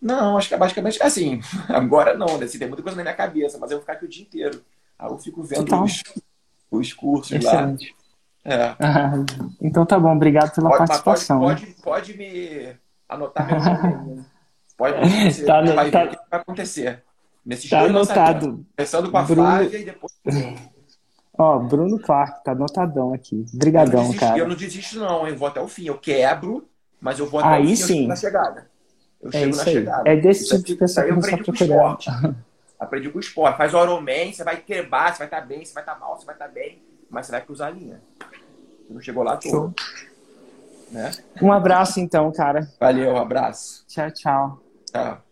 Não, 0.00 0.36
acho 0.36 0.48
que 0.48 0.54
é 0.54 0.58
basicamente 0.58 1.02
assim. 1.02 1.40
Agora 1.68 2.16
não, 2.16 2.38
né? 2.38 2.44
Assim, 2.44 2.58
tem 2.58 2.68
muita 2.68 2.82
coisa 2.82 2.96
na 2.96 3.02
minha 3.02 3.14
cabeça, 3.14 3.58
mas 3.58 3.70
eu 3.70 3.78
vou 3.78 3.82
ficar 3.82 3.94
aqui 3.94 4.04
o 4.04 4.08
dia 4.08 4.22
inteiro. 4.22 4.62
Aí 4.98 5.10
eu 5.10 5.18
fico 5.18 5.42
vendo 5.42 5.82
os, 5.82 6.02
os 6.70 6.92
cursos 6.92 7.32
Excelente. 7.32 7.94
lá. 8.44 8.54
É. 8.54 8.76
Ah, 8.78 9.12
então 9.60 9.84
tá 9.84 9.98
bom, 9.98 10.14
obrigado 10.14 10.54
pela 10.54 10.70
pode, 10.70 10.78
participação. 10.78 11.40
Pode, 11.40 11.66
pode, 11.66 11.82
pode, 11.82 12.16
me 12.16 12.74
anotar 13.08 13.46
meu 13.46 13.60
nome. 13.60 14.24
Pode 14.76 14.94
acontecer. 14.94 15.44
Tá, 15.44 15.62
vai 15.62 15.90
tá, 15.90 16.04
o 16.04 16.08
que 16.08 16.16
vai 16.30 16.40
acontecer. 16.40 17.02
Nesses 17.44 17.70
tá 17.70 17.80
anotado. 17.80 18.64
Começando 18.76 19.10
com 19.10 19.16
a 19.16 19.22
Bruno... 19.22 19.42
Flávia 19.42 19.78
e 19.78 19.84
depois. 19.84 20.12
Ó, 21.38 21.58
Bruno 21.58 21.98
Clark, 21.98 22.44
tá 22.44 22.52
anotadão 22.52 23.14
aqui. 23.14 23.46
Brigadão, 23.54 24.12
eu 24.12 24.18
cara. 24.18 24.38
Eu 24.38 24.46
não 24.46 24.54
desisto, 24.54 24.98
não, 24.98 25.26
eu 25.26 25.34
vou 25.36 25.48
até 25.48 25.60
o 25.60 25.66
fim. 25.66 25.86
Eu 25.86 25.96
quebro, 25.96 26.68
mas 27.00 27.18
eu 27.18 27.26
vou 27.26 27.40
até 27.40 27.48
aí 27.48 27.72
o 27.72 27.76
fim. 27.76 27.76
Sim. 27.76 28.06
na 28.06 28.14
chegada. 28.14 28.70
Eu 29.22 29.30
é 29.30 29.32
chego 29.32 29.56
na 29.56 29.62
aí. 29.62 29.72
chegada. 29.72 30.10
É 30.10 30.16
desse 30.16 30.48
tipo 30.48 30.62
de 30.62 30.74
pessoa 30.76 31.06
que 31.06 31.44
procurando. 31.44 32.36
Aprendi 32.78 33.08
com 33.08 33.16
o 33.16 33.20
esporte. 33.20 33.56
Faz 33.56 33.72
o 33.72 33.82
Ironman, 33.82 34.32
você 34.32 34.44
vai 34.44 34.58
quebrar, 34.58 35.12
você 35.12 35.18
vai 35.18 35.26
estar 35.26 35.40
tá 35.40 35.46
bem, 35.46 35.64
você 35.64 35.72
vai 35.72 35.82
estar 35.82 35.94
tá 35.94 35.98
mal, 36.00 36.18
você 36.18 36.26
vai 36.26 36.34
estar 36.34 36.46
tá 36.46 36.52
bem, 36.52 36.82
mas 37.08 37.26
você 37.26 37.32
vai 37.32 37.40
cruzar 37.40 37.68
a 37.68 37.70
linha. 37.70 38.02
Você 38.86 38.94
não 38.94 39.00
chegou 39.00 39.22
lá 39.22 39.38
todo. 39.38 39.74
Né? 40.90 41.10
Um 41.40 41.52
abraço, 41.52 42.00
então, 42.00 42.30
cara. 42.32 42.68
Valeu, 42.78 43.12
um 43.12 43.16
abraço. 43.16 43.84
Tchau, 43.86 44.10
tchau. 44.10 44.62
Tchau. 44.92 45.22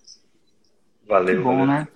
Valeu. 1.07 1.37
Que 1.37 1.43
bom, 1.43 1.51
valeu. 1.51 1.67
né? 1.67 1.89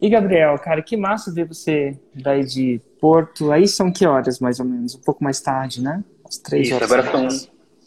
E 0.00 0.10
Gabriel, 0.10 0.58
cara, 0.58 0.82
que 0.82 0.96
massa 0.96 1.32
ver 1.32 1.46
você 1.46 1.98
daí 2.14 2.44
de 2.44 2.80
Porto. 3.00 3.50
Aí 3.50 3.66
são 3.66 3.90
que 3.90 4.06
horas, 4.06 4.38
mais 4.40 4.60
ou 4.60 4.66
menos? 4.66 4.94
Um 4.94 5.00
pouco 5.00 5.24
mais 5.24 5.40
tarde, 5.40 5.82
né? 5.82 6.04
As 6.24 6.36
três 6.38 6.66
Isso, 6.66 6.76
horas. 6.76 6.92
agora 6.92 7.10
são 7.10 7.28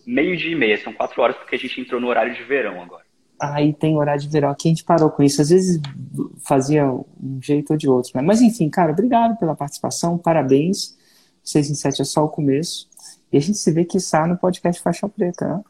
meio 0.05 0.35
dia 0.35 0.51
e 0.51 0.55
meia, 0.55 0.81
são 0.81 0.91
quatro 0.91 1.21
horas 1.21 1.35
porque 1.35 1.55
a 1.55 1.59
gente 1.59 1.79
entrou 1.79 2.01
no 2.01 2.07
horário 2.07 2.33
de 2.33 2.43
verão 2.43 2.81
agora. 2.81 3.03
Aí 3.39 3.73
tem 3.73 3.95
horário 3.95 4.21
de 4.21 4.27
verão. 4.27 4.49
Aqui 4.49 4.67
a 4.67 4.71
gente 4.71 4.83
parou 4.83 5.09
com 5.09 5.23
isso. 5.23 5.41
Às 5.41 5.49
vezes 5.49 5.79
fazia 6.45 6.85
um 6.91 7.39
jeito 7.41 7.71
ou 7.71 7.77
de 7.77 7.87
outro, 7.87 8.11
né? 8.15 8.21
Mas 8.21 8.41
enfim, 8.41 8.69
cara, 8.69 8.91
obrigado 8.91 9.37
pela 9.37 9.55
participação, 9.55 10.17
parabéns. 10.17 10.97
6 11.43 11.69
em 11.69 11.75
7 11.75 12.01
é 12.01 12.05
só 12.05 12.25
o 12.25 12.29
começo. 12.29 12.89
E 13.31 13.37
a 13.37 13.39
gente 13.39 13.57
se 13.57 13.71
vê 13.71 13.85
que 13.85 13.97
está 13.97 14.27
no 14.27 14.37
podcast 14.37 14.81
Faixa 14.81 15.07
Preta, 15.07 15.47
né? 15.47 15.63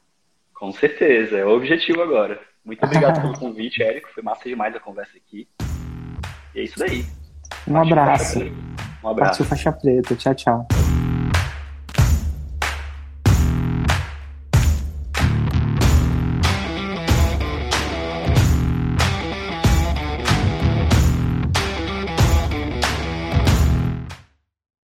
Com 0.53 0.71
certeza, 0.71 1.37
é 1.37 1.45
o 1.45 1.55
objetivo 1.55 2.01
agora. 2.01 2.39
Muito 2.65 2.83
obrigado 2.83 3.21
pelo 3.21 3.33
convite, 3.37 3.83
Érico. 3.83 4.09
Foi 4.13 4.23
massa 4.23 4.43
demais 4.45 4.75
a 4.75 4.79
conversa 4.79 5.17
aqui. 5.17 5.47
E 6.59 6.61
é 6.61 6.65
isso 6.65 6.77
daí. 6.77 7.05
Um 7.65 7.77
abraço. 7.77 8.39
Um 9.01 9.07
abraço. 9.07 9.29
Partiu 9.29 9.45
faixa 9.45 9.71
preta. 9.71 10.13
Tchau, 10.15 10.35
tchau. 10.35 10.67